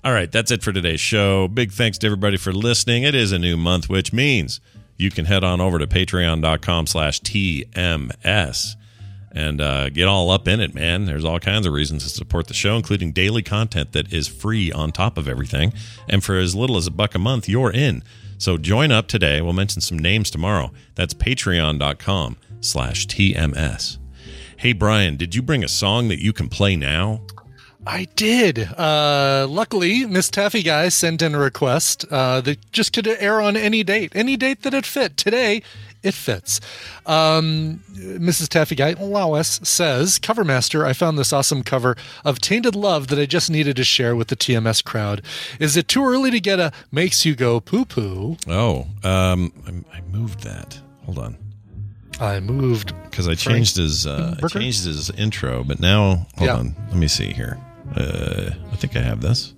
[0.05, 1.49] All right, that's it for today's show.
[1.49, 3.03] Big thanks to everybody for listening.
[3.05, 4.61] It is a new month, which means
[4.99, 8.75] you can head on over to patreon.com slash TMS
[9.33, 11.05] and uh, get all up in it, man.
[11.05, 14.73] There's all kinds of reasons to support the show, including daily content that is free
[14.73, 15.73] on top of everything.
[16.09, 18.03] And for as little as a buck a month, you're in.
[18.39, 19.41] So join up today.
[19.41, 20.73] We'll mention some names tomorrow.
[20.95, 23.99] That's patreon.com slash TMS.
[24.57, 27.21] Hey, Brian, did you bring a song that you can play now?
[27.91, 28.59] I did.
[28.59, 33.57] Uh, luckily, Miss Taffy Guy sent in a request uh, that just could air on
[33.57, 35.17] any date, any date that it fit.
[35.17, 35.63] Today,
[36.03, 36.61] it fits.
[37.07, 38.49] Um, Mrs.
[38.49, 41.97] Taffy Guy Lawes says, Covermaster, I found this awesome cover
[42.27, 45.23] of Tainted Love that I just needed to share with the TMS crowd.
[45.59, 48.37] Is it too early to get a makes you go poo poo?
[48.47, 49.51] Oh, um,
[49.93, 50.79] I, I moved that.
[51.07, 51.39] Hold on.
[52.21, 56.57] I moved because I changed his uh, I changed his intro, but now hold Yeah.
[56.57, 56.75] on.
[56.89, 57.59] Let me see here.
[57.97, 59.55] Uh, I think I have this.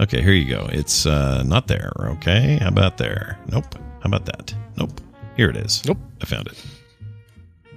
[0.00, 0.68] Okay, here you go.
[0.72, 1.92] It's uh, not there.
[2.00, 3.38] Okay, how about there?
[3.48, 3.74] Nope.
[3.74, 4.54] How about that?
[4.76, 5.00] Nope.
[5.36, 5.84] Here it is.
[5.84, 5.98] Nope.
[6.22, 6.64] I found it.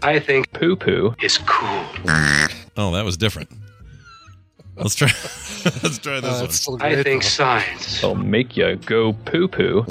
[0.02, 1.86] I think poo poo is cool.
[2.76, 3.50] Oh, that was different.
[4.76, 5.08] Let's try.
[5.84, 6.46] let's try this Uh, one.
[6.46, 7.30] it's I think though.
[7.30, 9.86] science will make you go poo poo.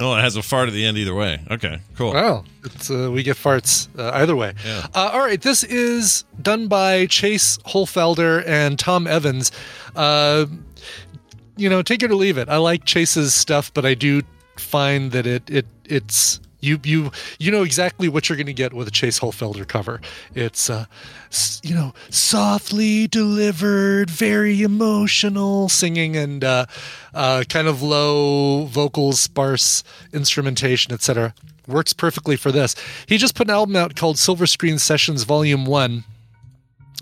[0.00, 1.40] Oh, it has a fart at the end either way.
[1.50, 2.12] Okay, cool.
[2.14, 4.54] Wow, it's, uh, we get farts uh, either way.
[4.64, 4.86] Yeah.
[4.94, 9.52] Uh, all right, this is done by Chase Holfelder and Tom Evans.
[9.94, 10.46] Uh,
[11.56, 12.48] you know, take it or leave it.
[12.48, 14.22] I like Chase's stuff, but I do
[14.56, 18.72] find that it it it's you you you know exactly what you're going to get
[18.72, 20.00] with a Chase Holfelder cover.
[20.34, 20.86] It's uh,
[21.62, 26.66] you know softly delivered, very emotional singing, and uh,
[27.12, 31.34] uh, kind of low vocals, sparse instrumentation, etc.
[31.66, 32.74] Works perfectly for this.
[33.06, 36.04] He just put an album out called Silver Screen Sessions Volume One.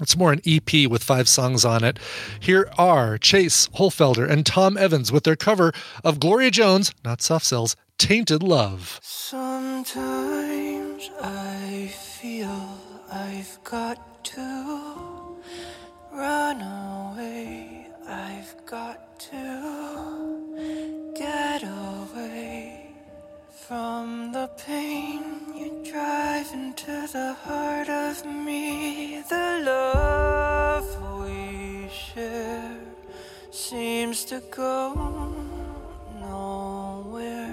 [0.00, 1.98] It's more an EP with five songs on it.
[2.40, 5.72] Here are Chase Holfelder and Tom Evans with their cover
[6.02, 8.98] of Gloria Jones, not Soft Cell's, Tainted Love.
[9.00, 12.76] Sometimes I feel
[13.08, 15.38] I've got to
[16.12, 17.86] run away.
[18.08, 22.90] I've got to get away
[23.48, 25.22] from the pain.
[25.54, 29.22] You drive into the heart of me.
[29.30, 30.88] The love
[31.20, 32.80] we share
[33.52, 34.92] seems to go
[36.20, 37.51] nowhere.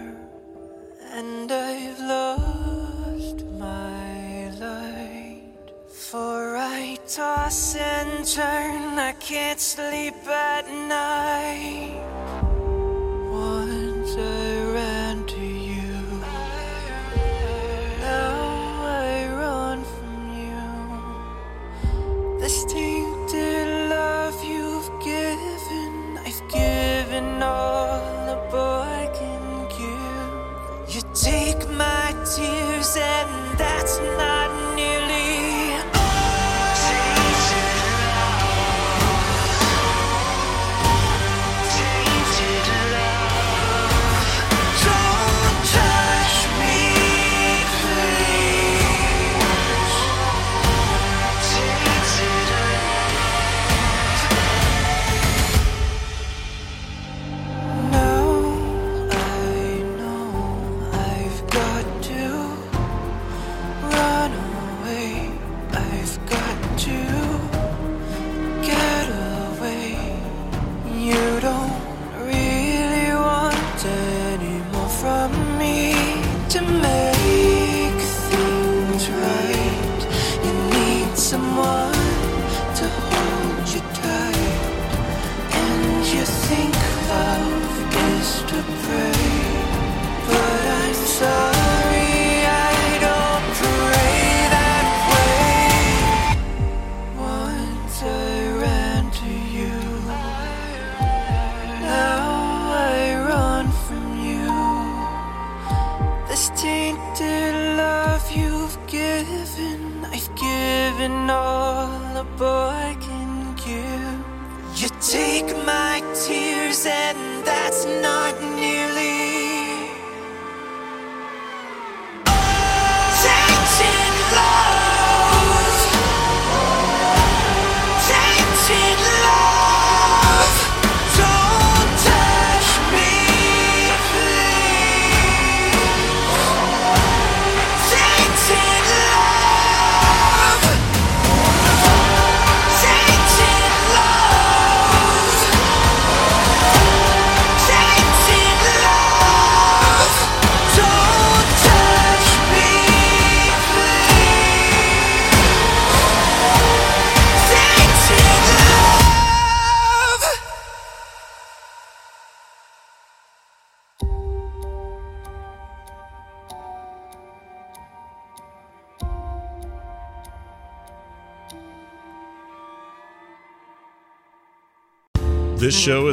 [1.11, 5.41] And I've lost my light.
[5.90, 11.99] For I toss and turn, I can't sleep at night.
[13.31, 16.22] Once I ran to you,
[17.99, 20.61] now I run from you.
[22.40, 29.39] This tainted love you've given, I've given all the boy can
[31.24, 35.09] take my tears, and that's not nearly.